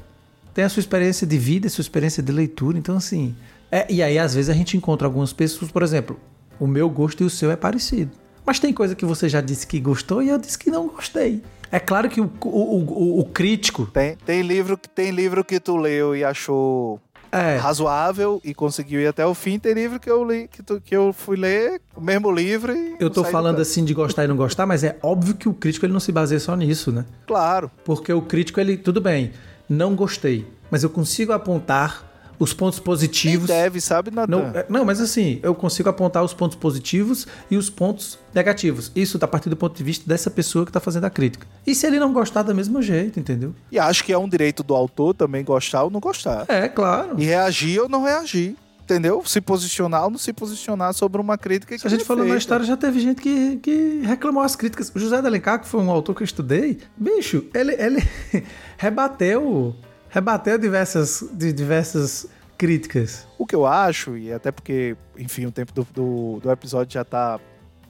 Tem 0.53 0.63
a 0.63 0.69
sua 0.69 0.79
experiência 0.79 1.27
de 1.27 1.37
vida, 1.37 1.67
a 1.67 1.69
sua 1.69 1.81
experiência 1.81 2.23
de 2.23 2.31
leitura. 2.31 2.77
Então, 2.77 2.95
assim. 2.95 3.35
É, 3.71 3.91
e 3.91 4.01
aí, 4.01 4.17
às 4.17 4.35
vezes, 4.35 4.49
a 4.49 4.53
gente 4.53 4.77
encontra 4.77 5.07
algumas 5.07 5.33
pessoas, 5.33 5.69
por 5.69 5.83
exemplo, 5.83 6.17
o 6.59 6.65
meu 6.65 6.89
gosto 6.89 7.21
e 7.21 7.25
o 7.25 7.29
seu 7.29 7.51
é 7.51 7.55
parecido. 7.55 8.11
Mas 8.45 8.59
tem 8.59 8.71
coisa 8.71 8.95
que 8.95 9.05
você 9.05 9.27
já 9.27 9.41
disse 9.41 9.65
que 9.65 9.79
gostou 9.79 10.21
e 10.21 10.29
eu 10.29 10.37
disse 10.37 10.57
que 10.57 10.69
não 10.69 10.87
gostei. 10.87 11.41
É 11.71 11.79
claro 11.79 12.07
que 12.07 12.21
o, 12.21 12.31
o, 12.41 12.47
o, 12.47 13.19
o 13.19 13.25
crítico. 13.25 13.87
Tem, 13.87 14.15
tem, 14.25 14.41
livro, 14.41 14.77
tem 14.77 15.11
livro 15.11 15.43
que 15.43 15.59
tu 15.59 15.75
leu 15.75 16.15
e 16.15 16.23
achou 16.23 17.01
é. 17.31 17.57
razoável 17.57 18.39
e 18.43 18.53
conseguiu 18.53 19.01
ir 19.01 19.07
até 19.07 19.25
o 19.25 19.33
fim. 19.33 19.57
Tem 19.59 19.73
livro 19.73 19.99
que 19.99 20.09
eu 20.09 20.23
li, 20.23 20.47
que, 20.47 20.63
tu, 20.63 20.79
que 20.79 20.95
eu 20.95 21.11
fui 21.11 21.35
ler 21.35 21.81
o 21.95 22.01
mesmo 22.01 22.31
livro 22.31 22.71
e. 22.71 22.95
Eu 22.99 23.09
tô 23.09 23.23
falando 23.23 23.59
assim 23.59 23.83
de 23.83 23.93
gostar 23.93 24.23
e 24.23 24.27
não 24.27 24.37
gostar, 24.37 24.65
mas 24.65 24.83
é 24.83 24.97
óbvio 25.01 25.35
que 25.35 25.49
o 25.49 25.53
crítico 25.53 25.85
ele 25.85 25.93
não 25.93 25.99
se 25.99 26.11
baseia 26.11 26.39
só 26.39 26.55
nisso, 26.55 26.91
né? 26.91 27.05
Claro. 27.25 27.69
Porque 27.83 28.13
o 28.13 28.21
crítico, 28.21 28.59
ele, 28.59 28.77
tudo 28.77 29.01
bem, 29.01 29.31
não 29.67 29.95
gostei, 29.95 30.47
mas 30.69 30.83
eu 30.83 30.89
consigo 30.89 31.33
apontar 31.33 32.04
os 32.39 32.53
pontos 32.53 32.79
positivos. 32.79 33.49
Nem 33.49 33.57
deve, 33.57 33.81
sabe, 33.81 34.11
Natan? 34.11 34.27
Não, 34.31 34.59
é, 34.59 34.65
não, 34.69 34.85
mas 34.85 34.99
assim, 34.99 35.39
eu 35.43 35.53
consigo 35.55 35.89
apontar 35.89 36.23
os 36.23 36.33
pontos 36.33 36.57
positivos 36.57 37.27
e 37.49 37.57
os 37.57 37.69
pontos 37.69 38.19
negativos. 38.33 38.91
Isso 38.95 39.17
a 39.21 39.27
partir 39.27 39.49
do 39.49 39.55
ponto 39.55 39.75
de 39.75 39.83
vista 39.83 40.07
dessa 40.07 40.29
pessoa 40.29 40.65
que 40.65 40.69
está 40.69 40.79
fazendo 40.79 41.05
a 41.05 41.09
crítica. 41.09 41.47
E 41.65 41.73
se 41.73 41.85
ele 41.87 41.99
não 41.99 42.13
gostar 42.13 42.43
do 42.43 42.53
mesmo 42.53 42.81
jeito, 42.81 43.19
entendeu? 43.19 43.53
E 43.71 43.79
acho 43.79 44.03
que 44.03 44.11
é 44.11 44.17
um 44.17 44.27
direito 44.27 44.63
do 44.63 44.75
autor 44.75 45.13
também 45.13 45.43
gostar 45.43 45.83
ou 45.83 45.89
não 45.89 45.99
gostar. 45.99 46.45
É, 46.47 46.67
claro. 46.67 47.15
E 47.17 47.25
reagir 47.25 47.79
ou 47.79 47.89
não 47.89 48.03
reagir. 48.03 48.55
Entendeu? 48.85 49.23
Se 49.25 49.41
posicionar 49.41 50.03
ou 50.03 50.11
não 50.11 50.17
se 50.19 50.31
posicionar 50.31 50.93
sobre 50.93 51.19
uma 51.19 51.39
crítica 51.39 51.75
Se 51.75 51.87
a 51.87 51.89
gente 51.89 52.05
falou 52.05 52.23
na 52.23 52.37
história, 52.37 52.63
já 52.63 52.77
teve 52.77 52.99
gente 52.99 53.19
que, 53.19 53.57
que 53.57 54.01
reclamou 54.03 54.43
as 54.43 54.55
críticas. 54.55 54.91
O 54.93 54.99
José 54.99 55.19
de 55.19 55.25
Alencar, 55.25 55.59
que 55.59 55.67
foi 55.67 55.81
um 55.81 55.89
autor 55.89 56.13
que 56.15 56.21
eu 56.21 56.25
estudei, 56.25 56.77
bicho, 56.95 57.45
ele, 57.51 57.73
ele 57.81 58.07
rebateu 58.77 59.75
rebateu 60.15 60.57
diversas, 60.57 61.27
de 61.33 61.51
diversas 61.51 62.25
críticas. 62.57 63.27
O 63.37 63.45
que 63.45 63.53
eu 63.53 63.65
acho, 63.65 64.15
e 64.15 64.31
até 64.31 64.49
porque, 64.49 64.95
enfim, 65.17 65.45
o 65.45 65.51
tempo 65.51 65.73
do, 65.73 65.85
do, 65.93 66.39
do 66.39 66.49
episódio 66.49 66.93
já 66.93 67.01
está 67.01 67.37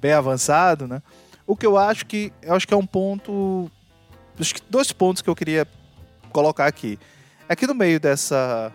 bem 0.01 0.11
avançado, 0.11 0.88
né? 0.88 1.03
O 1.45 1.55
que 1.55 1.67
eu 1.67 1.77
acho 1.77 2.03
que 2.07 2.33
eu 2.41 2.55
acho 2.55 2.67
que 2.67 2.73
é 2.73 2.77
um 2.77 2.85
ponto. 2.85 3.69
Acho 4.39 4.55
que 4.55 4.61
dois 4.67 4.91
pontos 4.91 5.21
que 5.21 5.29
eu 5.29 5.35
queria 5.35 5.67
colocar 6.31 6.65
aqui. 6.65 6.97
É 7.47 7.55
que 7.55 7.67
no 7.67 7.75
meio 7.75 7.99
dessa, 7.99 8.71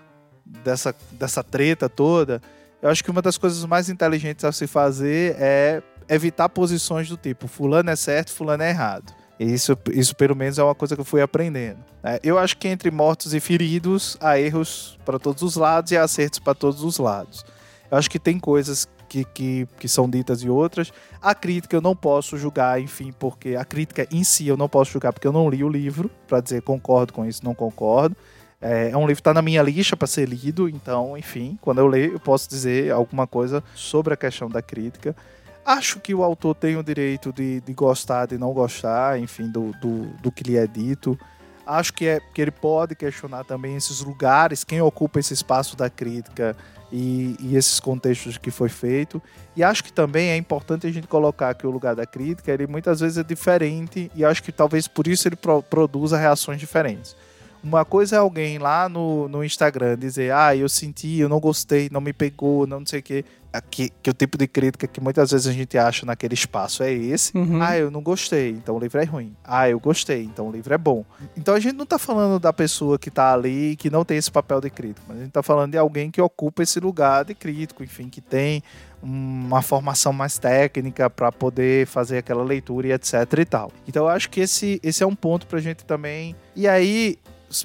dessa, 0.46 0.94
dessa 1.10 1.42
treta 1.42 1.88
toda, 1.88 2.40
eu 2.80 2.88
acho 2.88 3.02
que 3.02 3.10
uma 3.10 3.20
das 3.20 3.36
coisas 3.36 3.64
mais 3.64 3.88
inteligentes 3.88 4.44
a 4.44 4.52
se 4.52 4.68
fazer 4.68 5.34
é 5.40 5.82
evitar 6.08 6.48
posições 6.48 7.08
do 7.08 7.16
tipo 7.16 7.48
fulano 7.48 7.90
é 7.90 7.96
certo, 7.96 8.30
fulano 8.30 8.62
é 8.62 8.70
errado. 8.70 9.12
Isso, 9.40 9.74
isso 9.90 10.14
pelo 10.14 10.36
menos 10.36 10.58
é 10.58 10.62
uma 10.62 10.74
coisa 10.74 10.94
que 10.94 11.00
eu 11.00 11.04
fui 11.04 11.22
aprendendo. 11.22 11.78
É, 12.04 12.20
eu 12.22 12.38
acho 12.38 12.58
que 12.58 12.68
entre 12.68 12.90
mortos 12.90 13.32
e 13.32 13.40
feridos 13.40 14.18
há 14.20 14.38
erros 14.38 14.98
para 15.02 15.18
todos 15.18 15.42
os 15.42 15.56
lados 15.56 15.90
e 15.92 15.96
há 15.96 16.04
acertos 16.04 16.38
para 16.38 16.54
todos 16.54 16.84
os 16.84 16.98
lados. 16.98 17.42
Eu 17.90 17.96
acho 17.96 18.10
que 18.10 18.18
tem 18.18 18.38
coisas 18.38 18.86
que, 19.08 19.24
que, 19.24 19.66
que, 19.78 19.88
são 19.88 20.08
ditas 20.10 20.42
e 20.42 20.50
outras. 20.50 20.92
A 21.22 21.34
crítica 21.34 21.74
eu 21.74 21.80
não 21.80 21.96
posso 21.96 22.36
julgar, 22.36 22.82
enfim, 22.82 23.12
porque 23.18 23.56
a 23.56 23.64
crítica 23.64 24.06
em 24.12 24.22
si 24.22 24.46
eu 24.46 24.58
não 24.58 24.68
posso 24.68 24.92
julgar 24.92 25.10
porque 25.10 25.26
eu 25.26 25.32
não 25.32 25.48
li 25.48 25.64
o 25.64 25.70
livro 25.70 26.10
para 26.28 26.42
dizer 26.42 26.60
concordo 26.60 27.14
com 27.14 27.24
isso, 27.24 27.42
não 27.42 27.54
concordo. 27.54 28.14
É, 28.60 28.90
é 28.90 28.96
um 28.96 29.06
livro 29.06 29.16
que 29.16 29.20
está 29.20 29.32
na 29.32 29.40
minha 29.40 29.62
lista 29.62 29.96
para 29.96 30.06
ser 30.06 30.28
lido, 30.28 30.68
então, 30.68 31.16
enfim, 31.16 31.58
quando 31.62 31.78
eu 31.78 31.86
ler 31.86 32.12
eu 32.12 32.20
posso 32.20 32.46
dizer 32.46 32.92
alguma 32.92 33.26
coisa 33.26 33.64
sobre 33.74 34.12
a 34.12 34.18
questão 34.18 34.50
da 34.50 34.60
crítica. 34.60 35.16
Acho 35.64 36.00
que 36.00 36.14
o 36.14 36.22
autor 36.22 36.54
tem 36.54 36.76
o 36.76 36.82
direito 36.82 37.32
de, 37.32 37.60
de 37.60 37.72
gostar, 37.72 38.26
de 38.26 38.38
não 38.38 38.52
gostar, 38.52 39.18
enfim, 39.18 39.48
do, 39.50 39.72
do, 39.80 40.06
do 40.20 40.32
que 40.32 40.42
lhe 40.42 40.56
é 40.56 40.66
dito. 40.66 41.18
Acho 41.66 41.92
que, 41.92 42.06
é, 42.06 42.20
que 42.34 42.40
ele 42.40 42.50
pode 42.50 42.94
questionar 42.94 43.44
também 43.44 43.76
esses 43.76 44.00
lugares, 44.00 44.64
quem 44.64 44.80
ocupa 44.80 45.20
esse 45.20 45.34
espaço 45.34 45.76
da 45.76 45.88
crítica 45.88 46.56
e, 46.90 47.36
e, 47.38 47.56
esses 47.56 47.78
contextos 47.78 48.36
que 48.36 48.50
foi 48.50 48.68
feito. 48.68 49.22
E 49.54 49.62
acho 49.62 49.84
que 49.84 49.92
também 49.92 50.30
é 50.30 50.36
importante 50.36 50.86
a 50.86 50.90
gente 50.90 51.06
colocar 51.06 51.54
que 51.54 51.66
o 51.66 51.70
lugar 51.70 51.94
da 51.94 52.06
crítica, 52.06 52.50
ele 52.50 52.66
muitas 52.66 53.00
vezes 53.00 53.18
é 53.18 53.22
diferente 53.22 54.10
e 54.14 54.24
acho 54.24 54.42
que 54.42 54.50
talvez 54.50 54.88
por 54.88 55.06
isso 55.06 55.28
ele 55.28 55.36
pro, 55.36 55.62
produza 55.62 56.16
reações 56.16 56.58
diferentes. 56.58 57.14
Uma 57.62 57.84
coisa 57.84 58.16
é 58.16 58.18
alguém 58.18 58.58
lá 58.58 58.88
no, 58.88 59.28
no 59.28 59.44
Instagram 59.44 59.98
dizer, 59.98 60.32
ah, 60.32 60.56
eu 60.56 60.68
senti, 60.68 61.18
eu 61.18 61.28
não 61.28 61.38
gostei, 61.38 61.88
não 61.92 62.00
me 62.00 62.12
pegou, 62.12 62.66
não, 62.66 62.80
não 62.80 62.86
sei 62.86 63.00
o 63.00 63.02
quê. 63.02 63.24
Que, 63.68 63.90
que 64.00 64.08
o 64.08 64.14
tipo 64.14 64.38
de 64.38 64.46
crítica 64.46 64.86
que 64.86 65.00
muitas 65.00 65.32
vezes 65.32 65.48
a 65.48 65.52
gente 65.52 65.76
acha 65.76 66.06
naquele 66.06 66.34
espaço 66.34 66.84
é 66.84 66.92
esse. 66.92 67.36
Uhum. 67.36 67.60
Ah, 67.60 67.76
eu 67.76 67.90
não 67.90 68.00
gostei, 68.00 68.50
então 68.50 68.76
o 68.76 68.78
livro 68.78 69.00
é 69.00 69.04
ruim. 69.04 69.34
Ah, 69.44 69.68
eu 69.68 69.80
gostei, 69.80 70.22
então 70.22 70.48
o 70.48 70.52
livro 70.52 70.72
é 70.72 70.78
bom. 70.78 71.04
Então 71.36 71.54
a 71.54 71.58
gente 71.58 71.74
não 71.74 71.84
tá 71.84 71.98
falando 71.98 72.38
da 72.38 72.52
pessoa 72.52 72.96
que 72.96 73.10
tá 73.10 73.32
ali 73.32 73.74
que 73.74 73.90
não 73.90 74.04
tem 74.04 74.16
esse 74.16 74.30
papel 74.30 74.60
de 74.60 74.70
crítico, 74.70 75.04
mas 75.08 75.18
a 75.18 75.20
gente 75.22 75.32
tá 75.32 75.42
falando 75.42 75.72
de 75.72 75.78
alguém 75.78 76.12
que 76.12 76.22
ocupa 76.22 76.62
esse 76.62 76.78
lugar 76.78 77.24
de 77.24 77.34
crítico, 77.34 77.82
enfim, 77.82 78.08
que 78.08 78.20
tem 78.20 78.62
uma 79.02 79.62
formação 79.62 80.12
mais 80.12 80.38
técnica 80.38 81.08
para 81.08 81.32
poder 81.32 81.86
fazer 81.86 82.18
aquela 82.18 82.44
leitura 82.44 82.88
e 82.88 82.92
etc 82.92 83.14
e 83.38 83.44
tal. 83.44 83.72
Então 83.88 84.04
eu 84.04 84.08
acho 84.08 84.30
que 84.30 84.40
esse, 84.40 84.78
esse 84.82 85.02
é 85.02 85.06
um 85.06 85.14
ponto 85.14 85.46
pra 85.46 85.58
gente 85.58 85.84
também. 85.84 86.36
E 86.54 86.68
aí, 86.68 87.18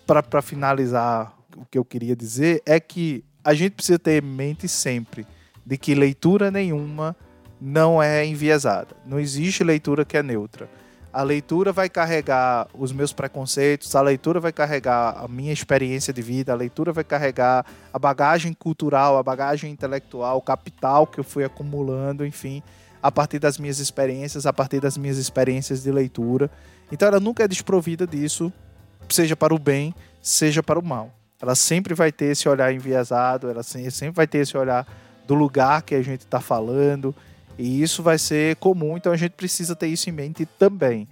para 0.06 0.42
finalizar, 0.42 1.34
o 1.56 1.66
que 1.66 1.78
eu 1.78 1.86
queria 1.86 2.16
dizer 2.16 2.62
é 2.66 2.80
que 2.80 3.24
a 3.44 3.54
gente 3.54 3.74
precisa 3.74 4.00
ter 4.00 4.24
em 4.24 4.28
mente 4.28 4.68
sempre 4.68 5.26
de 5.66 5.78
que 5.78 5.94
leitura 5.96 6.50
nenhuma 6.50 7.16
não 7.60 8.02
é 8.02 8.26
enviesada. 8.26 8.96
Não 9.06 9.20
existe 9.20 9.64
leitura 9.64 10.04
que 10.04 10.18
é 10.18 10.24
neutra. 10.24 10.70
A 11.14 11.24
leitura 11.24 11.72
vai 11.72 11.88
carregar 11.88 12.68
os 12.74 12.92
meus 12.92 13.14
preconceitos, 13.14 13.96
a 13.96 14.02
leitura 14.02 14.40
vai 14.40 14.52
carregar 14.52 15.24
a 15.24 15.28
minha 15.30 15.54
experiência 15.54 16.12
de 16.12 16.22
vida, 16.22 16.52
a 16.52 16.56
leitura 16.56 16.92
vai 16.92 17.06
carregar 17.06 17.66
a 17.94 17.98
bagagem 17.98 18.52
cultural, 18.52 19.18
a 19.18 19.24
bagagem 19.24 19.72
intelectual, 19.72 20.38
o 20.38 20.42
capital 20.42 21.08
que 21.08 21.20
eu 21.20 21.24
fui 21.24 21.46
acumulando, 21.46 22.26
enfim, 22.26 22.62
a 23.02 23.10
partir 23.10 23.40
das 23.40 23.58
minhas 23.58 23.80
experiências, 23.80 24.46
a 24.46 24.52
partir 24.52 24.82
das 24.82 24.98
minhas 24.98 25.18
experiências 25.18 25.84
de 25.84 25.92
leitura. 25.92 26.52
Então 26.92 27.08
ela 27.08 27.20
nunca 27.20 27.44
é 27.44 27.48
desprovida 27.48 28.06
disso 28.06 28.52
seja 29.10 29.36
para 29.36 29.54
o 29.54 29.60
bem, 29.60 29.94
seja 30.22 30.64
para 30.64 30.80
o 30.80 30.84
mal. 30.84 31.12
ela 31.42 31.56
sempre 31.56 31.94
vai 31.94 32.12
ter 32.12 32.26
esse 32.26 32.50
olhar 32.50 32.74
enviesado, 32.74 33.50
ela 33.50 33.62
sempre 33.62 34.12
vai 34.12 34.26
ter 34.26 34.40
esse 34.40 34.58
olhar 34.58 34.88
do 35.28 35.36
lugar 35.36 35.82
que 35.82 35.94
a 35.94 36.02
gente 36.02 36.22
está 36.22 36.40
falando, 36.40 37.14
e 37.58 37.82
isso 37.82 38.02
vai 38.02 38.18
ser 38.18 38.56
comum, 38.58 38.98
então 38.98 39.12
a 39.12 39.18
gente 39.18 39.32
precisa 39.32 39.76
ter 39.76 39.88
isso 39.88 40.10
em 40.10 40.14
mente 40.14 40.46
também. 40.46 41.08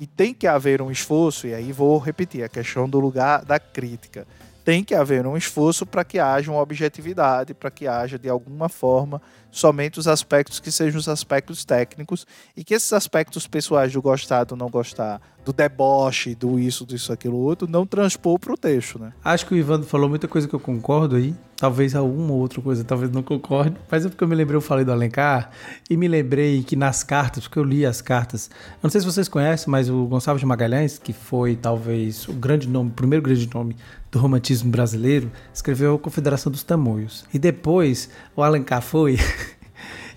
E 0.00 0.06
tem 0.06 0.32
que 0.32 0.46
haver 0.46 0.80
um 0.80 0.90
esforço, 0.90 1.46
e 1.46 1.54
aí 1.54 1.72
vou 1.72 1.98
repetir 1.98 2.44
a 2.44 2.48
questão 2.48 2.88
do 2.88 3.00
lugar 3.00 3.44
da 3.44 3.58
crítica. 3.58 4.26
Tem 4.64 4.84
que 4.84 4.94
haver 4.94 5.26
um 5.26 5.36
esforço 5.36 5.86
para 5.86 6.04
que 6.04 6.18
haja 6.18 6.50
uma 6.50 6.60
objetividade, 6.60 7.54
para 7.54 7.70
que 7.70 7.86
haja 7.86 8.18
de 8.18 8.28
alguma 8.28 8.68
forma 8.68 9.20
somente 9.50 9.98
os 9.98 10.06
aspectos 10.06 10.60
que 10.60 10.70
sejam 10.70 10.98
os 10.98 11.08
aspectos 11.08 11.64
técnicos 11.64 12.26
e 12.56 12.64
que 12.64 12.74
esses 12.74 12.92
aspectos 12.92 13.46
pessoais 13.46 13.92
do 13.92 14.02
gostar, 14.02 14.44
do 14.44 14.56
não 14.56 14.68
gostar, 14.68 15.20
do 15.48 15.52
deboche, 15.52 16.34
do 16.34 16.58
isso, 16.58 16.84
disso, 16.84 17.10
aquilo 17.10 17.38
outro, 17.38 17.66
não 17.66 17.86
transpor 17.86 18.38
para 18.38 18.52
o 18.52 18.56
texto, 18.56 18.98
né? 18.98 19.14
Acho 19.24 19.46
que 19.46 19.54
o 19.54 19.56
Ivan 19.56 19.82
falou 19.82 20.06
muita 20.08 20.28
coisa 20.28 20.46
que 20.46 20.54
eu 20.54 20.60
concordo 20.60 21.16
aí. 21.16 21.34
Talvez 21.56 21.94
alguma 21.96 22.34
outra 22.34 22.60
coisa, 22.60 22.84
talvez 22.84 23.10
não 23.10 23.22
concorde. 23.22 23.74
Mas 23.90 24.04
é 24.04 24.08
porque 24.08 24.22
eu 24.22 24.28
me 24.28 24.34
lembrei, 24.34 24.56
eu 24.56 24.60
falei 24.60 24.84
do 24.84 24.92
Alencar 24.92 25.50
e 25.88 25.96
me 25.96 26.06
lembrei 26.06 26.62
que 26.62 26.76
nas 26.76 27.02
cartas, 27.02 27.44
porque 27.44 27.58
eu 27.58 27.64
li 27.64 27.86
as 27.86 28.02
cartas. 28.02 28.50
Eu 28.74 28.78
não 28.84 28.90
sei 28.90 29.00
se 29.00 29.06
vocês 29.06 29.26
conhecem, 29.26 29.70
mas 29.70 29.88
o 29.88 30.04
Gonçalves 30.04 30.40
de 30.40 30.46
Magalhães, 30.46 30.98
que 30.98 31.12
foi 31.14 31.56
talvez 31.56 32.28
o 32.28 32.34
grande 32.34 32.68
nome, 32.68 32.90
o 32.90 32.92
primeiro 32.92 33.24
grande 33.24 33.48
nome 33.52 33.74
do 34.12 34.18
romantismo 34.18 34.70
brasileiro, 34.70 35.32
escreveu 35.52 35.94
a 35.94 35.98
Confederação 35.98 36.52
dos 36.52 36.62
Tamoios. 36.62 37.24
E 37.32 37.38
depois 37.38 38.10
o 38.36 38.42
Alencar 38.42 38.82
foi 38.82 39.16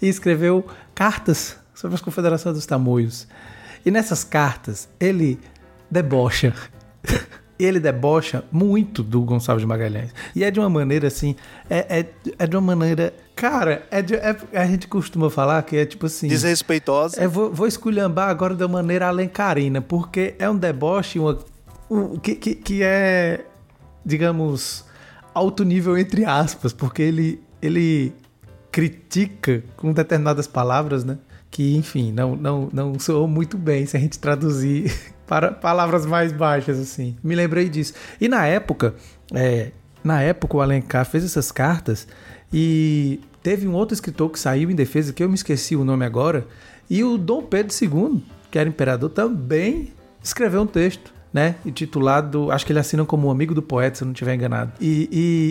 e 0.02 0.08
escreveu 0.08 0.66
cartas 0.96 1.58
sobre 1.74 1.98
a 1.98 2.00
Confederação 2.00 2.54
dos 2.54 2.66
Tamoios. 2.66 3.28
E 3.86 3.92
nessas 3.92 4.24
cartas, 4.24 4.90
ele 5.00 5.40
debocha. 5.90 6.54
ele 7.60 7.80
debocha 7.80 8.44
muito 8.52 9.04
do 9.04 9.22
Gonçalves 9.22 9.62
de 9.62 9.68
Magalhães. 9.68 10.14
E 10.36 10.44
é 10.44 10.52
de 10.52 10.60
uma 10.60 10.70
maneira 10.70 11.08
assim. 11.08 11.36
É, 11.70 12.00
é, 12.00 12.06
é 12.40 12.48
de 12.48 12.56
uma 12.56 12.76
maneira. 12.76 13.14
Cara, 13.36 13.86
é, 13.92 14.02
de, 14.02 14.16
é 14.16 14.36
a 14.54 14.66
gente 14.66 14.88
costuma 14.88 15.30
falar 15.30 15.62
que 15.64 15.76
é 15.78 15.86
tipo 15.86 16.06
assim. 16.06 16.28
Desrespeitosa. 16.28 17.22
É, 17.22 17.28
vou, 17.28 17.54
vou 17.54 17.68
esculhambar 17.68 18.30
agora 18.30 18.56
de 18.56 18.64
uma 18.64 18.82
maneira 18.82 19.08
alencarina, 19.08 19.82
porque 19.82 20.36
é 20.40 20.50
um 20.50 20.58
deboche 20.58 21.20
uma, 21.20 21.38
um, 21.90 22.18
que, 22.18 22.36
que, 22.36 22.56
que 22.56 22.84
é, 22.84 23.46
digamos, 24.06 24.86
alto 25.34 25.64
nível 25.64 25.98
entre 25.98 26.26
aspas, 26.26 26.74
porque 26.74 27.02
ele, 27.02 27.42
ele 27.62 28.14
critica 28.72 29.64
com 29.76 29.92
determinadas 29.92 30.48
palavras, 30.48 31.04
né? 31.04 31.18
que, 31.52 31.76
enfim, 31.76 32.14
não, 32.14 32.36
não, 32.36 32.70
não 32.72 32.98
soou 32.98 33.28
muito 33.28 33.58
bem 33.58 33.86
se 33.86 33.98
a 33.98 34.00
gente 34.00 34.18
traduzir 34.18 34.92
para 35.28 35.52
palavras 35.52 36.06
mais 36.06 36.32
baixas, 36.32 36.80
assim. 36.80 37.18
Me 37.22 37.36
lembrei 37.36 37.68
disso. 37.68 37.94
E 38.20 38.30
na 38.30 38.48
época, 38.48 38.96
é, 39.34 39.72
na 40.02 40.22
época 40.22 40.58
o 40.58 40.62
Alencar 40.62 41.06
fez 41.06 41.26
essas 41.26 41.52
cartas 41.52 42.08
e 42.52 43.20
teve 43.44 43.68
um 43.68 43.74
outro 43.74 43.94
escritor 43.94 44.30
que 44.30 44.40
saiu 44.40 44.72
em 44.72 44.76
defesa, 44.76 45.12
que 45.12 45.22
eu 45.22 45.28
me 45.28 45.36
esqueci 45.36 45.76
o 45.76 45.84
nome 45.84 46.06
agora, 46.06 46.48
e 46.90 47.04
o 47.04 47.18
Dom 47.18 47.44
Pedro 47.44 47.76
II, 47.80 48.24
que 48.50 48.58
era 48.58 48.70
imperador, 48.70 49.10
também 49.10 49.94
escreveu 50.24 50.62
um 50.62 50.68
texto. 50.68 51.14
Né? 51.34 51.56
Intitulado, 51.66 52.52
acho 52.52 52.66
que 52.66 52.74
ele 52.74 52.80
assina 52.80 53.06
como 53.06 53.32
amigo 53.32 53.54
do 53.54 53.62
poeta, 53.62 53.96
se 53.96 54.04
eu 54.04 54.06
não 54.06 54.12
estiver 54.12 54.36
enganado. 54.36 54.74
E, 54.82 55.08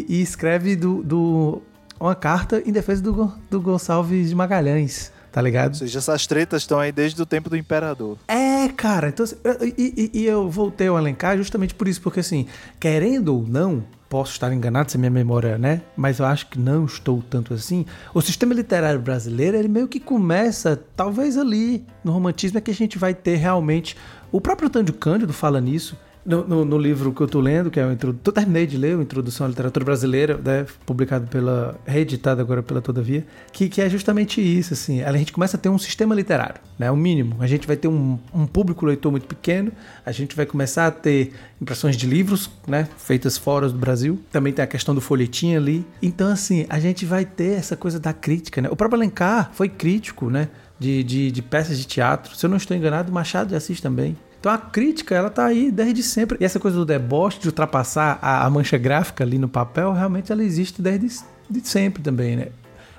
e, 0.08 0.16
e 0.16 0.20
escreve 0.20 0.76
do, 0.76 1.02
do, 1.02 1.62
uma 2.01 2.14
carta 2.14 2.62
em 2.64 2.72
defesa 2.72 3.03
do, 3.03 3.32
do 3.51 3.61
Gonçalves 3.61 4.30
de 4.30 4.34
Magalhães 4.34 5.12
tá 5.30 5.40
ligado? 5.40 5.70
Ou 5.70 5.74
seja, 5.74 5.98
essas 5.98 6.26
tretas 6.26 6.62
estão 6.62 6.78
aí 6.78 6.90
desde 6.90 7.20
o 7.22 7.26
tempo 7.26 7.48
do 7.48 7.57
imperador. 7.57 8.18
É, 8.26 8.68
cara, 8.68 9.09
então 9.09 9.24
assim, 9.24 9.36
e, 9.78 10.11
e, 10.12 10.20
e, 10.22 10.26
eu 10.26 10.51
voltei 10.51 10.88
ao 10.88 10.98
elencar 10.98 11.36
justamente 11.36 11.74
por 11.74 11.86
isso, 11.86 12.01
porque 12.03 12.20
assim, 12.20 12.46
querendo 12.78 13.34
ou 13.36 13.46
não, 13.46 13.84
posso 14.09 14.32
estar 14.32 14.53
enganado 14.53 14.90
se 14.90 14.96
a 14.96 15.01
minha 15.01 15.11
memória, 15.11 15.57
né? 15.57 15.82
Mas 15.96 16.18
eu 16.18 16.26
acho 16.26 16.48
que 16.48 16.59
não 16.59 16.84
estou 16.84 17.22
tanto 17.30 17.55
assim. 17.55 17.86
O 18.12 18.20
sistema 18.20 18.53
literário 18.53 19.01
brasileiro, 19.01 19.57
ele 19.57 19.68
meio 19.68 19.86
que 19.86 20.01
começa, 20.01 20.82
talvez 20.96 21.38
ali, 21.38 21.86
no 22.03 22.11
romantismo, 22.11 22.59
é 22.59 22.61
que 22.61 22.72
a 22.72 22.74
gente 22.74 22.98
vai 22.98 23.14
ter 23.14 23.36
realmente. 23.36 23.96
O 24.32 24.40
próprio 24.40 24.66
Antônio 24.66 24.92
Cândido 24.94 25.32
fala 25.32 25.61
nisso 25.61 25.96
no, 26.24 26.64
no, 26.64 26.78
livro 26.78 27.12
que 27.12 27.20
eu 27.20 27.26
tô 27.26 27.40
lendo, 27.40 27.70
que 27.70 27.80
é 27.80 27.86
o 27.86 27.92
introdutor, 27.92 28.32
terminei 28.34 28.66
de 28.66 28.76
ler, 28.76 28.96
o 28.96 29.02
Introdução 29.02 29.46
à 29.46 29.48
Literatura 29.48 29.84
Brasileira, 29.84 30.36
né, 30.36 30.66
publicado 30.84 31.26
pela, 31.28 31.78
reeditado 31.86 32.40
agora 32.40 32.62
pela 32.62 32.82
Todavia, 32.82 33.26
que, 33.52 33.68
que 33.68 33.80
é 33.80 33.88
justamente 33.88 34.40
isso, 34.40 34.74
assim, 34.74 35.02
a 35.02 35.12
gente 35.16 35.32
começa 35.32 35.56
a 35.56 35.60
ter 35.60 35.68
um 35.68 35.78
sistema 35.78 36.14
literário, 36.14 36.60
né, 36.78 36.90
o 36.90 36.96
mínimo, 36.96 37.36
a 37.40 37.46
gente 37.46 37.66
vai 37.66 37.76
ter 37.76 37.88
um, 37.88 38.18
um 38.34 38.46
público 38.46 38.84
leitor 38.84 39.10
muito 39.10 39.26
pequeno, 39.26 39.72
a 40.04 40.12
gente 40.12 40.36
vai 40.36 40.44
começar 40.44 40.86
a 40.86 40.90
ter 40.90 41.32
impressões 41.60 41.96
de 41.96 42.06
livros, 42.06 42.50
né, 42.66 42.86
feitas 42.98 43.38
fora 43.38 43.68
do 43.68 43.78
Brasil, 43.78 44.20
também 44.30 44.52
tem 44.52 44.62
a 44.62 44.68
questão 44.68 44.94
do 44.94 45.00
folhetim 45.00 45.54
ali, 45.54 45.86
então 46.02 46.28
assim, 46.28 46.66
a 46.68 46.78
gente 46.78 47.06
vai 47.06 47.24
ter 47.24 47.52
essa 47.52 47.76
coisa 47.76 47.98
da 47.98 48.12
crítica, 48.12 48.60
né, 48.60 48.68
o 48.70 48.76
próprio 48.76 48.98
Alencar 48.98 49.50
foi 49.54 49.68
crítico, 49.68 50.28
né, 50.28 50.48
de, 50.78 51.02
de, 51.02 51.30
de 51.30 51.42
peças 51.42 51.78
de 51.78 51.86
teatro, 51.86 52.34
se 52.34 52.44
eu 52.44 52.50
não 52.50 52.56
estou 52.56 52.76
enganado, 52.76 53.12
Machado 53.12 53.48
de 53.48 53.54
Assis 53.54 53.80
também, 53.80 54.16
então 54.41 54.51
a 54.51 54.57
crítica, 54.57 55.14
ela 55.14 55.28
tá 55.28 55.45
aí 55.45 55.70
desde 55.70 56.03
sempre. 56.03 56.38
E 56.41 56.45
essa 56.45 56.59
coisa 56.59 56.78
do 56.78 56.86
deboche, 56.86 57.38
de 57.38 57.49
ultrapassar 57.49 58.18
a, 58.22 58.47
a 58.47 58.51
mancha 58.51 58.78
gráfica 58.78 59.22
ali 59.22 59.38
no 59.38 59.49
papel, 59.49 59.93
realmente 59.93 60.32
ela 60.32 60.43
existe 60.43 60.80
desde 60.80 61.22
de 61.49 61.68
sempre 61.68 62.03
também, 62.03 62.36
né? 62.36 62.49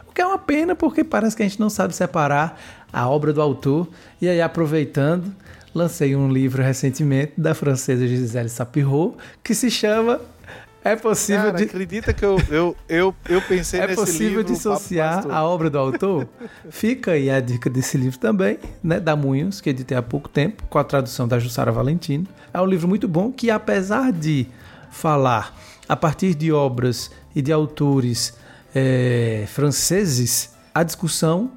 O 0.08 0.14
que 0.14 0.22
é 0.22 0.26
uma 0.26 0.38
pena 0.38 0.76
porque 0.76 1.04
parece 1.04 1.36
que 1.36 1.42
a 1.42 1.48
gente 1.48 1.60
não 1.60 1.70
sabe 1.70 1.96
separar 1.96 2.62
a 2.94 3.10
obra 3.10 3.34
do 3.34 3.42
autor. 3.42 3.88
E 4.22 4.30
aí, 4.30 4.40
aproveitando, 4.40 5.34
lancei 5.74 6.16
um 6.16 6.30
livro 6.30 6.62
recentemente 6.62 7.34
da 7.38 7.56
francesa 7.56 8.06
Gisèle 8.06 8.50
Sapiro 8.50 9.16
que 9.44 9.56
se 9.56 9.72
chama 9.72 10.22
é 10.84 10.96
possível. 10.96 11.46
Cara, 11.46 11.58
de... 11.58 11.64
acredita 11.64 12.14
que 12.14 12.26
eu, 12.26 12.38
eu, 12.50 12.76
eu, 12.90 13.16
eu 13.30 13.42
pensei 13.42 13.80
é 13.80 13.88
nesse 13.88 14.00
livro. 14.00 14.04
É 14.04 14.06
possível 14.06 14.44
dissociar 14.44 15.30
a 15.30 15.44
obra 15.44 15.70
do 15.70 15.78
autor? 15.78 16.28
Fica 16.70 17.12
aí 17.12 17.30
a 17.30 17.40
dica 17.40 17.70
desse 17.70 17.98
livro 17.98 18.18
também, 18.18 18.58
né? 18.84 19.00
Da 19.00 19.16
Munhos, 19.16 19.62
que 19.62 19.70
editei 19.70 19.98
há 19.98 20.02
pouco 20.02 20.28
tempo, 20.28 20.64
com 20.70 20.80
a 20.80 20.84
tradução 20.84 21.28
da 21.28 21.38
Jussara 21.40 21.72
Valentino. 21.72 22.28
É 22.54 22.60
um 22.60 22.66
livro 22.66 22.88
muito 22.88 23.08
bom 23.08 23.32
que, 23.32 23.52
apesar 23.52 24.12
de 24.12 24.48
falar 24.90 25.56
a 25.88 25.96
partir 25.96 26.34
de 26.34 26.52
obras 26.52 27.12
e 27.36 27.42
de 27.42 27.52
autores 27.52 28.34
é, 28.74 29.46
franceses, 29.48 30.52
a 30.74 30.84
discussão 30.84 31.52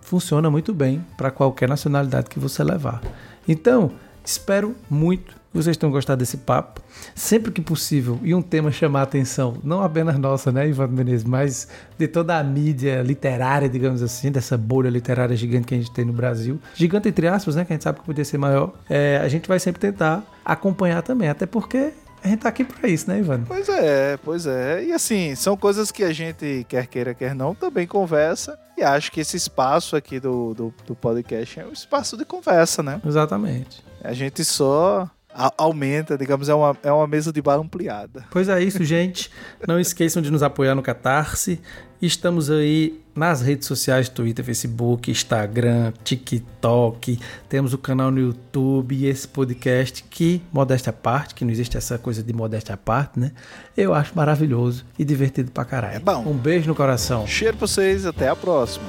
funciona 0.00 0.50
muito 0.50 0.72
bem 0.72 1.04
para 1.16 1.30
qualquer 1.30 1.68
nacionalidade 1.68 2.28
que 2.28 2.38
você 2.38 2.64
levar. 2.64 3.00
Então, 3.46 3.92
espero 4.24 4.74
muito 4.88 5.39
vocês 5.52 5.76
tenham 5.76 5.90
gostado 5.90 6.18
desse 6.18 6.38
papo. 6.38 6.80
Sempre 7.14 7.50
que 7.50 7.60
possível, 7.60 8.18
e 8.22 8.34
um 8.34 8.42
tema 8.42 8.70
chamar 8.70 9.00
a 9.00 9.02
atenção, 9.02 9.56
não 9.64 9.82
apenas 9.82 10.18
nossa, 10.18 10.52
né, 10.52 10.68
Ivan 10.68 10.88
Menezes, 10.88 11.24
mas 11.24 11.68
de 11.98 12.06
toda 12.06 12.38
a 12.38 12.42
mídia 12.42 13.02
literária, 13.02 13.68
digamos 13.68 14.02
assim, 14.02 14.30
dessa 14.30 14.56
bolha 14.56 14.88
literária 14.88 15.36
gigante 15.36 15.66
que 15.66 15.74
a 15.74 15.78
gente 15.78 15.90
tem 15.90 16.04
no 16.04 16.12
Brasil. 16.12 16.60
Gigante 16.74 17.08
entre 17.08 17.26
aspas, 17.26 17.56
né, 17.56 17.64
que 17.64 17.72
a 17.72 17.74
gente 17.74 17.82
sabe 17.82 18.00
que 18.00 18.06
podia 18.06 18.24
ser 18.24 18.38
maior. 18.38 18.72
É, 18.88 19.20
a 19.22 19.28
gente 19.28 19.48
vai 19.48 19.58
sempre 19.58 19.80
tentar 19.80 20.22
acompanhar 20.44 21.02
também, 21.02 21.28
até 21.28 21.46
porque 21.46 21.92
a 22.22 22.28
gente 22.28 22.40
tá 22.40 22.48
aqui 22.50 22.64
pra 22.64 22.88
isso, 22.88 23.08
né, 23.08 23.18
Ivan? 23.18 23.44
Pois 23.44 23.68
é, 23.68 24.18
pois 24.18 24.46
é. 24.46 24.84
E 24.84 24.92
assim, 24.92 25.34
são 25.34 25.56
coisas 25.56 25.90
que 25.90 26.04
a 26.04 26.12
gente, 26.12 26.66
quer 26.68 26.86
queira, 26.86 27.14
quer 27.14 27.34
não, 27.34 27.54
também 27.54 27.86
conversa. 27.86 28.58
E 28.76 28.82
acho 28.82 29.10
que 29.10 29.20
esse 29.20 29.36
espaço 29.36 29.96
aqui 29.96 30.20
do, 30.20 30.54
do, 30.54 30.74
do 30.86 30.94
podcast 30.94 31.60
é 31.60 31.66
um 31.66 31.72
espaço 31.72 32.16
de 32.16 32.24
conversa, 32.24 32.82
né? 32.82 33.00
Exatamente. 33.06 33.82
A 34.02 34.12
gente 34.12 34.44
só 34.44 35.08
aumenta, 35.34 36.16
digamos, 36.16 36.48
é 36.48 36.54
uma, 36.54 36.76
é 36.82 36.92
uma 36.92 37.06
mesa 37.06 37.32
de 37.32 37.40
bar 37.40 37.58
ampliada. 37.58 38.24
Pois 38.30 38.48
é 38.48 38.62
isso, 38.62 38.82
gente. 38.84 39.30
Não 39.66 39.78
esqueçam 39.78 40.20
de 40.22 40.30
nos 40.30 40.42
apoiar 40.42 40.74
no 40.74 40.82
Catarse. 40.82 41.60
Estamos 42.02 42.50
aí 42.50 42.98
nas 43.14 43.42
redes 43.42 43.68
sociais, 43.68 44.08
Twitter, 44.08 44.42
Facebook, 44.42 45.10
Instagram, 45.10 45.92
TikTok. 46.02 47.18
Temos 47.48 47.74
o 47.74 47.78
canal 47.78 48.10
no 48.10 48.18
YouTube 48.18 48.94
e 48.94 49.06
esse 49.06 49.28
podcast 49.28 50.02
que, 50.08 50.40
modéstia 50.50 50.90
à 50.90 50.94
parte, 50.94 51.34
que 51.34 51.44
não 51.44 51.52
existe 51.52 51.76
essa 51.76 51.98
coisa 51.98 52.22
de 52.22 52.32
modéstia 52.32 52.74
à 52.74 52.78
parte, 52.78 53.20
né? 53.20 53.32
Eu 53.76 53.92
acho 53.92 54.12
maravilhoso 54.16 54.86
e 54.98 55.04
divertido 55.04 55.50
pra 55.50 55.64
caralho. 55.64 55.96
É 55.96 55.98
bom. 55.98 56.24
Um 56.26 56.36
beijo 56.36 56.68
no 56.68 56.74
coração. 56.74 57.26
Cheiro 57.26 57.58
pra 57.58 57.66
vocês, 57.66 58.06
até 58.06 58.28
a 58.28 58.36
próxima. 58.36 58.86